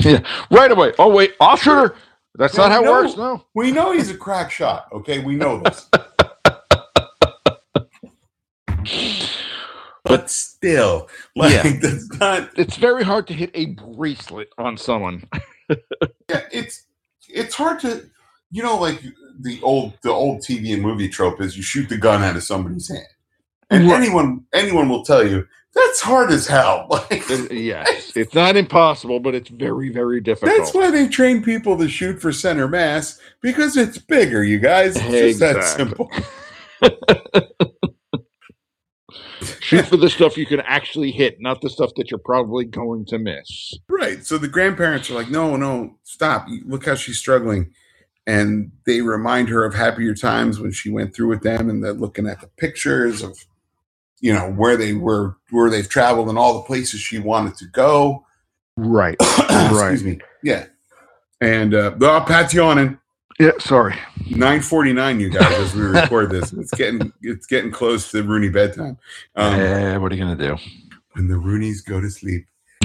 yeah, 0.00 0.20
right 0.50 0.70
away. 0.72 0.92
Oh 0.98 1.08
wait, 1.08 1.34
I'll 1.40 1.56
shoot 1.56 1.70
her. 1.74 1.94
That's 2.36 2.56
No, 2.56 2.64
not 2.68 2.72
how 2.72 2.84
it 2.84 2.88
works. 2.90 3.16
No. 3.16 3.44
We 3.54 3.70
know 3.72 3.92
he's 3.92 4.10
a 4.10 4.16
crack 4.16 4.50
shot. 4.50 4.86
Okay, 4.92 5.18
we 5.20 5.34
know 5.34 5.60
this. 5.62 5.88
but 10.04 10.30
still, 10.30 11.08
like, 11.36 11.52
Yeah. 11.52 11.78
that's 11.80 12.08
not. 12.18 12.50
It's 12.56 12.76
very 12.76 13.02
hard 13.04 13.26
to 13.28 13.34
hit 13.34 13.50
a 13.54 13.66
bracelet 13.66 14.48
on 14.58 14.76
someone. 14.76 15.24
Yeah, 15.68 16.42
it's 16.52 16.86
it's 17.28 17.54
hard 17.54 17.80
to, 17.80 18.08
you 18.50 18.62
know, 18.62 18.76
like 18.78 19.02
the 19.40 19.60
old 19.62 19.94
the 20.02 20.10
old 20.10 20.40
TV 20.40 20.72
and 20.74 20.82
movie 20.82 21.08
trope 21.08 21.40
is 21.40 21.56
you 21.56 21.62
shoot 21.62 21.88
the 21.88 21.96
gun 21.96 22.22
out 22.22 22.36
of 22.36 22.42
somebody's 22.42 22.88
hand. 22.88 23.06
And 23.70 23.88
Right. 23.88 24.02
anyone 24.02 24.44
anyone 24.52 24.88
will 24.88 25.04
tell 25.04 25.26
you 25.26 25.46
that's 25.74 26.00
hard 26.00 26.30
as 26.32 26.46
hell. 26.46 26.88
Like 27.10 27.24
yes, 27.50 28.16
it's 28.16 28.34
not 28.34 28.56
impossible, 28.56 29.20
but 29.20 29.34
it's 29.36 29.50
very, 29.50 29.90
very 29.90 30.20
difficult. 30.20 30.56
that's 30.58 30.74
why 30.74 30.90
they 30.90 31.06
train 31.08 31.42
people 31.42 31.78
to 31.78 31.88
shoot 31.88 32.20
for 32.20 32.32
center 32.32 32.66
mass 32.66 33.20
because 33.40 33.76
it's 33.76 33.98
bigger, 33.98 34.42
you 34.42 34.58
guys. 34.58 34.96
It's 34.96 35.38
just 35.38 35.40
that 35.40 35.62
simple. 35.64 36.10
Shoot 39.60 39.86
for 39.86 39.96
the 39.96 40.10
stuff 40.10 40.36
you 40.36 40.46
can 40.46 40.60
actually 40.60 41.12
hit, 41.12 41.40
not 41.40 41.60
the 41.62 41.70
stuff 41.70 41.92
that 41.96 42.10
you're 42.10 42.18
probably 42.18 42.64
going 42.64 43.04
to 43.06 43.18
miss. 43.18 43.74
Right. 43.88 44.24
So 44.24 44.36
the 44.36 44.48
grandparents 44.48 45.10
are 45.10 45.14
like, 45.14 45.30
no, 45.30 45.56
no, 45.56 45.96
stop. 46.02 46.46
Look 46.66 46.86
how 46.86 46.94
she's 46.94 47.18
struggling. 47.18 47.72
And 48.26 48.70
they 48.86 49.00
remind 49.00 49.48
her 49.48 49.64
of 49.64 49.74
happier 49.74 50.14
times 50.14 50.60
when 50.60 50.72
she 50.72 50.90
went 50.90 51.14
through 51.14 51.28
with 51.28 51.42
them 51.42 51.68
and 51.70 51.82
they're 51.82 51.92
looking 51.92 52.26
at 52.28 52.40
the 52.40 52.46
pictures 52.58 53.22
of, 53.22 53.36
you 54.20 54.32
know, 54.32 54.50
where 54.52 54.76
they 54.76 54.92
were, 54.92 55.36
where 55.50 55.70
they've 55.70 55.88
traveled 55.88 56.28
and 56.28 56.38
all 56.38 56.54
the 56.54 56.62
places 56.66 57.00
she 57.00 57.18
wanted 57.18 57.56
to 57.56 57.66
go. 57.66 58.24
Right. 58.76 59.16
Excuse 59.20 60.04
me. 60.04 60.18
Yeah. 60.42 60.66
And 61.40 61.74
uh 61.74 61.92
oh, 62.00 62.24
Pat's 62.26 62.52
yawning. 62.54 62.98
Yeah. 63.38 63.52
Sorry. 63.58 63.94
949, 64.28 65.18
you 65.20 65.30
guys, 65.30 65.52
as 65.58 65.74
we 65.74 65.80
record 65.82 66.30
this. 66.30 66.52
It's 66.58 66.72
getting 66.74 67.10
it's 67.22 67.46
getting 67.46 67.70
close 67.70 68.10
to 68.10 68.22
Rooney 68.22 68.50
bedtime. 68.50 68.98
Um, 69.34 69.54
Eh, 69.54 69.96
what 69.96 70.12
are 70.12 70.14
you 70.14 70.22
gonna 70.22 70.36
do? 70.36 70.56
when 71.14 71.26
the 71.26 71.34
Roonies 71.34 71.84
go 71.84 72.00
to 72.00 72.08
sleep. 72.10 72.46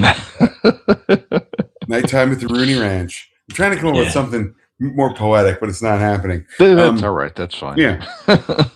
Nighttime 1.88 2.32
at 2.32 2.40
the 2.40 2.48
Rooney 2.48 2.74
Ranch. 2.74 3.30
I'm 3.48 3.54
trying 3.54 3.70
to 3.72 3.76
come 3.78 3.90
up 3.90 3.96
with 3.96 4.10
something 4.10 4.54
more 4.78 5.14
poetic, 5.14 5.60
but 5.60 5.68
it's 5.68 5.82
not 5.82 5.98
happening. 6.00 6.46
That's 6.58 6.80
Um, 6.80 7.04
all 7.04 7.12
right. 7.14 7.34
That's 7.34 7.54
fine. 7.56 7.78
Yeah. 7.78 8.04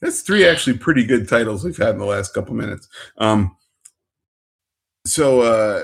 That's 0.00 0.22
three 0.22 0.46
actually 0.46 0.78
pretty 0.78 1.04
good 1.04 1.28
titles 1.28 1.62
we've 1.64 1.76
had 1.76 1.90
in 1.90 1.98
the 1.98 2.06
last 2.06 2.32
couple 2.32 2.54
minutes. 2.54 2.88
Um, 3.18 3.54
so 5.06 5.40
uh, 5.42 5.82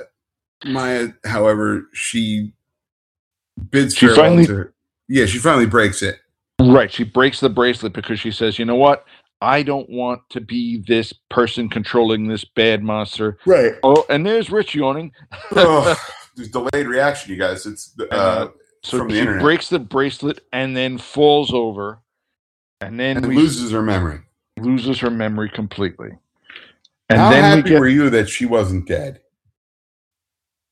Maya, 0.64 1.08
however, 1.24 1.88
she 1.92 2.52
bids 3.70 3.94
She 3.94 4.06
farewell 4.06 4.24
finally- 4.24 4.46
to 4.46 4.54
her. 4.54 4.74
Yeah, 5.08 5.26
she 5.26 5.38
finally 5.38 5.66
breaks 5.66 6.02
it. 6.02 6.18
Right. 6.60 6.90
She 6.90 7.04
breaks 7.04 7.38
the 7.40 7.48
bracelet 7.50 7.92
because 7.92 8.18
she 8.18 8.30
says, 8.32 8.58
you 8.58 8.64
know 8.64 8.74
what? 8.74 9.04
I 9.42 9.62
don't 9.62 9.88
want 9.90 10.22
to 10.30 10.40
be 10.40 10.78
this 10.88 11.12
person 11.30 11.68
controlling 11.68 12.26
this 12.26 12.44
bad 12.44 12.82
monster. 12.82 13.38
Right. 13.46 13.74
Oh, 13.84 14.04
and 14.08 14.24
there's 14.26 14.50
Rich 14.50 14.74
yawning. 14.74 15.12
oh, 15.54 15.94
there's 16.34 16.48
delayed 16.50 16.86
reaction, 16.86 17.30
you 17.30 17.38
guys. 17.38 17.66
It's 17.66 17.94
uh, 18.10 18.48
So 18.86 18.98
From 18.98 19.08
the 19.08 19.14
she 19.14 19.20
internet. 19.20 19.42
breaks 19.42 19.68
the 19.68 19.80
bracelet 19.80 20.40
and 20.52 20.76
then 20.76 20.98
falls 20.98 21.52
over. 21.52 21.98
And 22.80 23.00
then 23.00 23.16
and 23.18 23.26
loses 23.34 23.72
her 23.72 23.82
memory. 23.82 24.20
loses 24.60 25.00
her 25.00 25.10
memory 25.10 25.48
completely. 25.48 26.10
And 27.10 27.18
How 27.18 27.30
then 27.30 27.42
happy 27.42 27.62
we 27.62 27.70
get 27.70 27.80
were 27.80 27.88
you 27.88 28.10
that 28.10 28.28
she 28.28 28.46
wasn't 28.46 28.86
dead? 28.86 29.20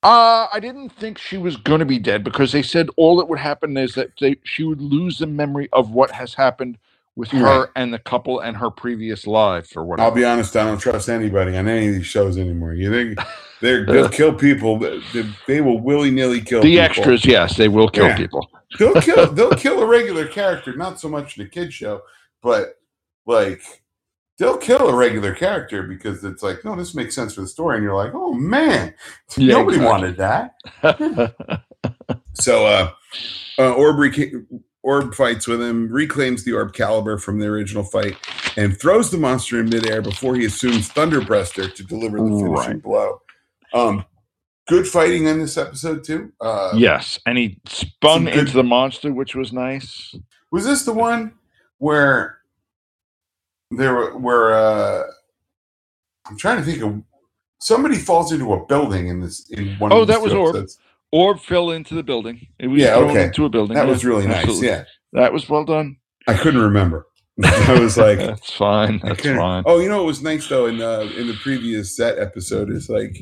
Uh, 0.03 0.47
I 0.53 0.61
didn't 0.61 0.91
think 0.91 1.19
she 1.19 1.39
was 1.39 1.57
going 1.57 1.81
to 1.81 1.87
be 1.87 1.99
dead 1.99 2.23
because 2.25 2.53
they 2.53 2.63
said 2.63 2.89
all 2.97 3.17
that 3.17 3.29
would 3.29 3.39
happen 3.39 3.77
is 3.77 3.95
that 3.95 4.11
they, 4.21 4.37
she 4.45 4.63
would 4.63 4.81
lose 4.81 5.19
the 5.19 5.27
memory 5.27 5.69
of 5.73 5.91
what 5.91 6.11
has 6.11 6.35
happened 6.35 6.79
with 7.17 7.29
her 7.31 7.71
and 7.77 7.95
the 7.95 7.99
couple 7.99 8.41
and 8.41 8.57
her 8.57 8.71
previous 8.71 9.27
life 9.27 9.77
or 9.77 9.85
whatever. 9.85 10.09
I'll 10.09 10.15
be 10.15 10.25
honest, 10.25 10.57
I 10.57 10.65
don't 10.65 10.79
trust 10.79 11.09
anybody 11.09 11.57
on 11.57 11.69
any 11.69 11.89
of 11.89 11.95
these 11.95 12.07
shows 12.07 12.37
anymore. 12.39 12.75
You 12.75 12.91
think 12.91 13.19
they're, 13.61 13.87
they'll 13.87 14.09
kill 14.21 14.35
people? 14.35 14.79
They, 14.79 15.01
they 15.47 15.61
will 15.61 15.79
willy 15.81 16.11
nilly 16.11 16.41
kill 16.41 16.61
the 16.63 16.71
people. 16.71 16.85
extras, 16.85 17.25
yes, 17.25 17.57
they 17.57 17.69
will 17.69 17.89
kill 17.89 18.07
Yeah. 18.09 18.17
people. 18.17 18.49
They'll 18.79 19.01
kill. 19.01 19.27
They'll 19.33 19.53
kill 19.53 19.81
a 19.81 19.87
regular 19.87 20.27
character, 20.27 20.75
not 20.75 20.99
so 20.99 21.09
much 21.09 21.39
in 21.39 21.47
a 21.47 21.49
kid 21.49 21.73
show, 21.73 22.03
but 22.43 22.75
like 23.27 23.63
they'll 24.37 24.57
kill 24.59 24.89
a 24.89 24.97
regular 24.97 25.33
character 25.33 25.85
because 25.85 26.25
it's 26.25 26.43
like, 26.43 26.65
no, 26.65 26.75
this 26.75 26.93
makes 26.97 27.15
sense 27.15 27.35
for 27.35 27.43
the 27.43 27.47
story, 27.47 27.77
and 27.77 27.85
you're 27.85 27.95
like, 27.95 28.13
oh 28.15 28.33
man, 28.35 28.93
Yeah, 29.37 29.53
nobody 29.59 29.77
exactly. 29.77 29.87
wanted 29.93 30.17
that. 30.17 31.63
So, 32.35 32.67
uh, 32.67 32.91
uh, 33.61 33.73
Orb 33.75 33.97
reca- 33.99 34.45
Orb 34.85 35.15
fights 35.15 35.47
with 35.49 35.63
him, 35.63 35.89
reclaims 35.91 36.45
the 36.45 36.51
Orbcalibur 36.53 37.19
from 37.21 37.39
the 37.39 37.47
original 37.47 37.83
fight, 37.83 38.17
and 38.59 38.79
throws 38.79 39.11
the 39.11 39.17
monster 39.17 39.59
in 39.59 39.71
midair 39.71 40.03
before 40.03 40.37
he 40.37 40.45
assumes 40.45 40.89
Thunder 40.89 41.21
Breastar 41.23 41.75
to 41.75 41.83
deliver 41.83 42.19
the 42.19 42.25
finishing 42.29 42.51
Right. 42.53 42.83
blow. 42.83 43.23
Um, 43.73 44.05
good 44.69 44.87
fighting 44.87 45.27
in 45.27 45.39
this 45.39 45.57
episode 45.57 46.05
too. 46.05 46.33
Uh, 46.39 46.75
yes, 46.77 47.19
and 47.25 47.39
he 47.39 47.59
spun 47.67 48.25
good- 48.27 48.37
into 48.37 48.53
the 48.53 48.63
monster, 48.63 49.11
which 49.11 49.35
was 49.35 49.55
nice. 49.55 50.15
Was 50.53 50.67
this 50.67 50.85
the 50.85 50.93
one 50.93 51.33
where 51.79 52.39
there 53.71 53.95
were 53.95 54.17
where 54.19 54.55
uh 54.55 55.03
I'm 56.27 56.37
trying 56.37 56.59
to 56.59 56.63
think 56.63 56.83
of 56.83 57.03
somebody 57.59 57.97
falls 57.97 58.33
into 58.33 58.53
a 58.53 58.65
building 58.67 59.09
in 59.09 59.21
this 59.21 59.49
in 59.51 59.77
one 59.79 59.93
Oh, 59.93 60.03
of 60.03 60.09
that 60.09 60.21
was 60.21 60.33
two 60.33 60.39
Orb. 60.39 60.69
Orb 61.15 61.39
fell 61.41 61.71
into 61.71 61.95
the 61.95 62.03
building. 62.03 62.45
It 62.59 62.67
was 62.67 62.83
Yeah, 62.83 62.97
thrown 62.97 63.11
okay. 63.11 63.25
into 63.27 63.45
a 63.45 63.49
building. 63.49 63.77
That 63.77 63.85
Yeah, 63.87 63.93
was 63.93 64.05
really 64.05 64.27
nice. 64.27 64.39
absolutely. 64.39 64.69
Yeah. 64.69 64.85
that 65.13 65.33
was 65.33 65.49
well 65.49 65.65
done. 65.65 65.97
I 66.27 66.35
couldn't 66.35 66.61
remember. 66.61 67.07
I 67.45 67.79
was 67.79 67.97
like 67.97 68.19
That's 68.31 68.53
fine. 68.53 69.01
That's 69.03 69.23
fine. 69.23 69.63
Oh, 69.65 69.79
you 69.79 69.89
know 69.89 69.99
what 69.99 70.07
was 70.07 70.23
nice 70.23 70.49
though 70.49 70.67
in 70.67 70.79
the 70.79 71.03
in 71.17 71.29
the 71.29 71.35
previous 71.43 71.97
set 71.97 72.19
episode 72.19 72.69
is 72.71 72.89
like 72.89 73.17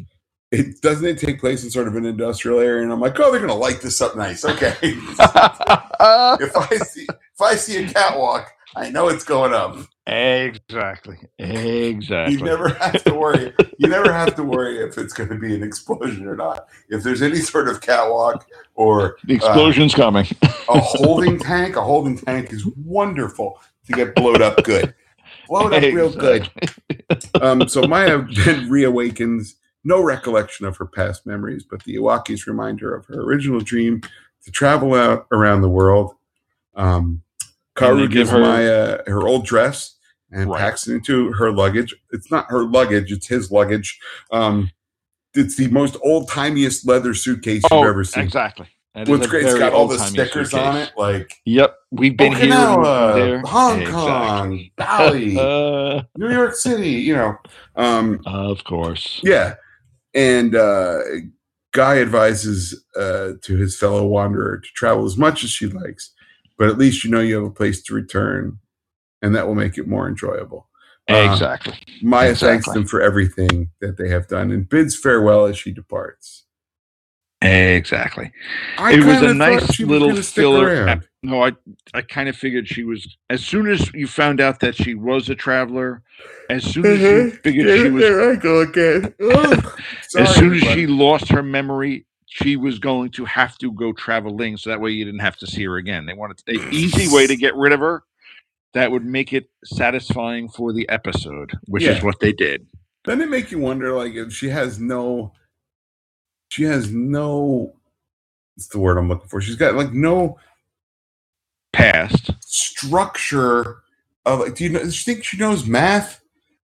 it 0.53 0.81
doesn't 0.81 1.05
it 1.07 1.19
take 1.19 1.39
place 1.41 1.65
in 1.65 1.71
sort 1.71 1.87
of 1.89 1.97
an 1.97 2.05
industrial 2.07 2.61
area 2.61 2.83
and 2.83 2.93
I'm 2.93 3.01
like, 3.01 3.19
oh, 3.21 3.31
they're 3.31 3.41
gonna 3.41 3.55
light 3.55 3.81
this 3.83 4.01
up 4.01 4.17
nice. 4.17 4.45
Okay. 4.45 4.75
if 4.83 6.57
I 6.57 6.77
see 6.85 7.07
if 7.09 7.41
I 7.41 7.55
see 7.57 7.85
a 7.85 7.89
catwalk, 7.89 8.51
I 8.75 8.91
know 8.91 9.09
it's 9.09 9.25
going 9.25 9.53
up. 9.53 9.77
exactly. 10.07 11.19
Exactly. 11.39 12.35
You 12.35 12.45
never 12.45 12.69
have 12.71 13.05
to 13.05 13.15
worry. 13.15 13.53
You 13.79 13.89
never 13.89 14.13
have 14.13 14.35
to 14.37 14.43
worry 14.43 14.79
if 14.79 14.99
it's 14.99 15.13
going 15.13 15.29
to 15.29 15.39
be 15.39 15.55
an 15.55 15.63
explosion 15.63 16.27
or 16.27 16.37
not. 16.37 16.69
If 16.89 17.03
there's 17.03 17.23
any 17.23 17.37
sort 17.37 17.69
of 17.69 17.81
catwalk 17.81 18.47
or 18.75 19.17
the 19.25 19.35
explosion's 19.35 19.95
coming. 19.95 20.27
a 20.43 20.81
holding 20.81 21.39
tank, 21.39 21.77
a 21.77 21.83
holding 21.83 22.19
tank 22.19 22.53
is 22.53 22.67
wonderful 22.77 23.61
to 23.87 23.93
get 23.93 24.15
blowed 24.15 24.43
up 24.43 24.63
good. 24.65 24.95
Blow 25.49 25.69
it 25.69 25.85
up 25.85 25.95
real 25.95 26.13
good. 26.13 26.49
Um, 27.43 27.69
so 27.69 27.83
Maya 27.83 28.19
then 28.45 28.71
reawakens, 28.71 29.55
no 29.85 30.03
recollection 30.03 30.65
of 30.65 30.77
her 30.79 30.87
past 30.87 31.27
memories, 31.27 31.65
but 31.69 31.83
the 31.85 31.97
Iwakis 31.97 32.47
remind 32.47 32.81
her 32.81 32.95
of 32.95 33.05
her 33.07 33.21
original 33.21 33.61
dream 33.61 34.01
to 34.45 34.51
travel 34.51 34.95
out 34.95 35.27
around 35.31 35.61
the 35.61 35.69
world. 35.69 36.15
Um, 36.75 37.23
Karu 37.77 38.11
gives 38.11 38.31
her- 38.31 38.41
Maya 38.41 38.99
her 39.07 39.27
old 39.27 39.47
dress 39.47 39.97
and 40.31 40.51
Right. 40.51 40.61
packs 40.61 40.87
it 40.89 40.95
into 40.95 41.33
her 41.33 41.51
luggage. 41.53 41.95
It's 42.11 42.31
not 42.31 42.47
her 42.49 42.65
luggage; 42.65 43.13
it's 43.13 43.27
his 43.29 43.51
luggage. 43.51 43.99
Um, 44.31 44.71
it's 45.35 45.57
the 45.57 45.69
most 45.69 45.97
old 46.03 46.29
timiest 46.29 46.87
leather 46.87 47.15
suitcase 47.15 47.63
you've 47.71 47.73
Oh, 47.73 47.89
ever 47.89 48.05
seen. 48.05 48.25
exactly. 48.25 48.69
That 48.95 49.09
What's 49.09 49.27
great? 49.27 49.47
It's 49.47 49.59
got 49.59 49.73
all 49.73 49.89
the 49.89 49.99
stickers 49.99 50.53
on 50.53 50.77
it, 50.77 50.93
like 50.99 51.41
Yep, 51.47 51.75
we've 51.93 52.15
been 52.15 52.33
here, 52.35 52.51
Okinawa, 52.53 53.15
been 53.15 53.27
there. 53.31 53.41
Hong 53.41 53.81
Exactly. 53.81 54.03
Kong, 54.03 54.71
Bali, 54.77 55.39
Uh, 55.39 56.03
New 56.19 56.31
York 56.31 56.55
City. 56.55 56.91
You 56.91 57.17
know, 57.17 57.37
um, 57.77 58.21
of 58.27 58.63
course. 58.65 59.19
yeah. 59.23 59.55
And 60.15 60.55
uh, 60.55 60.99
Guy 61.73 62.01
advises 62.03 62.85
uh, 62.95 63.31
to 63.41 63.57
his 63.57 63.79
fellow 63.79 64.05
wanderer 64.05 64.59
to 64.59 64.69
travel 64.75 65.07
as 65.07 65.17
much 65.17 65.43
as 65.43 65.49
she 65.49 65.69
likes, 65.69 66.12
but 66.59 66.69
at 66.69 66.79
least 66.79 67.05
you 67.05 67.11
know 67.11 67.21
you 67.21 67.35
have 67.37 67.45
a 67.45 67.51
place 67.51 67.83
to 67.85 67.95
return, 67.95 68.59
and 69.23 69.35
that 69.35 69.47
will 69.47 69.55
make 69.55 69.79
it 69.79 69.87
more 69.87 70.09
enjoyable. 70.09 70.69
Uh, 71.11 71.29
Exactly. 71.33 71.75
Maya 72.03 72.35
thanks 72.35 72.69
them 72.73 72.87
for 72.87 73.01
everything 73.03 73.71
that 73.81 73.97
they 73.97 74.09
have 74.09 74.29
done 74.29 74.51
and 74.53 74.69
bids 74.69 74.97
farewell 74.97 75.47
as 75.47 75.59
she 75.59 75.73
departs. 75.73 76.45
Exactly. 77.41 78.31
I 78.79 78.93
it 78.95 79.05
was 79.05 79.21
a 79.23 79.35
nice 79.35 79.81
little 79.81 80.15
filler. 80.23 80.85
around. 80.85 81.09
No, 81.25 81.45
I 81.45 81.53
I 81.93 82.03
kind 82.03 82.29
of 82.29 82.37
figured 82.37 82.69
she 82.69 82.85
was. 82.85 83.17
As 83.31 83.45
soon 83.45 83.67
as 83.69 83.93
you 83.95 84.07
found 84.07 84.41
out 84.41 84.61
that 84.61 84.77
she 84.77 84.95
was 84.95 85.29
a 85.29 85.35
traveler, 85.35 86.03
as 86.51 86.63
soon 86.65 86.87
as 86.87 87.01
you 87.01 87.31
figured 87.43 87.67
she 87.81 87.91
was, 87.91 88.03
There 88.03 88.31
I 88.33 88.37
go 88.37 88.61
again. 88.61 89.13
Ugh. 89.21 89.81
Sorry, 90.09 90.25
as 90.25 90.35
soon 90.37 90.53
as 90.55 90.63
everybody. 90.63 90.75
she 90.75 90.87
lost 90.87 91.29
her 91.31 91.43
memory, 91.43 92.07
she 92.35 92.57
was 92.57 92.79
going 92.79 93.11
to 93.11 93.27
have 93.27 93.59
to 93.59 93.71
go 93.73 93.93
traveling. 93.93 94.57
So 94.57 94.71
that 94.71 94.81
way 94.81 94.91
you 94.91 95.05
didn't 95.05 95.21
have 95.21 95.37
to 95.39 95.47
see 95.47 95.65
her 95.65 95.77
again. 95.77 96.07
They 96.07 96.15
wanted 96.15 96.43
an 96.47 96.73
easy 96.73 97.15
way 97.15 97.27
to 97.27 97.37
get 97.37 97.55
rid 97.55 97.73
of 97.73 97.81
her 97.81 98.05
that 98.73 98.91
would 98.91 99.05
make 99.05 99.35
it 99.35 99.51
satisfying 99.65 100.49
for 100.49 100.73
the 100.73 100.89
episode, 100.89 101.53
which 101.67 101.83
is 101.83 102.03
what 102.03 102.21
they 102.21 102.33
did. 102.33 102.67
Doesn't 103.05 103.21
it 103.21 103.29
make 103.29 103.51
you 103.51 103.59
wonder, 103.59 103.93
like, 103.93 104.15
if 104.15 104.33
she 104.33 104.49
has 104.49 104.79
no, 104.79 105.33
she 106.49 106.63
has 106.63 106.91
no, 106.91 107.75
what's 108.55 108.69
the 108.69 108.79
word 108.79 108.97
I'm 108.97 109.09
looking 109.09 109.29
for? 109.29 109.43
She's 109.43 109.57
got 109.57 109.75
like 109.75 109.93
no 109.93 110.39
Past. 111.73 112.31
structure 112.41 113.83
of 114.25 114.41
like. 114.41 114.55
Do 114.55 114.65
you 114.65 114.71
know? 114.71 114.79
Do 114.79 114.87
you 114.87 114.93
think 114.93 115.25
she 115.25 115.37
knows 115.37 115.67
math? 115.67 116.23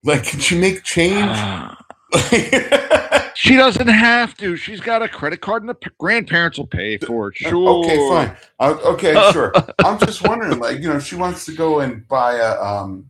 Like, 0.05 0.25
can 0.25 0.39
she 0.39 0.57
make 0.57 0.85
change? 0.85 1.17
Ah. 1.19 1.78
She 3.39 3.55
doesn't 3.55 3.87
have 3.87 4.37
to. 4.39 4.57
She's 4.57 4.81
got 4.81 5.01
a 5.01 5.09
credit 5.09 5.41
card, 5.41 5.63
and 5.63 5.69
the 5.69 5.75
p- 5.75 5.91
grandparents 5.97 6.59
will 6.59 6.67
pay 6.67 6.99
for 6.99 7.29
it. 7.29 7.37
Sure. 7.37 7.85
Okay, 7.85 8.09
fine. 8.09 8.37
Uh, 8.59 8.77
okay, 8.85 9.15
sure. 9.33 9.53
I'm 9.85 9.97
just 10.01 10.27
wondering, 10.27 10.59
like, 10.59 10.81
you 10.81 10.89
know, 10.89 10.99
she 10.99 11.15
wants 11.15 11.47
to 11.47 11.53
go 11.53 11.79
and 11.79 12.07
buy 12.09 12.35
a 12.35 12.61
um 12.61 13.09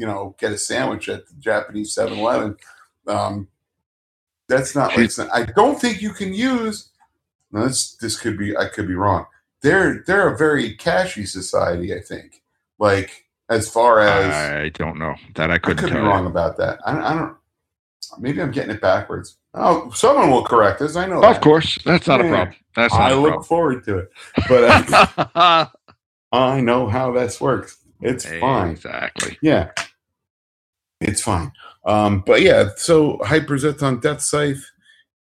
you 0.00 0.06
know, 0.06 0.34
get 0.38 0.50
a 0.50 0.58
sandwich 0.58 1.10
at 1.10 1.26
the 1.28 1.34
Japanese 1.34 1.94
7-Eleven. 1.94 2.56
Um, 3.06 3.48
that's 4.48 4.74
not 4.74 4.96
like 4.96 5.10
I 5.32 5.44
don't 5.44 5.78
think 5.78 6.00
you 6.00 6.12
can 6.12 6.32
use. 6.32 6.88
Now 7.52 7.64
this 7.64 7.96
this 7.96 8.18
could 8.18 8.38
be 8.38 8.56
I 8.56 8.66
could 8.66 8.88
be 8.88 8.94
wrong. 8.94 9.26
They're 9.60 10.02
they're 10.06 10.32
a 10.32 10.38
very 10.38 10.74
cashy 10.74 11.26
society. 11.26 11.94
I 11.94 12.00
think 12.00 12.42
like 12.78 13.26
as 13.48 13.70
far 13.70 14.00
as 14.00 14.34
I 14.34 14.70
don't 14.70 14.98
know 14.98 15.14
that 15.36 15.50
I 15.50 15.54
I 15.54 15.58
couldn't 15.58 15.78
could 15.78 15.90
be 15.90 15.92
tell 15.92 16.04
wrong 16.04 16.24
you. 16.24 16.30
about 16.30 16.56
that. 16.56 16.80
I, 16.84 16.98
I 16.98 17.14
don't. 17.14 17.36
Maybe 18.18 18.40
I'm 18.40 18.50
getting 18.50 18.74
it 18.74 18.80
backwards. 18.80 19.36
Oh, 19.54 19.90
someone 19.90 20.30
will 20.30 20.44
correct 20.44 20.80
us. 20.80 20.96
I 20.96 21.06
know. 21.06 21.16
Of 21.16 21.22
that. 21.22 21.42
course, 21.42 21.78
that's 21.84 22.06
not 22.06 22.20
a 22.20 22.28
problem. 22.28 22.56
That's 22.76 22.94
not 22.94 23.02
I 23.02 23.14
look 23.14 23.44
forward 23.44 23.84
to 23.84 23.98
it, 23.98 24.10
but 24.48 24.86
uh. 25.34 25.66
I 26.32 26.60
know 26.60 26.88
how 26.88 27.12
this 27.12 27.40
works. 27.40 27.78
It's 28.00 28.24
fine. 28.24 28.70
Exactly. 28.70 29.36
Yeah, 29.42 29.72
it's 31.00 31.22
fine. 31.22 31.52
Um, 31.84 32.22
but 32.24 32.42
yeah, 32.42 32.70
so 32.76 33.18
Hyper 33.22 33.56
Zetton 33.56 34.00
Death 34.00 34.20
Scythe 34.20 34.64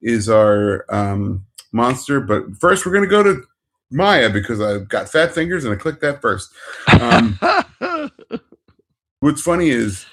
is 0.01 0.29
our 0.29 0.85
um, 0.89 1.45
monster. 1.71 2.19
But 2.19 2.55
first, 2.59 2.85
we're 2.85 2.93
gonna 2.93 3.07
go 3.07 3.23
to 3.23 3.43
Maya 3.91 4.29
because 4.29 4.61
I've 4.61 4.87
got 4.87 5.09
fat 5.09 5.33
fingers 5.33 5.65
and 5.65 5.73
I 5.73 5.77
clicked 5.77 6.01
that 6.01 6.21
first. 6.21 6.51
Um, 6.99 7.39
what's 9.19 9.41
funny 9.41 9.69
is 9.69 10.05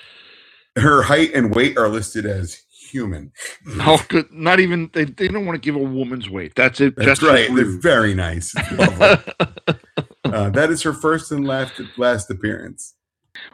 her 0.77 1.03
height 1.03 1.33
and 1.35 1.55
weight 1.55 1.77
are 1.79 1.89
listed 1.89 2.27
as 2.27 2.63
human. 2.87 3.33
oh, 3.81 4.05
good. 4.09 4.31
Not 4.33 4.61
even 4.61 4.91
they, 4.93 5.05
they 5.05 5.29
don't 5.29 5.47
want 5.47 5.57
to 5.61 5.65
give 5.65 5.77
a 5.77 5.85
woman's 5.85 6.29
weight. 6.31 6.55
That's 6.55 6.81
it. 6.81 6.95
That's 6.97 7.23
right. 7.23 7.49
They're 7.55 7.79
very 7.81 8.15
nice. 8.15 8.55
Uh, 10.25 10.51
that 10.51 10.71
is 10.71 10.83
her 10.83 10.93
first 10.93 11.31
and 11.31 11.47
last 11.47 11.81
last 11.97 12.29
appearance. 12.31 12.95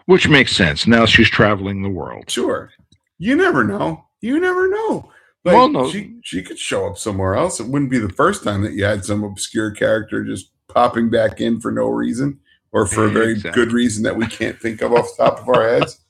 Which 0.06 0.26
makes 0.28 0.56
sense. 0.56 0.86
Now 0.86 1.04
she's 1.04 1.28
traveling 1.28 1.82
the 1.82 1.90
world. 1.90 2.30
Sure. 2.30 2.70
You 3.18 3.36
never 3.36 3.62
know. 3.62 4.06
You 4.22 4.40
never 4.40 4.68
know. 4.68 5.10
Like, 5.44 5.54
Well, 5.54 5.68
no. 5.68 5.90
she 5.90 6.16
she 6.24 6.42
could 6.42 6.58
show 6.58 6.86
up 6.86 6.96
somewhere 6.96 7.34
else. 7.34 7.60
It 7.60 7.66
wouldn't 7.66 7.90
be 7.90 7.98
the 7.98 8.08
first 8.08 8.42
time 8.42 8.62
that 8.62 8.72
you 8.72 8.84
had 8.84 9.04
some 9.04 9.22
obscure 9.22 9.70
character 9.72 10.24
just 10.24 10.50
popping 10.68 11.10
back 11.10 11.42
in 11.42 11.60
for 11.60 11.70
no 11.70 11.88
reason 11.88 12.40
or 12.72 12.86
for 12.86 13.04
a 13.04 13.10
very 13.10 13.32
Exactly. 13.32 13.62
good 13.64 13.72
reason 13.72 14.02
that 14.04 14.16
we 14.16 14.26
can't 14.26 14.58
think 14.58 14.80
of 14.80 14.92
off 14.94 15.08
the 15.18 15.24
top 15.24 15.40
of 15.40 15.48
our 15.50 15.68
heads. 15.68 16.00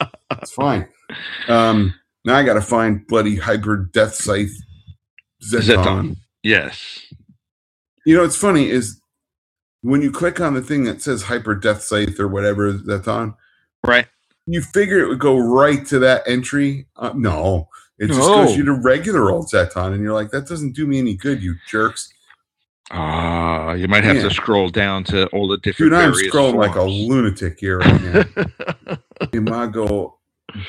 It's 0.41 0.53
fine. 0.53 0.87
Um, 1.49 1.93
now 2.25 2.35
I 2.37 2.43
got 2.43 2.55
to 2.55 2.61
find 2.61 3.07
bloody 3.07 3.37
hyper 3.37 3.77
death 3.77 4.15
scythe. 4.15 4.53
Zetton. 5.45 5.63
Zetton. 5.85 6.17
Yes. 6.43 7.01
You 8.05 8.17
know, 8.17 8.23
what's 8.23 8.37
funny 8.37 8.69
is 8.71 9.01
when 9.83 10.03
you 10.03 10.11
click 10.11 10.41
on 10.41 10.55
the 10.55 10.63
thing 10.63 10.85
that 10.85 11.03
says 11.03 11.23
hyper 11.23 11.55
death 11.55 11.83
scythe 11.83 12.19
or 12.21 12.29
whatever 12.29 12.73
that's 12.73 13.09
on, 13.09 13.35
Right. 13.85 14.07
you 14.47 14.61
figure 14.63 14.99
it 15.01 15.09
would 15.09 15.19
go 15.19 15.39
right 15.39 15.85
to 15.87 15.99
that 16.01 16.23
entry. 16.27 16.87
Uh, 16.97 17.13
no, 17.15 17.69
it 17.99 18.07
just 18.09 18.21
No. 18.21 18.45
goes 18.45 18.57
you 18.57 18.65
to 18.67 18.73
regular 18.75 19.31
old 19.31 19.51
Zetton, 19.51 19.93
and 19.95 20.03
you're 20.03 20.13
like, 20.13 20.31
that 20.31 20.47
doesn't 20.47 20.73
do 20.73 20.87
me 20.87 20.99
any 20.99 21.15
good, 21.15 21.43
you 21.43 21.57
jerks. 21.69 22.13
Ah, 22.91 23.73
you 23.73 23.89
might 23.89 24.05
have 24.05 24.17
Yeah. 24.17 24.23
to 24.25 24.31
scroll 24.31 24.69
down 24.69 25.03
to 25.05 25.27
all 25.29 25.49
the 25.49 25.57
different. 25.59 25.93
Dude, 25.93 25.99
I'm 25.99 26.13
scrolling 26.13 26.57
like 26.57 26.75
a 26.77 26.83
lunatic 26.83 27.59
here 27.59 27.79
right 27.79 28.03
now. 28.03 28.97
Imago 29.33 30.19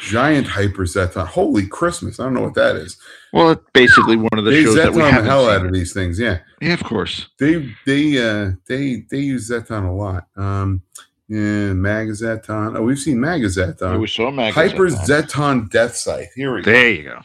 giant 0.02 0.48
hyper 0.48 0.84
Zetton. 0.86 1.28
Holy 1.28 1.68
Christmas. 1.68 2.20
I 2.20 2.24
don't 2.24 2.34
know 2.34 2.42
what 2.42 2.56
that 2.56 2.76
is. 2.76 2.98
well, 3.34 3.52
it's 3.52 3.64
basically 3.74 4.16
one 4.18 4.30
of 4.38 4.46
the 4.46 4.52
They 4.52 4.64
shows 4.64 4.76
that 4.76 4.94
we 4.94 5.02
Zetton 5.02 5.18
the 5.18 5.24
hell 5.24 5.46
seen. 5.48 5.56
out 5.56 5.66
of 5.66 5.74
these 5.74 5.94
things. 5.94 6.20
Yeah. 6.20 6.40
Yeah, 6.62 6.74
of 6.74 6.84
course. 6.84 7.28
They 7.40 7.74
they 7.86 8.18
uh 8.18 8.52
they 8.68 9.04
they 9.10 9.20
use 9.20 9.50
Zetton 9.50 9.88
a 9.88 9.92
lot. 9.92 10.28
Um 10.36 10.82
yeah, 11.30 11.74
Maga-Zetton. 11.74 12.78
Oh, 12.78 12.82
we've 12.84 13.00
seen 13.00 13.20
Maga-Zetton. 13.20 14.00
we 14.00 14.08
saw 14.08 14.30
Mag. 14.30 14.54
Hyper 14.54 14.90
Zetton 14.90 15.70
Death 15.72 15.96
Scythe. 15.96 16.32
Here 16.36 16.54
we 16.54 16.62
go. 16.62 16.72
There 16.72 16.90
you 16.90 17.04
go. 17.04 17.20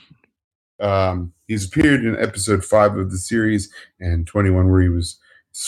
Um, 0.81 1.33
he's 1.49 1.67
appeared 1.67 2.05
in 2.05 2.17
episode 2.17 2.65
five 2.65 2.97
of 2.97 3.11
the 3.11 3.19
series 3.19 3.71
and 3.99 4.25
21, 4.27 4.71
where 4.71 4.81
he 4.83 4.89
was. 4.89 5.19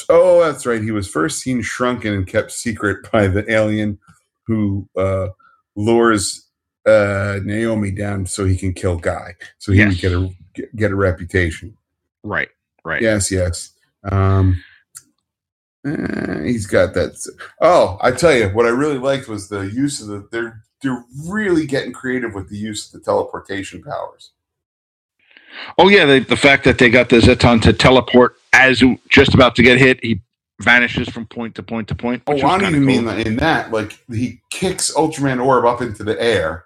Oh, 0.08 0.40
that's 0.40 0.64
right. 0.64 0.80
He 0.80 0.92
was 0.92 1.08
first 1.08 1.40
seen 1.40 1.60
shrunken 1.60 2.14
and 2.14 2.26
kept 2.26 2.52
secret 2.52 3.10
by 3.10 3.26
the 3.26 3.50
alien 3.52 3.98
who 4.46 4.88
uh, 4.96 5.28
lures 5.74 6.46
uh, 6.86 7.38
Naomi 7.44 7.90
down 7.90 8.26
so 8.26 8.44
he 8.44 8.56
can 8.56 8.72
kill 8.72 8.96
Guy, 8.96 9.34
so 9.58 9.72
he 9.72 9.78
Yes. 9.78 9.88
would 9.88 9.98
get 10.00 10.12
a 10.12 10.30
get- 10.54 10.76
get 10.76 10.90
a 10.90 10.96
reputation. 10.96 11.76
Right. 12.24 12.48
Right. 12.84 13.02
Yes, 13.02 13.30
yes. 13.30 13.72
Um, 14.10 14.62
eh, 15.86 16.42
he's 16.44 16.66
got 16.66 16.94
that. 16.94 17.12
Oh, 17.60 17.98
I 18.00 18.10
tell 18.10 18.34
you, 18.34 18.48
what 18.48 18.66
I 18.66 18.70
really 18.70 18.98
liked 18.98 19.28
was 19.28 19.48
the 19.48 19.60
use 19.60 20.00
of 20.00 20.08
the. 20.08 20.28
They're 20.32 20.62
they're 20.82 21.04
really 21.28 21.66
getting 21.66 21.92
creative 21.92 22.34
with 22.34 22.48
the 22.48 22.56
use 22.56 22.86
of 22.86 22.92
the 23.00 23.04
teleportation 23.04 23.82
powers. 23.82 24.32
Oh 25.76 25.88
yeah, 25.88 26.06
the, 26.06 26.20
the 26.20 26.36
fact 26.36 26.64
that 26.64 26.78
they 26.78 26.88
got 26.88 27.10
the 27.10 27.16
Zetton 27.18 27.60
to 27.62 27.72
teleport 27.74 28.36
as 28.54 28.82
just 29.10 29.34
about 29.34 29.54
to 29.56 29.62
get 29.62 29.78
hit, 29.78 30.02
he 30.02 30.22
vanishes 30.62 31.08
from 31.08 31.26
point 31.26 31.54
to 31.56 31.62
point 31.62 31.88
to 31.88 31.94
point. 31.94 32.22
Oh, 32.26 32.32
I 32.34 32.58
don't 32.58 32.62
even 32.74 32.86
cool. 32.86 33.02
mean 33.12 33.26
in 33.26 33.36
that. 33.36 33.70
Like 33.70 33.98
he 34.10 34.40
kicks 34.50 34.92
Ultraman 34.94 35.44
Orb 35.44 35.66
up 35.66 35.82
into 35.82 36.02
the 36.02 36.20
air 36.20 36.64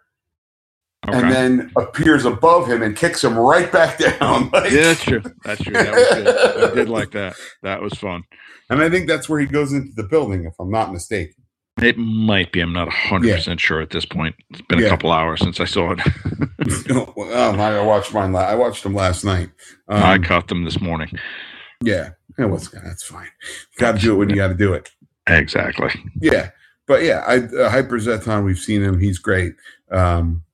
Okay. 1.09 1.19
and 1.19 1.31
then 1.33 1.73
appears 1.77 2.25
above 2.25 2.69
him 2.69 2.83
and 2.83 2.97
kicks 2.97 3.23
him 3.23 3.37
right 3.39 3.71
back 3.71 3.99
down. 4.19 4.51
Like- 4.51 4.71
yeah, 4.73 4.83
that's 4.83 5.03
true. 5.05 5.23
That's 5.45 5.63
true. 5.63 5.73
That 5.73 5.93
was 5.95 6.09
good. 6.09 6.71
I 6.73 6.75
did 6.75 6.89
like 6.89 7.11
that. 7.13 7.37
That 7.63 7.81
was 7.83 7.93
fun. 7.95 8.23
And 8.71 8.81
I 8.83 8.89
think 8.89 9.07
that's 9.09 9.29
where 9.29 9.39
he 9.41 9.47
goes 9.47 9.73
into 9.73 9.93
the 9.95 10.05
building, 10.05 10.45
if 10.45 10.55
I'm 10.59 10.71
not 10.71 10.93
mistaken. 10.93 11.35
It 11.83 11.99
might 11.99 12.53
be. 12.53 12.61
I'm 12.61 12.73
not 12.73 12.87
100 12.87 13.35
percent 13.35 13.61
sure 13.61 13.81
at 13.81 13.91
this 13.91 14.05
point. 14.07 14.37
It's 14.51 14.61
been 14.69 14.79
Yeah. 14.79 14.87
a 14.87 14.91
couple 14.91 15.11
hours 15.13 15.41
since 15.41 15.59
I 15.61 15.65
saw 15.65 15.91
it. 15.93 16.01
oh, 16.91 17.13
I 17.59 17.81
watched 17.85 18.15
mine. 18.15 18.33
la- 18.33 18.41
I 18.43 18.55
watched 18.55 18.85
him 18.87 18.95
last 18.95 19.25
night. 19.25 19.51
Um, 19.89 20.03
I 20.03 20.19
caught 20.19 20.49
them 20.49 20.65
this 20.65 20.81
morning. 20.81 21.11
yeah, 21.83 22.11
yeah, 22.39 22.45
what's 22.47 22.69
that's 22.71 23.03
fine. 23.05 23.29
Got 23.79 23.97
to 23.97 24.01
do 24.01 24.15
it 24.15 24.17
when 24.19 24.31
you 24.31 24.37
got 24.37 24.49
to 24.49 24.55
do 24.55 24.73
it. 24.73 24.89
Exactly. 25.27 25.91
Yeah, 26.21 26.51
but 26.87 27.03
yeah, 27.03 27.25
I 27.27 27.39
uh, 27.39 27.69
Hyper 27.71 27.99
Zetton. 27.99 28.45
We've 28.45 28.59
seen 28.59 28.83
him. 28.83 29.01
He's 29.01 29.19
great. 29.19 29.55
Um, 29.91 30.45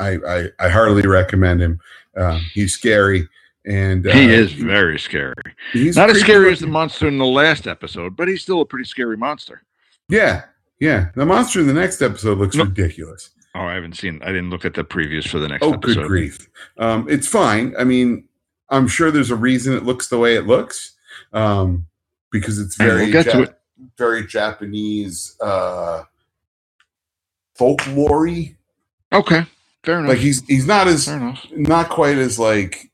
I, 0.00 0.18
I 0.26 0.48
I 0.58 0.68
heartily 0.68 1.02
recommend 1.06 1.60
him. 1.62 1.80
Um, 2.16 2.40
he's 2.54 2.72
scary, 2.74 3.28
and 3.66 4.06
uh, 4.06 4.12
he 4.12 4.32
is 4.32 4.52
very 4.52 4.98
scary. 4.98 5.34
He's 5.72 5.96
Not 5.96 6.10
as 6.10 6.20
scary 6.20 6.50
as 6.52 6.60
the 6.60 6.66
monster 6.66 7.06
in 7.06 7.18
the 7.18 7.26
last 7.26 7.66
episode, 7.66 8.16
but 8.16 8.26
he's 8.28 8.42
still 8.42 8.60
a 8.62 8.66
pretty 8.66 8.84
scary 8.86 9.16
monster. 9.16 9.62
Yeah, 10.08 10.42
yeah. 10.80 11.10
The 11.14 11.24
monster 11.26 11.60
in 11.60 11.66
the 11.66 11.72
next 11.74 12.02
episode 12.02 12.38
looks 12.38 12.56
No. 12.56 12.64
ridiculous. 12.64 13.30
Oh, 13.54 13.60
I 13.60 13.74
haven't 13.74 13.96
seen. 13.96 14.20
I 14.22 14.28
didn't 14.28 14.50
look 14.50 14.64
at 14.64 14.74
the 14.74 14.84
previews 14.84 15.28
for 15.28 15.38
the 15.38 15.48
next 15.48 15.62
episode. 15.64 15.74
Oh, 15.74 15.78
episode. 15.78 16.00
good 16.02 16.08
grief! 16.08 16.48
Um, 16.78 17.06
it's 17.08 17.26
fine. 17.28 17.74
I 17.78 17.84
mean, 17.84 18.28
I'm 18.70 18.86
sure 18.88 19.10
there's 19.10 19.30
a 19.30 19.36
reason 19.36 19.74
it 19.76 19.84
looks 19.84 20.08
the 20.08 20.18
way 20.18 20.36
it 20.36 20.46
looks, 20.46 20.96
um, 21.32 21.86
because 22.32 22.58
it's 22.58 22.76
very 22.76 23.04
we'll 23.04 23.12
get 23.12 23.24
to 23.32 23.38
Ja- 23.38 23.42
it. 23.44 23.58
very 23.98 24.24
Japanese 24.26 25.36
uh, 25.40 26.02
folklore 27.54 28.28
Okay, 29.12 29.44
fair 29.84 29.98
enough. 29.98 30.10
Like 30.10 30.18
he's 30.18 30.44
he's 30.46 30.66
not 30.66 30.86
as 30.88 31.08
not 31.52 31.88
quite 31.90 32.18
as 32.18 32.38
like 32.38 32.90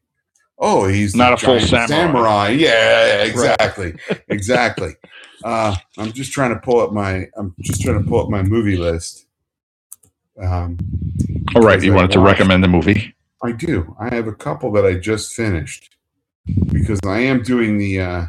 oh 0.59 0.87
he's 0.87 1.15
Not 1.15 1.33
a 1.35 1.37
full 1.37 1.59
giant 1.59 1.89
samurai. 1.89 2.49
Yeah, 2.51 3.23
exactly, 3.25 3.95
exactly. 4.29 4.93
Uh, 5.45 5.77
I'm 5.99 6.13
just 6.13 6.33
trying 6.33 6.49
to 6.55 6.59
pull 6.61 6.81
up 6.81 6.93
my 6.93 7.27
I'm 7.37 7.55
just 7.61 7.83
trying 7.83 8.03
to 8.03 8.09
pull 8.09 8.23
up 8.23 8.31
my 8.31 8.43
movie 8.43 8.79
list. 8.79 9.27
Um, 10.43 10.79
All 11.55 11.61
right, 11.61 11.81
you 11.81 11.93
I 11.93 11.97
wanted 11.97 12.13
to 12.13 12.21
recommend 12.21 12.65
the 12.65 12.69
movie? 12.69 13.15
I 13.45 13.53
do. 13.53 13.95
I 14.01 14.13
have 14.15 14.27
a 14.29 14.33
couple 14.35 14.73
that 14.73 14.87
I 14.87 14.95
just 14.95 15.35
finished 15.35 15.95
because 16.73 16.99
I 17.05 17.19
am 17.21 17.43
doing 17.43 17.77
the. 17.77 18.01
Uh, 18.01 18.25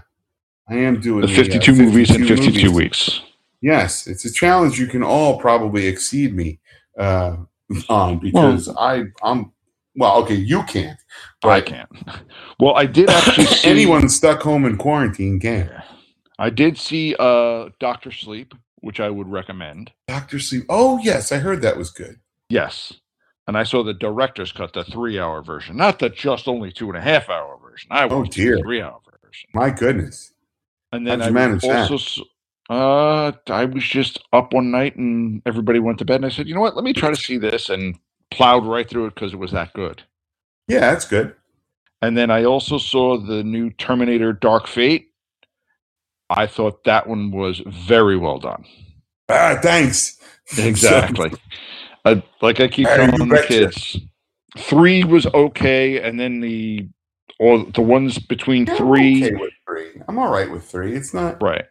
I 0.70 0.76
am 0.76 1.00
doing 1.00 1.22
The 1.26 1.32
uh, 1.32 1.36
52 1.36 1.74
movies 1.74 2.14
in 2.14 2.28
52 2.28 2.52
movies. 2.52 2.72
weeks. 2.72 3.22
Yes, 3.62 4.06
it's 4.06 4.26
a 4.26 4.32
challenge 4.32 4.78
you 4.78 4.88
can 4.88 5.02
all 5.02 5.40
probably 5.40 5.88
exceed 5.88 6.36
me 6.36 6.60
uh, 7.00 7.38
on 7.90 8.20
because 8.20 8.70
I 8.78 9.04
I'm 9.24 9.52
well 9.96 10.18
okay 10.24 10.36
you 10.36 10.64
can't 10.64 10.98
I 11.44 11.62
can't. 11.62 11.90
Well, 12.60 12.76
I 12.76 12.88
did 12.88 13.08
actually 13.10 13.46
see 13.46 13.70
anyone 13.70 14.10
stuck 14.10 14.42
home 14.42 14.66
in 14.66 14.78
quarantine 14.78 15.40
can. 15.40 15.84
I 16.40 16.50
did 16.50 16.76
see 16.78 17.16
uh 17.20 17.70
Doctor 17.80 18.12
Sleep, 18.12 18.56
which 18.80 19.00
I 19.00 19.10
would 19.12 19.28
recommend. 19.28 19.92
Doctor 20.08 20.40
Sleep. 20.40 20.64
Oh 20.70 20.98
yes, 21.04 21.32
I 21.32 21.38
heard 21.38 21.62
that 21.62 21.78
was 21.78 21.92
good. 21.92 22.20
Yes. 22.50 22.94
And 23.48 23.58
I 23.58 23.64
saw 23.64 23.84
the 23.84 23.94
director's 23.94 24.52
cut, 24.52 24.74
the 24.74 24.84
three 24.84 25.20
hour 25.20 25.42
version, 25.44 25.78
not 25.78 26.00
the 26.00 26.10
just 26.10 26.48
only 26.48 26.72
two 26.72 26.88
and 26.90 26.98
a 26.98 27.02
half 27.02 27.30
hour 27.30 27.58
version. 27.62 27.88
I 27.92 28.08
Oh, 28.10 28.24
dear. 28.24 28.58
the 28.58 28.64
three 28.64 28.82
hour 28.82 29.00
version. 29.24 29.50
My 29.54 29.70
goodness. 29.70 30.34
And 30.92 31.06
then 31.06 31.20
How'd 31.20 31.30
I 31.30 31.32
manage 31.32 31.62
that? 31.62 31.90
Uh 32.70 33.32
I 33.50 33.66
was 33.66 33.84
just 33.84 34.20
up 34.34 34.54
one 34.54 34.72
night 34.72 34.96
and 34.98 35.42
everybody 35.46 35.80
went 35.80 36.00
to 36.00 36.06
bed 36.06 36.18
and 36.18 36.26
I 36.26 36.30
said, 36.30 36.48
you 36.48 36.56
know 36.56 36.62
what, 36.62 36.76
let 36.76 36.84
me 36.84 36.94
try 36.94 37.10
to 37.10 37.16
see 37.16 37.38
this 37.38 37.70
and 37.70 37.98
plowed 38.32 38.66
right 38.66 38.90
through 38.90 39.06
it 39.08 39.16
because 39.16 39.34
it 39.34 39.40
was 39.40 39.52
that 39.52 39.74
good. 39.74 40.04
Yeah, 40.68 40.80
that's 40.82 41.06
good. 41.08 41.34
And 42.02 42.18
then 42.18 42.30
I 42.30 42.44
also 42.44 42.78
saw 42.78 43.18
the 43.18 43.44
new 43.44 43.72
Terminator 43.72 44.34
Dark 44.34 44.68
Fate. 44.68 45.08
I 46.30 46.46
thought 46.46 46.84
that 46.84 47.08
one 47.08 47.32
was 47.32 47.62
very 47.66 48.18
well 48.18 48.40
done. 48.40 48.66
Ah, 49.30 49.60
thanks. 49.62 50.16
Exactly. 50.58 51.34
I, 52.06 52.24
like 52.42 52.62
I 52.62 52.70
keep 52.70 52.88
telling 52.88 53.28
the 53.28 53.44
kids, 53.46 53.98
three 54.58 55.04
was 55.04 55.26
okay, 55.28 56.02
and 56.02 56.18
then 56.18 56.40
the 56.40 56.88
or 57.38 57.66
the 57.66 57.82
ones 57.82 58.18
between 58.18 58.66
three, 58.66 59.26
okay 59.26 59.36
with 59.36 59.52
three. 59.68 60.02
I'm 60.08 60.18
all 60.18 60.32
right 60.32 60.50
with 60.50 60.64
three. 60.64 60.96
It's 60.96 61.14
not. 61.14 61.42
right? 61.44 61.66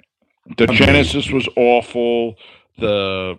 The 0.57 0.67
Genesis 0.69 1.31
was 1.31 1.49
awful. 1.57 2.37
The 2.79 3.39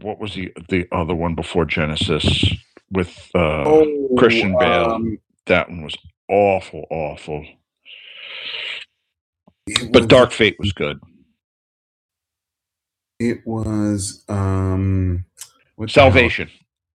what 0.00 0.18
was 0.20 0.34
the 0.34 0.52
the 0.68 0.86
other 0.92 1.14
one 1.14 1.34
before 1.34 1.64
Genesis 1.64 2.44
with 2.90 3.30
uh 3.34 3.64
Oh, 3.66 4.08
Christian 4.18 4.56
Bale. 4.58 4.90
um, 4.90 5.18
that 5.46 5.68
one 5.68 5.82
was 5.82 5.96
awful, 6.28 6.86
awful. 6.90 7.44
But 9.90 10.02
was- 10.02 10.06
Dark 10.06 10.32
Fate 10.32 10.56
was 10.58 10.72
good. 10.72 10.98
It 13.18 13.46
was 13.46 14.24
um, 14.28 15.24
what 15.76 15.92
the 15.92 16.00
hell? 16.00 16.10
Salvation. 16.10 16.50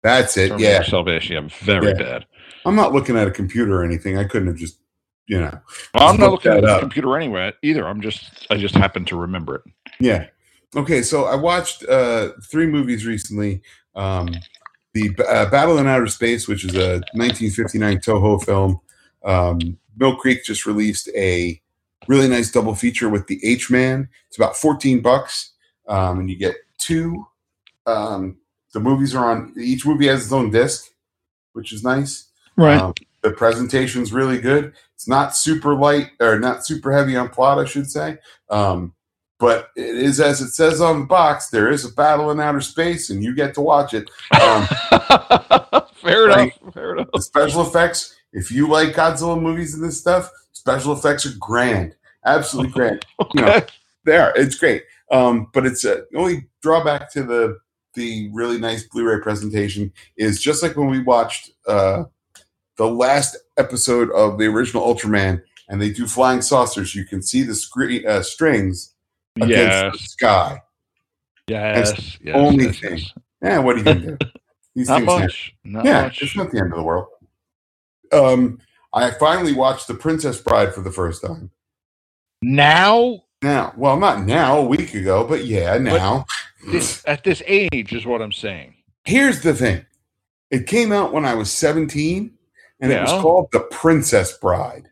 That's 0.03 0.35
it. 0.37 0.49
Terminator 0.49 0.71
Yeah, 0.73 0.83
Salvation. 0.83 1.33
Yeah, 1.35 1.49
very 1.61 1.87
Yeah. 1.89 1.93
bad. 1.93 2.25
I'm 2.65 2.75
not 2.75 2.93
looking 2.93 3.17
at 3.17 3.27
a 3.27 3.31
computer 3.31 3.81
or 3.81 3.83
anything. 3.83 4.17
I 4.17 4.23
couldn't 4.23 4.47
have 4.47 4.55
just, 4.57 4.79
you 5.27 5.39
know. 5.39 5.59
Well, 5.93 6.09
I'm 6.09 6.19
not 6.19 6.31
look 6.31 6.45
looking 6.45 6.57
at 6.59 6.63
that 6.63 6.75
the 6.75 6.79
computer 6.79 7.15
anyway 7.17 7.53
either. 7.61 7.87
I'm 7.87 8.01
just 8.01 8.47
I 8.49 8.57
just 8.57 8.75
happen 8.75 9.05
to 9.05 9.17
remember 9.17 9.55
it. 9.55 9.61
Yeah. 9.99 10.27
Okay, 10.75 11.03
so 11.03 11.25
I 11.25 11.35
watched 11.35 11.87
uh, 11.87 12.29
three 12.49 12.65
movies 12.65 13.05
recently. 13.05 13.61
Um, 13.95 14.29
the 14.93 15.11
uh, 15.27 15.49
Battle 15.49 15.77
in 15.77 15.87
Outer 15.87 16.07
Space, 16.07 16.47
which 16.47 16.65
is 16.65 16.75
a 16.75 17.01
1959 17.13 17.97
Toho 17.97 18.43
film. 18.43 18.79
Um, 19.23 19.77
Mill 19.97 20.15
Creek 20.15 20.43
just 20.43 20.65
released 20.65 21.09
a 21.15 21.61
really 22.07 22.27
nice 22.27 22.51
double 22.51 22.75
feature 22.75 23.09
with 23.09 23.27
the 23.27 23.39
H 23.43 23.69
Man. 23.69 24.09
It's 24.27 24.37
about 24.37 24.57
14 24.57 25.01
bucks, 25.01 25.51
um, 25.87 26.19
and 26.19 26.29
you 26.29 26.35
get 26.35 26.55
two. 26.77 27.25
Um, 27.85 28.37
the 28.73 28.79
movies 28.79 29.13
are 29.13 29.29
on. 29.29 29.53
Each 29.57 29.85
movie 29.85 30.07
has 30.07 30.23
its 30.23 30.31
own 30.31 30.49
disc, 30.49 30.91
which 31.53 31.71
is 31.71 31.83
nice. 31.83 32.29
Um, 32.81 32.93
the 33.23 33.31
presentation's 33.31 34.13
really 34.13 34.39
good. 34.39 34.73
It's 34.95 35.07
not 35.07 35.35
super 35.35 35.73
light 35.73 36.11
or 36.19 36.39
not 36.39 36.65
super 36.65 36.91
heavy 36.91 37.15
on 37.15 37.29
plot, 37.29 37.57
I 37.57 37.65
should 37.65 37.89
say. 37.89 38.17
Um, 38.49 38.93
but 39.39 39.69
it 39.75 39.95
is 39.95 40.19
as 40.19 40.41
it 40.41 40.51
says 40.51 40.79
on 40.81 41.01
the 41.01 41.05
box. 41.05 41.49
There 41.49 41.71
is 41.71 41.85
a 41.85 41.93
battle 41.93 42.31
in 42.31 42.39
outer 42.39 42.61
space, 42.61 43.09
and 43.09 43.23
you 43.23 43.33
get 43.35 43.53
to 43.55 43.61
watch 43.61 43.93
it. 43.93 44.09
Um, 44.41 44.67
fair 45.95 46.27
right. 46.27 46.53
enough. 46.61 46.73
Fair 46.73 46.93
enough. 46.93 47.07
the 47.13 47.21
special 47.21 47.61
effects. 47.63 48.15
If 48.31 48.51
you 48.51 48.67
like 48.67 48.93
Godzilla 48.93 49.41
movies 49.41 49.73
and 49.73 49.83
this 49.83 49.99
stuff, 49.99 50.29
special 50.53 50.93
effects 50.93 51.25
are 51.25 51.37
grand, 51.39 51.95
absolutely 52.25 52.71
grand. 52.73 53.05
You 53.33 53.41
know, 53.41 53.61
they 54.05 54.17
are. 54.17 54.33
It's 54.35 54.55
great. 54.55 54.83
Um, 55.11 55.47
but 55.53 55.65
it's 55.65 55.83
uh, 55.85 56.01
the 56.11 56.17
only 56.17 56.47
drawback 56.61 57.11
to 57.13 57.23
the 57.23 57.57
the 57.95 58.29
really 58.33 58.57
nice 58.57 58.83
Blu-ray 58.87 59.21
presentation 59.21 59.93
is 60.17 60.41
just 60.41 60.63
like 60.63 60.75
when 60.75 60.89
we 60.89 61.03
watched 61.03 61.51
uh, 61.67 62.05
the 62.77 62.87
last 62.87 63.37
episode 63.57 64.09
of 64.11 64.37
the 64.37 64.45
original 64.45 64.83
Ultraman, 64.93 65.41
and 65.69 65.81
they 65.81 65.91
do 65.91 66.07
flying 66.07 66.41
saucers. 66.41 66.95
You 66.95 67.05
can 67.05 67.21
see 67.21 67.43
the 67.43 67.55
screen 67.55 68.07
uh, 68.07 68.21
strings 68.23 68.93
against 69.37 69.51
the 69.51 69.91
Yes. 69.99 70.11
sky. 70.11 70.61
Yes. 71.47 72.17
Yes. 72.23 72.35
only 72.35 72.65
yes, 72.65 72.79
thing. 72.79 72.97
yes. 72.97 73.11
Yeah, 73.41 73.59
what 73.59 73.75
are 73.75 73.79
you 73.79 73.83
gonna 73.85 73.99
do? 74.17 74.17
These 74.75 74.89
Not 74.89 74.99
things 74.99 75.11
happen. 75.11 75.21
much. 75.25 75.55
Not 75.63 75.85
yeah, 75.85 76.01
much. 76.03 76.21
it's 76.21 76.35
not 76.35 76.51
the 76.51 76.59
end 76.59 76.71
of 76.71 76.77
the 76.77 76.83
world. 76.83 77.07
Um, 78.11 78.59
I 78.93 79.11
finally 79.11 79.53
watched 79.53 79.87
The 79.87 79.93
Princess 79.95 80.39
Bride 80.41 80.73
for 80.73 80.81
the 80.81 80.91
first 80.91 81.21
time. 81.23 81.51
Now, 82.41 83.23
Now, 83.41 83.73
well, 83.77 83.99
not 83.99 84.25
now, 84.25 84.57
a 84.59 84.65
week 84.65 84.93
ago, 84.93 85.25
but 85.27 85.45
yeah, 85.45 85.77
now. 85.77 86.25
this, 86.71 87.03
at 87.07 87.23
this 87.23 87.41
age, 87.45 87.93
is 87.93 88.05
what 88.05 88.21
I'm 88.21 88.31
saying. 88.31 88.75
Here's 89.05 89.41
the 89.41 89.53
thing 89.53 89.85
it 90.51 90.67
came 90.67 90.91
out 90.91 91.11
when 91.13 91.25
I 91.25 91.33
was 91.33 91.51
17, 91.51 92.31
and 92.83 92.91
it 92.91 93.01
was 93.01 93.21
called 93.21 93.47
The 93.51 93.61
Princess 93.61 94.37
Bride. 94.37 94.89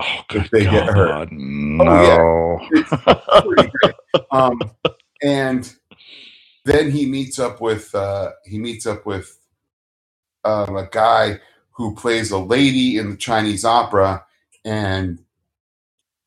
Oh, 0.00 0.20
good 0.28 0.48
they 0.52 0.64
God. 0.64 0.72
get 0.72 0.86
hurt. 0.86 1.32
No. 1.32 2.60
Pretty 2.70 3.70
great. 3.82 3.94
um, 4.30 4.60
and 5.22 5.74
then 6.64 6.90
he 6.90 7.06
meets 7.06 7.38
up 7.38 7.60
with 7.60 7.94
uh, 7.94 8.30
he 8.44 8.58
meets 8.58 8.86
up 8.86 9.06
with 9.06 9.38
um, 10.44 10.76
a 10.76 10.88
guy 10.90 11.40
who 11.72 11.94
plays 11.94 12.30
a 12.30 12.38
lady 12.38 12.98
in 12.98 13.10
the 13.10 13.16
Chinese 13.16 13.64
opera, 13.64 14.24
and 14.64 15.20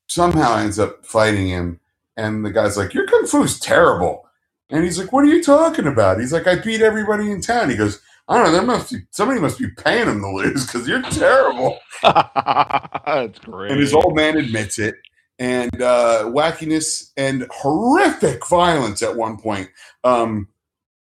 somehow 0.08 0.56
ends 0.56 0.78
up 0.78 1.04
fighting 1.06 1.48
him. 1.48 1.80
And 2.16 2.44
the 2.44 2.50
guy's 2.50 2.76
like, 2.76 2.92
"Your 2.92 3.06
kung 3.06 3.26
fu's 3.26 3.58
terrible," 3.58 4.28
and 4.72 4.82
he's 4.84 4.98
like, 4.98 5.12
"What 5.12 5.22
are 5.24 5.28
you 5.28 5.42
talking 5.42 5.86
about?" 5.86 6.18
He's 6.18 6.32
like, 6.32 6.46
"I 6.48 6.56
beat 6.56 6.80
everybody 6.82 7.30
in 7.30 7.40
town." 7.40 7.70
He 7.70 7.76
goes, 7.76 8.00
"I 8.28 8.34
don't 8.36 8.46
know. 8.46 8.52
There 8.52 8.62
must 8.62 8.90
be 8.92 8.98
somebody 9.10 9.38
must 9.40 9.58
be 9.60 9.68
paying 9.68 10.08
him 10.08 10.20
to 10.20 10.28
lose 10.28 10.66
because 10.66 10.88
you're 10.88 11.02
terrible." 11.02 11.78
That's 12.02 13.38
great. 13.38 13.70
and 13.70 13.80
his 13.80 13.94
old 13.94 14.16
man 14.16 14.36
admits 14.36 14.78
it 14.80 14.96
and 15.38 15.80
uh, 15.80 16.24
wackiness 16.26 17.10
and 17.16 17.46
horrific 17.52 18.46
violence 18.48 19.02
at 19.02 19.14
one 19.16 19.36
point 19.38 19.68
um, 20.04 20.48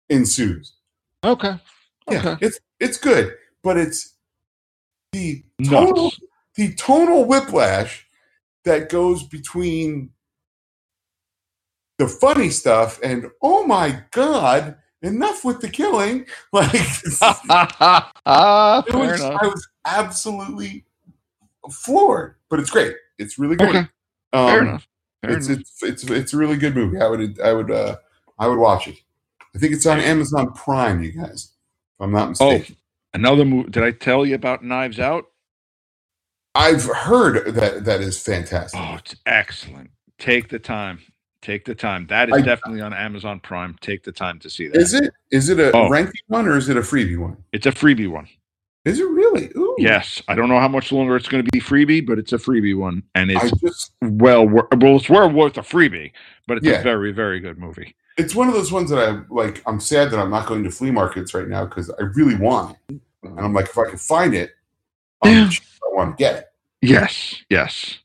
ensues 0.08 0.72
Okay. 1.24 1.58
yeah 2.10 2.18
Okay. 2.18 2.36
it's 2.46 2.58
it's 2.80 2.98
good 2.98 3.34
but 3.62 3.76
it's 3.76 4.14
the 5.12 5.42
tonal, 5.64 6.04
Nuts. 6.04 6.20
the 6.54 6.74
tonal 6.74 7.24
whiplash 7.24 8.06
that 8.64 8.88
goes 8.88 9.22
between 9.24 10.10
the 11.98 12.08
funny 12.08 12.50
stuff 12.50 13.00
and 13.02 13.26
oh 13.42 13.66
my 13.66 14.02
god 14.12 14.76
enough 15.02 15.44
with 15.44 15.60
the 15.60 15.68
killing 15.68 16.26
like 16.52 16.70
it 16.74 17.04
was, 18.94 19.20
i 19.22 19.46
was 19.46 19.68
absolutely 19.84 20.84
floored 21.70 22.36
but 22.50 22.58
it's 22.60 22.70
great 22.70 22.94
it's 23.18 23.38
really 23.38 23.56
great 23.56 23.70
Okay. 23.70 23.88
um, 24.32 24.48
Fair 24.48 24.62
enough. 24.62 24.88
Fair 25.22 25.36
it's, 25.36 25.46
enough. 25.48 25.60
it's 25.60 25.82
it's 25.82 26.04
it's 26.10 26.32
a 26.34 26.36
really 26.36 26.56
good 26.56 26.74
movie. 26.74 27.00
I 27.00 27.08
would 27.08 27.40
I 27.40 27.52
would 27.52 27.70
uh 27.70 27.96
I 28.38 28.46
would 28.46 28.58
watch 28.58 28.86
it. 28.88 28.96
I 29.54 29.58
think 29.58 29.72
it's 29.72 29.86
on 29.86 29.98
Amazon 30.00 30.52
Prime, 30.52 31.02
you 31.02 31.12
guys. 31.12 31.52
If 31.98 32.04
I'm 32.04 32.12
not 32.12 32.28
mistaken 32.30 32.76
Oh, 32.78 32.80
another 33.14 33.44
movie. 33.46 33.70
Did 33.70 33.82
I 33.82 33.92
tell 33.92 34.26
you 34.26 34.34
about 34.34 34.62
Knives 34.62 34.98
Out? 35.00 35.24
I've 36.54 36.84
heard 36.84 37.54
that 37.54 37.84
that 37.86 38.00
is 38.02 38.22
fantastic. 38.22 38.78
Oh, 38.78 38.96
it's 38.96 39.16
excellent. 39.24 39.90
Take 40.18 40.48
the 40.50 40.58
time. 40.58 41.00
Take 41.42 41.64
the 41.64 41.74
time. 41.74 42.06
That 42.08 42.28
is 42.28 42.34
I- 42.36 42.40
definitely 42.42 42.80
on 42.80 42.92
Amazon 42.92 43.40
Prime. 43.40 43.76
Take 43.80 44.02
the 44.02 44.12
time 44.12 44.38
to 44.40 44.50
see 44.50 44.68
that. 44.68 44.76
Is 44.76 44.94
it? 44.94 45.12
Is 45.30 45.48
it 45.48 45.60
a 45.60 45.70
Oh. 45.76 45.88
rented 45.88 46.14
one 46.28 46.46
or 46.48 46.56
is 46.56 46.68
it 46.68 46.76
a 46.76 46.80
freebie 46.80 47.18
one? 47.18 47.36
It's 47.52 47.66
a 47.66 47.70
freebie 47.72 48.08
one. 48.10 48.26
Is 48.84 49.00
it 49.00 49.04
really? 49.08 49.50
Ooh. 49.56 49.74
Yes, 49.78 50.22
I 50.28 50.34
don't 50.36 50.48
know 50.48 50.60
how 50.60 50.68
much 50.68 50.92
longer 50.92 51.16
it's 51.16 51.28
going 51.28 51.44
to 51.44 51.50
be 51.52 51.60
freebie, 51.60 52.06
but 52.06 52.18
it's 52.20 52.32
a 52.32 52.38
freebie 52.38 52.76
one, 52.78 53.02
and 53.16 53.30
it's 53.32 53.50
just 53.60 53.92
well, 54.00 54.46
well, 54.48 54.68
it's 54.96 55.08
well 55.10 55.28
worth 55.30 55.58
a 55.58 55.62
freebie. 55.62 56.12
But 56.46 56.58
it's 56.58 56.66
Yeah. 56.66 56.74
a 56.80 56.82
very, 56.82 57.12
very 57.12 57.40
good 57.40 57.58
movie. 57.58 57.94
it's 58.16 58.34
one 58.34 58.48
of 58.48 58.54
those 58.54 58.72
ones 58.72 58.88
that 58.90 58.98
I 58.98 59.20
like. 59.28 59.62
I'm 59.66 59.78
sad 59.80 60.10
that 60.10 60.18
I'm 60.18 60.30
not 60.30 60.46
going 60.46 60.64
to 60.64 60.70
flea 60.70 60.90
markets 60.90 61.34
right 61.34 61.46
now 61.48 61.66
because 61.66 61.90
I 61.90 62.02
really 62.14 62.34
want 62.36 62.76
it, 62.88 63.00
and 63.24 63.38
I'm 63.40 63.52
like, 63.52 63.66
if 63.66 63.76
I 63.76 63.88
can 63.90 63.98
find 63.98 64.34
it, 64.34 64.52
on 65.22 65.30
the 65.34 65.36
Yeah. 65.42 65.48
cheap, 65.50 65.62
I 65.84 65.94
want 65.94 66.16
to 66.16 66.22
get 66.22 66.36
it. 66.36 66.46
Yes, 66.80 67.42
yes. 67.50 67.98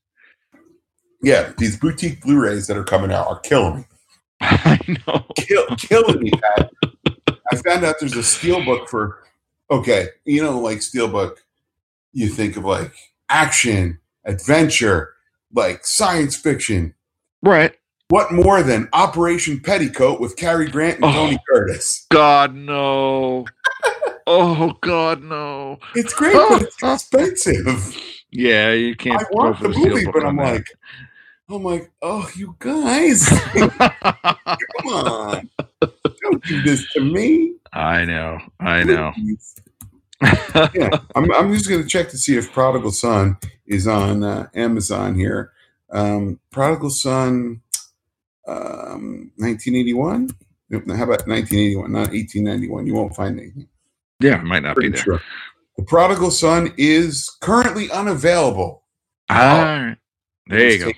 Yeah, 1.23 1.53
these 1.57 1.77
boutique 1.77 2.21
Blu-rays 2.21 2.67
that 2.67 2.77
are 2.77 2.83
coming 2.83 3.11
out 3.11 3.27
are 3.27 3.39
killing 3.39 3.77
me. 3.77 3.83
I 4.41 4.79
know. 5.07 5.25
Kill, 5.37 5.65
killing 5.77 6.19
me, 6.21 6.31
Pat. 6.31 6.71
I 7.51 7.55
found 7.57 7.83
out 7.83 7.95
there's 7.99 8.15
a 8.15 8.19
steelbook 8.19 8.89
for. 8.89 9.19
Okay, 9.69 10.07
you 10.25 10.41
know, 10.43 10.59
like 10.59 10.79
steelbook, 10.79 11.37
you 12.11 12.27
think 12.27 12.57
of 12.57 12.65
like 12.65 12.91
action, 13.29 13.99
adventure, 14.25 15.13
like 15.53 15.85
science 15.85 16.35
fiction. 16.35 16.93
Right. 17.41 17.73
What 18.09 18.33
more 18.33 18.61
than 18.63 18.89
Operation 18.91 19.61
Petticoat 19.61 20.19
with 20.19 20.35
Cary 20.35 20.67
Grant 20.69 20.95
and 20.97 21.05
Oh. 21.05 21.13
Tony 21.13 21.39
Curtis? 21.49 22.05
God 22.09 22.53
no. 22.53 23.45
oh 24.27 24.73
God 24.81 25.23
no. 25.23 25.79
It's 25.95 26.13
great, 26.13 26.33
but 26.33 26.63
it's 26.63 26.75
expensive. 26.83 27.95
Yeah, 28.31 28.71
you 28.73 28.95
can't. 28.95 29.21
I 29.21 29.25
want 29.31 29.61
the 29.61 29.69
movie, 29.69 30.05
but 30.11 30.25
I'm 30.25 30.35
like, 30.35 30.65
I'm 31.51 31.63
like, 31.63 31.91
oh, 32.01 32.29
you 32.35 32.55
guys, 32.59 33.27
come 33.53 34.87
on, 34.87 35.49
don't 35.81 36.43
do 36.45 36.61
this 36.61 36.91
to 36.93 37.01
me. 37.01 37.55
I 37.73 38.05
know. 38.05 38.39
I 38.59 38.83
know. 38.83 39.11
Yeah, 40.73 40.89
I'm, 41.15 41.31
I'm 41.33 41.53
just 41.53 41.67
going 41.69 41.81
to 41.81 41.87
check 41.87 42.09
to 42.09 42.17
see 42.17 42.37
if 42.37 42.51
Prodigal 42.51 42.91
Son 42.91 43.37
is 43.65 43.87
on 43.87 44.23
uh, 44.23 44.47
Amazon 44.53 45.15
here. 45.15 45.51
Um, 45.91 46.39
Prodigal 46.51 46.89
Son, 46.91 47.61
um, 48.47 49.31
1981. 49.37 50.29
Nope, 50.69 50.83
How 50.87 51.03
about 51.03 51.27
1981, 51.27 51.91
not 51.91 52.09
1891? 52.11 52.87
You 52.87 52.93
won't 52.93 53.15
find 53.15 53.39
anything. 53.39 53.67
yeah, 54.19 54.39
it 54.39 54.43
might 54.43 54.63
not 54.63 54.77
be 54.77 54.89
there. 54.89 55.01
sure. 55.01 55.21
The 55.77 55.83
Prodigal 55.83 56.31
Son 56.31 56.73
is 56.77 57.29
currently 57.41 57.89
unavailable. 57.91 58.83
All 59.29 59.37
right. 59.37 59.95
There 60.47 60.69
you 60.69 60.85
go. 60.85 60.91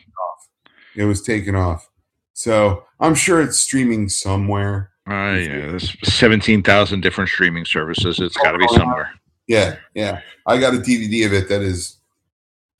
It 0.96 1.06
was 1.06 1.22
taken 1.22 1.56
off. 1.56 1.90
So 2.34 2.84
I'm 3.00 3.16
sure 3.16 3.42
it's 3.42 3.58
streaming 3.60 4.10
somewhere. 4.10 4.92
Uh, 5.08 5.36
yeah, 5.36 5.68
there's 5.68 5.96
17,000 6.10 7.02
different 7.02 7.30
streaming 7.30 7.66
services. 7.66 8.20
It's 8.20 8.38
got 8.38 8.54
to 8.54 8.58
be 8.58 8.68
somewhere. 8.70 9.12
Yeah, 9.48 9.76
yeah. 9.94 10.22
I 10.48 10.58
got 10.58 10.74
a 10.74 10.78
DVD 10.78 11.26
of 11.26 11.34
it 11.34 11.50
that 11.50 11.62
is 11.62 11.98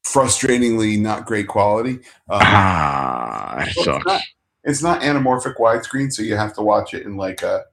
frustratingly 0.06 1.00
not 1.00 1.26
great 1.26 1.48
quality. 1.48 1.96
Um, 2.30 2.40
Ah, 2.42 3.56
that 3.66 3.74
Well, 3.86 3.98
it's, 3.98 4.06
not, 4.06 4.22
it's 4.64 4.84
not 4.84 5.02
anamorphic 5.02 5.58
widescreen, 5.58 6.12
so 6.12 6.22
you 6.24 6.36
have 6.36 6.54
to 6.56 6.62
watch 6.62 6.94
it 6.94 7.06
in 7.06 7.18
like 7.18 7.42
a 7.44 7.64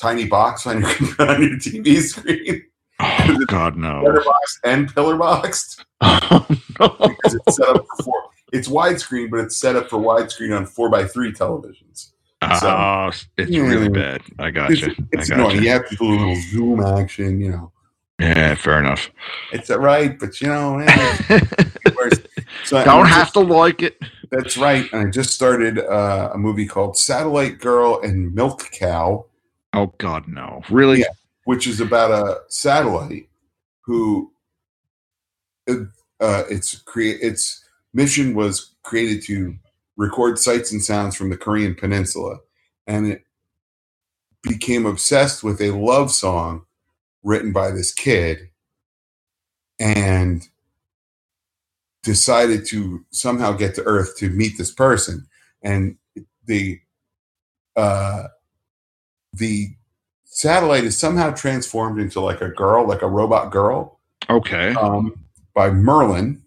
tiny 0.00 0.26
box 0.26 0.66
on 0.66 0.80
your 0.80 0.88
on 1.28 1.42
your 1.42 1.58
TV 1.58 2.00
screen, 2.00 2.62
Oh, 3.00 3.44
God, 3.48 3.76
no. 3.76 4.02
letterboxed 4.04 4.60
and 4.64 4.92
pillar 4.94 5.16
boxed. 5.16 5.84
Oh, 6.06 6.46
no. 6.80 6.88
Because 6.88 7.34
it's 7.34 7.56
set 7.56 7.68
up 7.68 7.84
for. 8.02 8.22
It's 8.54 8.68
widescreen, 8.68 9.30
but 9.30 9.40
it's 9.40 9.56
set 9.56 9.74
up 9.76 9.90
for 9.90 9.98
widescreen 9.98 10.56
on 10.56 10.64
four 10.64 10.88
by 10.88 11.04
three 11.04 11.32
televisions. 11.32 12.12
Oh, 12.40 13.10
it's 13.38 13.50
really 13.50 13.88
bad. 13.88 14.20
I 14.38 14.50
got 14.50 14.70
It's, 14.70 14.82
you. 14.82 14.94
it's 15.12 15.30
I 15.30 15.34
annoying. 15.34 15.48
got 15.48 15.54
You 15.56 15.62
you. 15.62 15.70
have 15.70 15.88
to 15.88 15.96
do 15.96 16.04
a 16.04 16.10
little 16.10 16.36
zoom 16.36 16.80
action, 16.82 17.40
you 17.40 17.50
know. 17.50 17.72
Yeah, 18.20 18.54
fair 18.54 18.78
enough. 18.78 19.10
It's 19.52 19.70
all 19.70 19.78
right, 19.78 20.16
but 20.18 20.40
you 20.40 20.46
know, 20.48 20.78
eh. 20.78 21.40
So 22.64 22.82
Don't 22.84 23.06
have 23.08 23.32
to 23.32 23.40
like 23.40 23.82
it. 23.82 23.98
That's 24.30 24.56
right. 24.56 24.90
And 24.92 25.08
I 25.08 25.10
just 25.10 25.30
started 25.34 25.78
uh, 25.78 26.30
a 26.32 26.38
movie 26.38 26.66
called 26.66 26.96
Satellite 26.96 27.58
Girl 27.58 28.00
and 28.02 28.34
Milk 28.34 28.70
Cow, 28.72 29.26
Oh, 29.74 29.92
God, 29.98 30.28
no. 30.28 30.62
Really? 30.70 31.00
Yeah. 31.00 31.06
which 31.44 31.66
is 31.66 31.80
about 31.80 32.10
a 32.12 32.42
satellite 32.48 33.28
who 33.82 34.30
uh, 35.68 35.74
its 36.48 36.76
create 36.82 37.20
its 37.20 37.63
mission 37.94 38.34
was 38.34 38.74
created 38.82 39.22
to 39.24 39.54
record 39.96 40.38
sights 40.38 40.72
and 40.72 40.82
sounds 40.82 41.16
from 41.16 41.30
the 41.30 41.36
Korean 41.36 41.74
Peninsula, 41.74 42.38
and 42.86 43.06
it 43.06 43.24
became 44.42 44.84
obsessed 44.84 45.42
with 45.42 45.60
a 45.62 45.70
love 45.70 46.10
song 46.10 46.66
written 47.22 47.52
by 47.52 47.70
this 47.70 47.92
kid, 47.94 48.50
and 49.78 50.46
decided 52.02 52.66
to 52.66 53.02
somehow 53.10 53.52
get 53.52 53.74
to 53.76 53.82
Earth 53.84 54.16
to 54.18 54.28
meet 54.28 54.58
this 54.58 54.72
person, 54.72 55.26
and 55.62 55.96
the 56.44 56.78
uh, 57.76 58.24
the 59.32 59.68
satellite 60.24 60.84
is 60.84 60.96
somehow 60.98 61.30
transformed 61.30 61.98
into 62.00 62.20
like 62.20 62.40
a 62.40 62.48
girl, 62.50 62.86
like 62.86 63.02
a 63.02 63.08
robot 63.08 63.50
girl, 63.50 63.98
Okay. 64.28 64.74
um, 64.74 65.14
by 65.54 65.70
Merlin, 65.70 66.42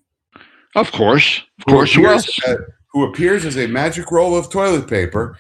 Of 0.77 0.91
course. 0.91 1.41
Of 1.59 1.63
who 1.65 1.71
course. 1.73 1.93
Who 1.93 2.03
appears, 2.05 2.39
as, 2.47 2.57
who 2.93 3.03
appears 3.05 3.45
as 3.45 3.57
a 3.57 3.67
magic 3.67 4.11
roll 4.11 4.37
of 4.37 4.49
toilet 4.51 4.87
paper, 4.87 5.37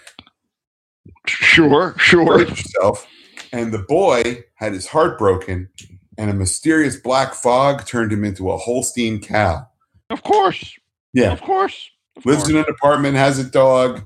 Sure. 1.27 1.93
Sure. 1.97 2.39
himself, 2.45 3.05
and 3.51 3.71
the 3.73 3.79
boy 3.79 4.43
had 4.55 4.73
his 4.73 4.87
heart 4.87 5.17
broken, 5.17 5.69
and 6.17 6.29
a 6.29 6.33
mysterious 6.33 6.95
black 6.95 7.33
fog 7.33 7.85
turned 7.85 8.11
him 8.11 8.23
into 8.23 8.49
a 8.51 8.57
Holstein 8.57 9.19
cow. 9.21 9.67
Of 10.09 10.23
course. 10.23 10.77
Yeah, 11.13 11.31
Of 11.31 11.41
course. 11.41 11.89
Of 12.15 12.25
lives 12.25 12.43
course. 12.43 12.49
in 12.49 12.57
an 12.57 12.65
apartment, 12.69 13.15
has 13.15 13.39
a 13.39 13.43
dog, 13.43 14.03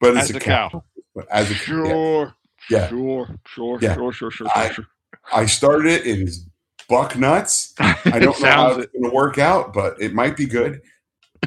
but 0.00 0.16
it's 0.16 0.30
As 0.30 0.36
a 0.36 0.40
cow. 0.40 0.68
cow. 0.70 0.84
But 1.14 1.26
as 1.30 1.50
a. 1.50 1.54
Sure. 1.54 2.34
Yeah. 2.70 2.88
Sure. 2.88 3.28
Sure. 3.46 3.78
Yeah. 3.80 3.94
Sure. 3.94 4.12
Sure. 4.12 4.30
Sure. 4.30 4.46
I- 4.54 4.72
sure. 4.72 4.86
I 5.32 5.46
started 5.46 5.86
it 5.92 6.06
in 6.06 6.26
buck 6.26 6.32
nuts. 6.90 7.74
I 7.78 8.18
don't 8.18 8.40
know 8.40 8.48
how 8.48 8.70
it's 8.78 8.92
going 8.92 9.04
to 9.04 9.14
work 9.14 9.38
out, 9.38 9.72
but 9.72 10.00
it 10.00 10.14
might 10.14 10.36
be 10.36 10.46
good. 10.46 10.80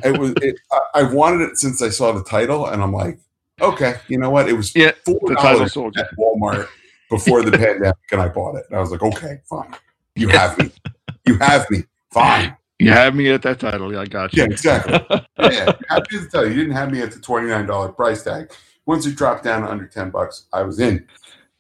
It 0.04 0.18
was. 0.18 0.34
It, 0.42 0.60
I, 0.72 0.80
I've 0.96 1.14
wanted 1.14 1.42
it 1.50 1.58
since 1.58 1.82
I 1.82 1.90
saw 1.90 2.12
the 2.12 2.24
title, 2.24 2.68
and 2.68 2.82
I'm 2.82 2.94
like, 2.94 3.20
okay, 3.60 3.96
you 4.08 4.18
know 4.18 4.30
what? 4.30 4.50
It 4.50 4.54
was 4.54 4.76
Yeah, 4.76 4.92
four 5.06 5.20
dollars 5.36 5.76
at 5.76 6.10
Walmart 6.18 6.68
before 7.10 7.44
the 7.44 7.52
pandemic, 7.58 7.96
and 8.12 8.22
I 8.22 8.30
bought 8.30 8.56
it. 8.56 8.66
And 8.70 8.78
I 8.78 8.82
was 8.82 8.92
like, 8.92 9.04
okay, 9.04 9.40
fine. 9.50 9.76
You 10.16 10.30
have 10.30 10.58
me. 10.58 10.72
You 11.26 11.38
have 11.40 11.70
me. 11.70 11.84
Fine. 12.12 12.56
You 12.80 12.92
have 12.92 13.16
me 13.16 13.30
at 13.30 13.44
that 13.44 13.60
title. 13.60 13.94
Yeah, 13.94 14.02
I 14.02 14.06
got 14.06 14.34
you. 14.34 14.44
Yeah, 14.44 14.50
exactly. 14.50 15.00
Yeah, 15.42 15.72
happy 15.90 16.20
to 16.20 16.28
tell 16.30 16.44
you, 16.46 16.52
you 16.52 16.58
didn't 16.62 16.76
have 16.76 16.92
me 16.92 17.02
at 17.02 17.12
the 17.12 17.20
twenty 17.20 17.48
nine 17.48 17.66
dollar 17.66 17.90
price 17.90 18.24
tag. 18.24 18.52
Once 18.86 19.08
it 19.08 19.16
dropped 19.16 19.44
down 19.44 19.64
to 19.64 19.70
under 19.72 19.88
ten 19.88 20.12
bucks, 20.12 20.46
I 20.54 20.62
was 20.62 20.80
in. 20.80 21.08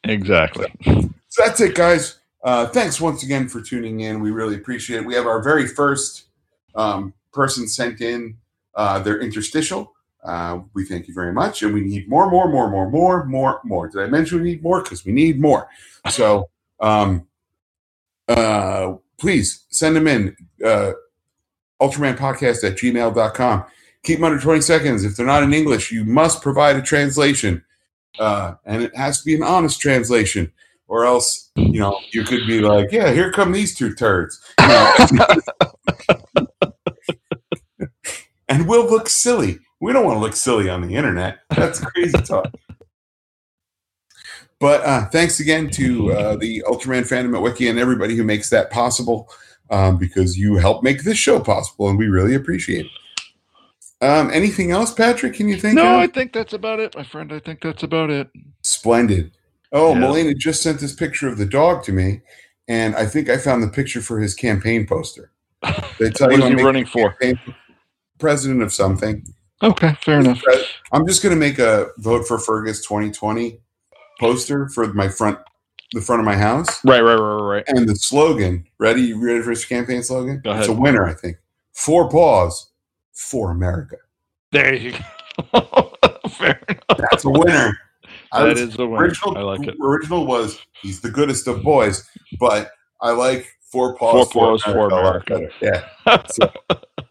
exactly. 0.04 0.68
So 0.86 1.44
that's 1.44 1.60
it, 1.62 1.74
guys. 1.74 2.20
Uh, 2.44 2.68
thanks 2.68 3.00
once 3.00 3.24
again 3.24 3.48
for 3.48 3.62
tuning 3.62 4.02
in. 4.02 4.20
We 4.20 4.32
really 4.32 4.56
appreciate 4.56 5.02
it. 5.02 5.06
We 5.06 5.14
have 5.16 5.28
our 5.28 5.44
very 5.44 5.68
first 5.68 6.26
um, 6.76 7.14
person 7.32 7.68
sent 7.68 8.02
in 8.02 8.38
uh, 8.76 9.00
their 9.00 9.20
interstitial. 9.20 9.94
Uh, 10.24 10.60
we 10.74 10.86
thank 10.86 11.08
you 11.08 11.14
very 11.14 11.34
much, 11.34 11.64
and 11.64 11.74
we 11.74 11.82
need 11.82 12.08
more, 12.08 12.30
more, 12.30 12.48
more, 12.48 12.70
more, 12.70 12.90
more, 12.90 13.26
more, 13.26 13.62
more. 13.64 13.88
Did 13.88 14.02
I 14.02 14.08
mention 14.08 14.40
we 14.40 14.52
need 14.52 14.64
more? 14.64 14.82
Because 14.82 15.04
we 15.06 15.12
need 15.12 15.40
more. 15.40 15.68
So, 16.10 16.50
um, 16.80 17.28
uh, 18.28 18.96
please 19.18 19.66
send 19.70 19.96
them 19.96 20.08
in. 20.08 20.36
Uh, 20.64 20.94
Ultraman 21.82 22.16
Podcast 22.16 22.64
at 22.64 22.78
gmail.com. 22.78 23.66
Keep 24.04 24.18
them 24.18 24.24
under 24.24 24.40
20 24.40 24.62
seconds. 24.62 25.04
If 25.04 25.16
they're 25.16 25.26
not 25.26 25.44
in 25.44 25.54
English, 25.54 25.92
you 25.92 26.06
must 26.06 26.42
provide 26.42 26.76
a 26.76 26.82
translation. 26.82 27.64
Uh, 28.20 28.56
and 28.66 28.84
it 28.84 28.96
has 28.96 29.20
to 29.20 29.26
be 29.26 29.36
an 29.36 29.44
honest 29.44 29.82
translation 29.82 30.52
or 30.92 31.06
else 31.06 31.50
you 31.56 31.80
know 31.80 31.98
you 32.12 32.24
could 32.24 32.46
be 32.46 32.60
like 32.60 32.92
yeah 32.92 33.12
here 33.12 33.32
come 33.32 33.52
these 33.54 33.74
two 33.74 33.96
turds 33.96 34.40
You 34.60 34.68
know? 35.14 36.48
and 38.50 38.68
we'll 38.68 38.88
look 38.90 39.08
silly 39.10 39.60
we 39.80 39.94
don't 39.94 40.06
want 40.06 40.18
to 40.18 40.20
look 40.20 40.36
silly 40.36 40.70
on 40.70 40.82
the 40.82 40.94
internet 40.96 41.40
that's 41.50 41.80
crazy 41.80 42.18
talk 42.20 42.54
but 44.60 44.82
uh, 44.84 45.06
thanks 45.08 45.40
again 45.40 45.70
to 45.72 46.12
uh, 46.14 46.36
the 46.36 46.62
ultraman 46.68 47.08
fandom 47.08 47.36
at 47.36 47.42
wiki 47.42 47.68
and 47.70 47.80
everybody 47.80 48.16
who 48.16 48.24
makes 48.24 48.50
that 48.50 48.70
possible 48.70 49.30
um, 49.72 49.98
because 49.98 50.38
you 50.38 50.58
help 50.58 50.84
make 50.84 51.04
this 51.04 51.18
show 51.18 51.40
possible 51.40 51.88
and 51.90 51.98
we 51.98 52.10
really 52.10 52.36
appreciate 52.36 52.86
it 52.86 54.06
um, 54.06 54.30
anything 54.34 54.72
else 54.72 54.94
patrick 54.94 55.34
can 55.36 55.48
you 55.48 55.56
think 55.56 55.76
No, 55.76 55.98
I 55.98 56.08
think 56.08 56.34
that's 56.34 56.54
about 56.54 56.80
it, 56.82 56.96
my 56.98 57.04
friend. 57.04 57.32
I 57.32 57.38
think 57.40 57.62
that's 57.62 57.84
about 57.84 58.10
it. 58.10 58.30
Splendid. 58.64 59.32
Oh, 59.72 59.94
Yeah. 59.94 60.00
Melina 60.00 60.34
just 60.34 60.62
sent 60.62 60.80
this 60.80 60.94
picture 60.94 61.28
of 61.28 61.38
the 61.38 61.46
dog 61.46 61.84
to 61.86 61.92
me, 61.92 62.22
and 62.68 62.96
I 62.96 63.06
think 63.06 63.30
I 63.30 63.38
found 63.38 63.64
the 63.64 63.68
picture 63.70 64.02
for 64.02 64.20
his 64.20 64.34
campaign 64.36 64.86
poster. 64.88 65.32
They 66.00 66.10
tell 66.10 66.30
What 66.30 66.40
you 66.40 66.46
is 66.46 66.60
he 66.60 66.64
running 66.66 66.86
for? 66.86 67.16
president 68.20 68.62
of 68.64 68.74
something. 68.74 69.24
Okay, 69.64 69.96
fair 70.02 70.20
enough. 70.20 70.42
I'm 70.92 71.06
just 71.08 71.22
going 71.22 71.34
to 71.36 71.40
make 71.40 71.60
a 71.60 71.88
vote 72.00 72.28
for 72.28 72.40
Fergus 72.40 72.82
2020 72.84 73.60
poster 74.20 74.68
for 74.70 74.92
my 74.94 75.08
front, 75.08 75.38
the 75.94 76.02
front 76.02 76.20
of 76.20 76.26
my 76.26 76.36
house, 76.36 76.84
Right, 76.84 77.02
right, 77.02 77.16
right, 77.16 77.42
right. 77.58 77.64
and 77.68 77.88
the 77.88 77.96
slogan. 77.96 78.66
Ready? 78.80 79.02
You 79.02 79.24
ready 79.24 79.42
for 79.44 79.52
his 79.52 79.64
campaign 79.66 80.02
slogan? 80.02 80.42
Go 80.44 80.50
ahead. 80.52 80.62
It's 80.64 80.70
a 80.70 80.74
winner, 80.74 81.06
I 81.06 81.14
think. 81.14 81.38
Four 81.74 82.10
paws 82.10 82.72
for 83.14 83.52
America. 83.52 83.98
There 84.52 84.74
you 84.74 84.94
go. 85.54 85.94
fair 86.30 86.60
enough. 86.68 86.98
That's 87.12 87.26
a 87.26 87.30
winner. 87.30 87.78
I 88.34 88.44
That 88.44 88.50
was- 88.50 88.62
is 88.62 88.76
the 88.76 88.88
winner. 88.88 89.04
original, 89.06 89.38
I 89.38 89.42
like 89.42 89.68
it. 89.68 89.76
Original 89.82 90.26
was 90.26 90.60
he's 90.82 91.02
the 91.02 91.10
goodest 91.12 91.48
of 91.48 91.64
boys, 91.64 92.08
but 92.40 92.72
I 93.02 93.12
like 93.12 93.48
four 93.72 93.96
paws, 93.96 94.32
Four 94.32 94.48
paws 94.58 94.64
for 94.64 94.78
a 94.78 94.88
lot 94.90 95.00
America. 95.26 95.50
better. 95.62 95.86
Yeah. 96.08 96.24
So, 96.28 96.52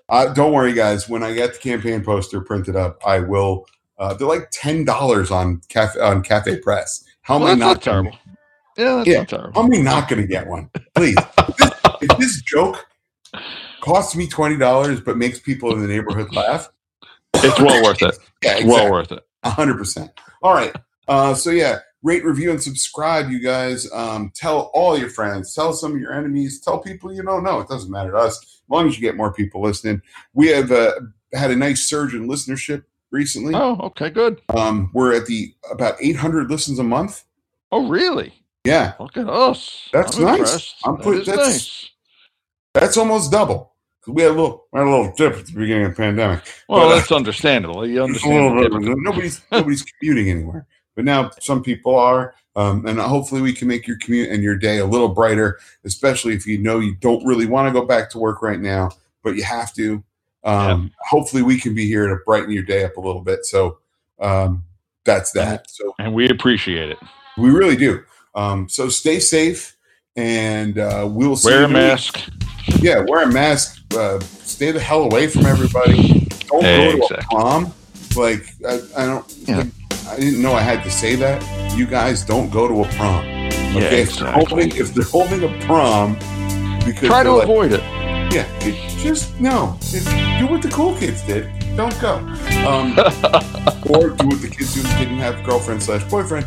uh, 0.09 0.33
don't 0.35 0.53
worry, 0.53 0.73
guys. 0.73 1.09
When 1.09 1.23
I 1.23 1.33
get 1.35 1.53
the 1.55 1.59
campaign 1.59 2.03
poster 2.05 2.41
printed 2.41 2.77
up, 2.77 3.01
I 3.07 3.21
will. 3.21 3.67
Uh, 3.99 4.15
they're 4.15 4.27
like 4.27 4.49
ten 4.51 4.85
dollars 4.85 5.31
on 5.31 5.61
cafe 5.69 6.01
on 6.01 6.23
Cafe 6.23 6.59
Press. 6.61 7.05
How 7.23 7.35
am 7.37 7.43
Well, 7.43 7.51
I 7.51 7.55
that's 7.55 7.61
not 7.61 7.67
not 7.67 7.85
gonna- 7.85 8.03
terrible. 8.03 8.19
Yeah, 8.77 8.97
that's 8.97 9.09
Yeah. 9.09 9.19
not 9.19 9.29
terrible. 9.29 9.53
How 9.63 9.67
am 9.69 9.75
I 9.75 9.77
not 9.83 10.09
going 10.09 10.23
to 10.23 10.27
get 10.29 10.47
one? 10.47 10.71
Please. 10.95 11.17
if, 11.19 11.57
this, 11.57 11.71
if 12.03 12.19
this 12.19 12.43
joke 12.43 12.87
costs 13.81 14.17
me 14.17 14.27
twenty 14.27 14.57
dollars 14.57 15.01
but 15.01 15.17
makes 15.19 15.39
people 15.39 15.73
in 15.73 15.81
the 15.81 15.87
neighborhood 15.89 16.35
laugh, 16.35 16.69
It's 17.35 17.61
well 17.61 17.83
worth 17.83 18.03
it. 18.03 18.17
yeah, 18.43 18.53
exactly. 18.53 18.71
well 18.73 18.91
worth 18.91 19.13
it. 19.13 19.23
A 19.43 19.51
hundred 19.51 19.77
percent. 19.79 20.11
All 20.43 20.55
right. 20.55 20.75
Uh, 21.11 21.35
so 21.35 21.51
yeah, 21.51 21.81
rate, 22.03 22.25
review, 22.25 22.51
and 22.51 22.63
subscribe, 22.63 23.31
you 23.31 23.41
guys. 23.41 23.91
Um, 23.93 24.33
tell 24.35 24.71
all 24.75 24.97
your 24.97 25.11
friends. 25.11 25.55
Tell 25.55 25.73
some 25.73 25.93
of 25.95 26.01
your 26.01 26.13
enemies. 26.15 26.61
Tell 26.61 26.79
people 26.79 27.13
you 27.13 27.23
don't 27.23 27.43
know. 27.45 27.61
It 27.61 27.69
doesn't 27.69 27.91
matter 27.91 28.13
to 28.13 28.17
us 28.17 28.39
as 28.39 28.61
long 28.69 28.87
as 28.89 28.95
you 28.97 29.03
get 29.03 29.17
more 29.17 29.33
people 29.33 29.61
listening. 29.61 30.01
We 30.33 30.47
have 30.49 30.71
uh, 30.73 30.93
had 31.35 31.51
a 31.51 31.57
nice 31.57 31.87
surge 31.89 32.15
in 32.15 32.29
listenership 32.29 32.85
recently. 33.11 33.55
Oh, 33.57 33.77
okay, 33.83 34.09
good. 34.09 34.41
Um, 34.57 34.91
we're 34.95 35.13
at 35.15 35.27
the 35.27 35.53
about 35.71 35.97
800 36.01 36.49
listens 36.49 36.79
a 36.79 36.85
month. 36.85 37.25
Oh, 37.73 37.89
really? 37.89 38.33
Yeah, 38.65 38.93
Look 39.01 39.17
at 39.17 39.29
us. 39.29 39.89
That's 39.93 40.17
I'm 40.17 40.25
nice. 40.25 40.39
impressed. 40.39 40.75
I'm 40.85 40.95
That 40.97 41.03
put- 41.03 41.27
that's- 41.27 41.49
nice. 41.49 41.91
that's 42.75 42.97
almost 42.97 43.33
double. 43.33 43.69
We 44.07 44.23
had 44.23 44.31
a 44.33 44.35
little, 44.35 44.67
we 44.73 44.79
had 44.81 44.87
a 44.87 44.91
little 44.91 45.13
dip 45.17 45.35
at 45.35 45.47
the 45.47 45.53
beginning 45.53 45.85
of 45.87 45.91
the 45.93 45.97
pandemic. 45.97 46.43
Well, 46.69 46.81
But, 46.89 46.93
uh, 46.93 46.97
that's 46.97 47.13
understandable. 47.13 47.87
You 47.87 48.03
understand. 48.05 48.35
little 48.35 48.51
the 48.55 48.69
bit. 48.69 48.81
difference. 48.81 49.01
Nobody's 49.03 49.43
nobody's 49.53 49.83
commuting 49.83 50.31
anywhere, 50.31 50.67
but 51.01 51.07
now 51.07 51.31
some 51.41 51.63
people 51.63 51.97
are, 51.99 52.35
um, 52.57 52.85
and 52.85 52.99
hopefully 53.01 53.41
we 53.41 53.55
can 53.55 53.67
make 53.67 53.87
your 53.87 53.97
commute 53.97 54.29
and 54.29 54.43
your 54.43 54.55
day 54.55 54.81
a 54.81 54.85
little 54.85 55.09
brighter. 55.09 55.59
Especially 55.87 56.35
if 56.35 56.47
you 56.47 56.59
know 56.59 56.79
you 56.79 56.95
don't 56.97 57.25
really 57.25 57.47
want 57.47 57.67
to 57.67 57.73
go 57.73 57.87
back 57.87 58.11
to 58.11 58.19
work 58.19 58.43
right 58.43 58.61
now, 58.61 58.91
but 59.25 59.35
you 59.35 59.43
have 59.45 59.73
to. 59.77 60.05
Um, 60.45 60.91
Hopefully 61.09 61.43
we 61.43 61.59
can 61.59 61.75
be 61.75 61.87
here 61.87 62.07
to 62.07 62.17
brighten 62.27 62.51
your 62.51 62.63
day 62.65 62.85
up 62.85 62.99
a 62.99 63.01
little 63.01 63.23
bit. 63.23 63.47
So 63.47 63.79
um, 64.21 64.63
that's 65.07 65.33
that. 65.33 65.71
So 65.71 65.95
And 65.99 66.13
we 66.13 66.29
appreciate 66.29 66.91
it. 66.91 66.99
we 67.39 67.49
really 67.49 67.77
do. 67.77 68.03
Um, 68.35 68.69
so 68.69 68.91
stay 68.91 69.21
safe, 69.21 69.75
and 70.17 70.77
uh, 70.79 71.09
we'll 71.11 71.37
see. 71.37 71.49
Wear 71.49 71.65
a 71.65 71.69
mask. 71.69 72.21
Yeah, 72.81 73.05
wear 73.09 73.23
a 73.23 73.33
mask. 73.33 73.81
Uh, 73.97 74.21
stay 74.21 74.71
the 74.71 74.81
hell 74.81 75.05
away 75.05 75.29
from 75.29 75.47
everybody. 75.47 76.27
Don't 76.49 76.61
go 76.63 76.93
to 76.93 76.97
Exactly. 76.99 77.17
a 77.19 77.41
prom. 77.41 77.73
Like 78.17 78.45
I, 78.69 78.81
I 78.97 79.07
don't. 79.07 79.35
Yeah. 79.47 79.65
I 80.11 80.17
didn't 80.19 80.43
know 80.43 80.53
I 80.53 80.61
had 80.61 80.83
to 80.85 80.91
say 80.91 81.15
that. 81.17 81.43
You 81.77 81.87
guys 81.87 82.25
don't 82.25 82.51
go 82.51 82.67
to 82.69 82.83
a 82.83 82.89
prom. 82.97 83.25
Yeah, 83.25 83.51
Okay, 83.77 84.01
if, 84.03 84.17
they're 84.19 84.29
exactly. 84.29 84.45
holding, 84.49 84.77
if 84.77 84.95
they're 84.95 85.05
holding 85.05 85.45
a 85.45 85.67
prom, 85.67 86.15
because 86.85 87.09
Try 87.09 87.23
to 87.23 87.33
like, 87.33 87.45
avoid 87.45 87.73
it. 87.73 87.81
yeah, 88.35 88.47
just 88.99 89.39
no. 89.41 89.79
Do 90.39 90.47
what 90.49 90.63
the 90.63 90.71
cool 90.73 90.97
kids 90.97 91.23
did. 91.23 91.49
Don't 91.77 91.99
go. 92.01 92.17
Um, 92.67 92.93
or 93.89 94.11
do 94.11 94.27
what 94.27 94.41
the 94.43 94.49
kids 94.51 94.75
who 94.75 94.83
didn't 94.99 95.19
have 95.19 95.45
girlfriend 95.45 95.83
slash 95.83 96.03
boyfriend. 96.11 96.47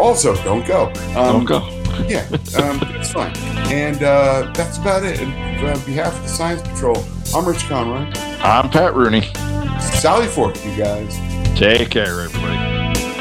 Also, 0.00 0.34
don't 0.42 0.66
go. 0.66 0.86
Um, 1.16 1.44
Don't 1.44 1.44
go. 1.44 1.68
yeah, 2.08 2.26
um, 2.58 2.80
it's 2.98 3.12
fine. 3.12 3.34
And 3.70 4.02
uh, 4.02 4.50
that's 4.56 4.78
about 4.78 5.04
it. 5.04 5.20
And 5.20 5.32
on 5.68 5.78
behalf 5.86 6.16
of 6.16 6.22
the 6.22 6.28
Science 6.28 6.62
Patrol, 6.62 6.96
I'm 7.32 7.46
Rich 7.46 7.68
Conroy. 7.68 8.10
I'm 8.42 8.68
Pat 8.68 8.94
Rooney. 8.94 9.22
Sally 9.80 10.26
Fork, 10.26 10.56
you 10.64 10.76
guys. 10.76 11.16
Take 11.56 11.90
care, 11.90 12.20
everybody. 12.22 12.73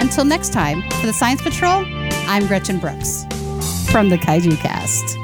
Until 0.00 0.24
next 0.24 0.52
time, 0.52 0.82
for 1.00 1.06
the 1.06 1.12
Science 1.12 1.42
Patrol, 1.42 1.84
I'm 2.26 2.46
Gretchen 2.46 2.78
Brooks 2.78 3.24
from 3.92 4.08
the 4.08 4.16
Kaiju 4.16 4.56
Cast. 4.56 5.18